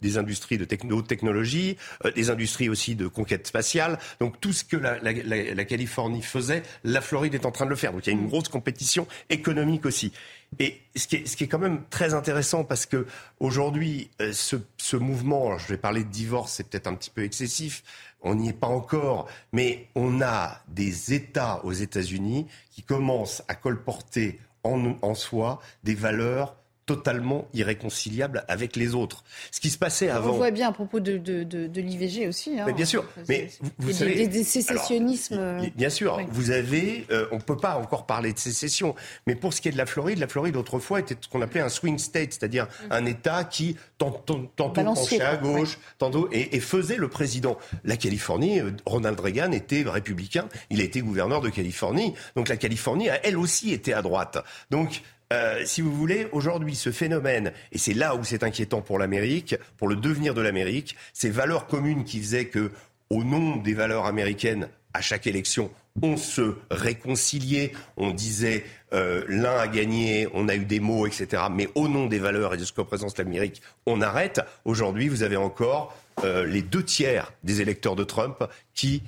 des 0.02 0.18
industries 0.18 0.58
de 0.58 0.64
techno 0.64 1.02
technologie, 1.02 1.76
des 2.14 2.30
industries 2.30 2.68
aussi 2.68 2.94
de 2.94 3.06
conquête 3.06 3.46
spatiale. 3.46 3.98
Donc 4.20 4.40
tout 4.40 4.52
ce 4.52 4.64
que 4.64 4.76
la, 4.76 4.98
la, 5.00 5.12
la, 5.12 5.64
Californie 5.64 6.22
faisait, 6.22 6.62
la 6.84 7.00
Floride 7.00 7.34
est 7.34 7.46
en 7.46 7.50
train 7.50 7.64
de 7.64 7.70
le 7.70 7.76
faire. 7.76 7.92
Donc 7.92 8.06
il 8.06 8.12
y 8.12 8.16
a 8.16 8.18
une 8.18 8.28
grosse 8.28 8.48
compétition 8.48 9.06
économique 9.30 9.86
aussi. 9.86 10.12
Et 10.58 10.80
ce 10.94 11.06
qui, 11.06 11.16
est, 11.16 11.26
ce 11.26 11.36
qui 11.36 11.44
est 11.44 11.48
quand 11.48 11.58
même 11.58 11.82
très 11.90 12.14
intéressant 12.14 12.64
parce 12.64 12.86
que 12.86 13.06
aujourd'hui, 13.40 14.10
ce, 14.32 14.56
ce 14.76 14.96
mouvement, 14.96 15.58
je 15.58 15.68
vais 15.68 15.78
parler 15.78 16.04
de 16.04 16.10
divorce, 16.10 16.52
c'est 16.52 16.68
peut-être 16.68 16.86
un 16.86 16.94
petit 16.94 17.10
peu 17.10 17.24
excessif, 17.24 17.82
on 18.22 18.34
n'y 18.34 18.48
est 18.48 18.52
pas 18.52 18.66
encore, 18.66 19.28
mais 19.52 19.88
on 19.94 20.20
a 20.22 20.60
des 20.68 21.12
États 21.12 21.64
aux 21.64 21.72
États-Unis 21.72 22.46
qui 22.70 22.82
commencent 22.82 23.42
à 23.48 23.54
colporter 23.54 24.40
en, 24.64 24.96
en 25.02 25.14
soi 25.14 25.60
des 25.84 25.94
valeurs 25.94 26.56
totalement 26.86 27.48
irréconciliable 27.54 28.44
avec 28.48 28.76
les 28.76 28.94
autres. 28.94 29.24
Ce 29.50 29.60
qui 29.60 29.70
se 29.70 29.78
passait 29.78 30.08
avant. 30.08 30.30
On 30.30 30.36
voit 30.36 30.50
bien 30.50 30.68
à 30.68 30.72
propos 30.72 31.00
de, 31.00 31.16
de, 31.16 31.42
de, 31.42 31.80
l'IVG 31.80 32.28
aussi. 32.28 32.58
Hein. 32.58 32.64
mais 32.66 32.72
bien 32.72 32.84
sûr. 32.84 33.04
Mais 33.28 33.48
vous, 33.78 33.92
savez, 33.92 34.28
des, 34.28 34.44
sécessionnismes. 34.44 35.70
bien 35.74 35.90
sûr. 35.90 36.20
Vous 36.30 36.50
avez. 36.50 37.06
Euh, 37.10 37.26
on 37.32 37.38
peut 37.38 37.56
pas 37.56 37.76
encore 37.76 38.06
parler 38.06 38.32
de 38.32 38.38
sécession. 38.38 38.94
Mais 39.26 39.34
pour 39.34 39.54
ce 39.54 39.60
qui 39.60 39.68
est 39.68 39.72
de 39.72 39.78
la 39.78 39.86
Floride, 39.86 40.18
la 40.18 40.28
Floride 40.28 40.56
autrefois 40.56 41.00
était 41.00 41.16
ce 41.20 41.28
qu'on 41.28 41.42
appelait 41.42 41.60
un 41.60 41.68
swing 41.68 41.98
state, 41.98 42.34
c'est-à-dire 42.34 42.64
mm. 42.64 42.92
un 42.92 43.06
État 43.06 43.44
qui 43.44 43.76
tantôt, 43.98 44.50
penchait 44.56 45.20
à 45.22 45.36
gauche, 45.36 45.78
tantôt 45.98 46.28
et, 46.32 46.56
et, 46.56 46.60
faisait 46.60 46.96
le 46.96 47.08
président. 47.08 47.56
La 47.84 47.96
Californie, 47.96 48.60
euh, 48.60 48.72
Ronald 48.84 49.18
Reagan 49.18 49.52
était 49.52 49.84
républicain. 49.86 50.48
Il 50.70 50.80
a 50.80 50.84
été 50.84 51.00
gouverneur 51.00 51.40
de 51.40 51.48
Californie. 51.48 52.14
Donc 52.36 52.48
la 52.48 52.56
Californie, 52.56 53.08
elle 53.22 53.38
aussi, 53.38 53.72
était 53.72 53.92
à 53.92 54.02
droite. 54.02 54.38
Donc 54.70 55.02
euh, 55.32 55.62
si 55.64 55.80
vous 55.80 55.92
voulez, 55.92 56.28
aujourd'hui, 56.32 56.74
ce 56.74 56.92
phénomène, 56.92 57.52
et 57.72 57.78
c'est 57.78 57.94
là 57.94 58.14
où 58.14 58.24
c'est 58.24 58.42
inquiétant 58.42 58.82
pour 58.82 58.98
l'Amérique, 58.98 59.56
pour 59.76 59.88
le 59.88 59.96
devenir 59.96 60.34
de 60.34 60.40
l'Amérique, 60.40 60.96
ces 61.12 61.30
valeurs 61.30 61.66
communes 61.66 62.04
qui 62.04 62.20
faisaient 62.20 62.46
que, 62.46 62.70
au 63.10 63.24
nom 63.24 63.56
des 63.56 63.74
valeurs 63.74 64.06
américaines, 64.06 64.68
à 64.92 65.00
chaque 65.00 65.26
élection, 65.26 65.70
on 66.02 66.16
se 66.16 66.54
réconciliait, 66.70 67.72
on 67.96 68.12
disait 68.12 68.64
euh, 68.92 69.24
l'un 69.28 69.56
a 69.56 69.66
gagné, 69.66 70.28
on 70.34 70.48
a 70.48 70.54
eu 70.54 70.64
des 70.64 70.78
mots, 70.78 71.06
etc. 71.06 71.42
Mais 71.50 71.68
au 71.74 71.88
nom 71.88 72.06
des 72.06 72.20
valeurs 72.20 72.54
et 72.54 72.56
de 72.56 72.64
ce 72.64 72.72
que 72.72 72.80
représente 72.80 73.18
l'Amérique, 73.18 73.60
on 73.86 74.00
arrête. 74.00 74.40
Aujourd'hui, 74.64 75.08
vous 75.08 75.24
avez 75.24 75.36
encore 75.36 75.96
euh, 76.22 76.46
les 76.46 76.62
deux 76.62 76.84
tiers 76.84 77.32
des 77.42 77.60
électeurs 77.60 77.96
de 77.96 78.04
Trump 78.04 78.44
qui 78.74 79.02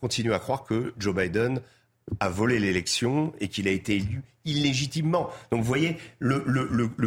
continuent 0.00 0.32
à 0.32 0.40
croire 0.40 0.64
que 0.64 0.92
Joe 0.98 1.14
Biden 1.14 1.60
a 2.18 2.28
volé 2.28 2.58
l'élection 2.58 3.32
et 3.40 3.48
qu'il 3.48 3.68
a 3.68 3.70
été 3.70 3.96
élu 3.96 4.22
illégitimement. 4.44 5.28
Donc 5.50 5.60
vous 5.60 5.66
voyez, 5.66 5.96
le, 6.18 6.38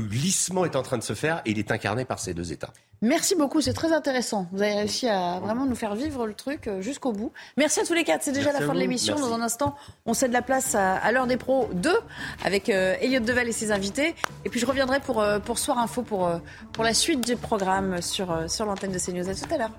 glissement 0.02 0.66
est 0.66 0.76
en 0.76 0.84
train 0.84 0.98
de 0.98 1.04
se 1.04 1.14
faire 1.14 1.42
et 1.46 1.52
il 1.52 1.60
est 1.60 1.72
incarné 1.72 2.06
par 2.06 2.20
ces 2.20 2.34
deux 2.34 2.52
États. 2.52 2.72
Merci 3.02 3.36
beaucoup, 3.36 3.60
c'est 3.60 3.74
très 3.74 3.92
intéressant. 3.92 4.48
Vous 4.54 4.62
avez 4.62 4.76
réussi 4.76 5.10
à 5.10 5.40
vraiment 5.40 5.66
nous 5.66 5.76
faire 5.76 5.94
vivre 5.94 6.26
le 6.26 6.34
truc 6.34 6.68
euh, 6.68 6.82
jusqu'au 6.82 7.12
bout. 7.12 7.34
Merci 7.58 7.82
à 7.82 7.84
tous 7.84 7.94
les 7.94 8.06
quatre, 8.06 8.24
c'est 8.24 8.32
déjà 8.32 8.54
la 8.54 8.62
fin 8.62 8.74
de 8.74 8.80
l'émission. 8.80 9.16
Dans 9.16 9.34
un 9.34 9.42
instant, 9.42 9.76
on 10.06 10.14
cède 10.14 10.32
la 10.32 10.42
place 10.42 10.74
à, 10.74 11.12
l'heure 11.12 11.28
des 11.28 11.36
pros 11.36 11.70
2 11.74 11.92
avec 12.46 12.70
euh, 12.70 12.96
Elliot 13.02 13.20
Deval 13.20 13.50
et 13.50 13.52
ses 13.52 13.74
invités. 13.74 14.16
Et 14.46 14.50
puis 14.50 14.62
je 14.62 14.66
reviendrai 14.66 15.02
pour, 15.02 15.22
euh, 15.22 15.40
pour 15.40 15.60
Soir 15.60 15.80
Info 15.80 16.02
pour, 16.02 16.32
pour 16.72 16.84
la 16.86 16.94
suite 16.94 17.26
du 17.26 17.36
programme 17.36 18.02
sur, 18.02 18.50
sur 18.50 18.66
l'antenne 18.66 18.94
de 18.94 19.00
CNews. 19.00 19.28
À 19.28 19.36
tout 19.36 19.54
à 19.54 19.58
l'heure. 19.58 19.72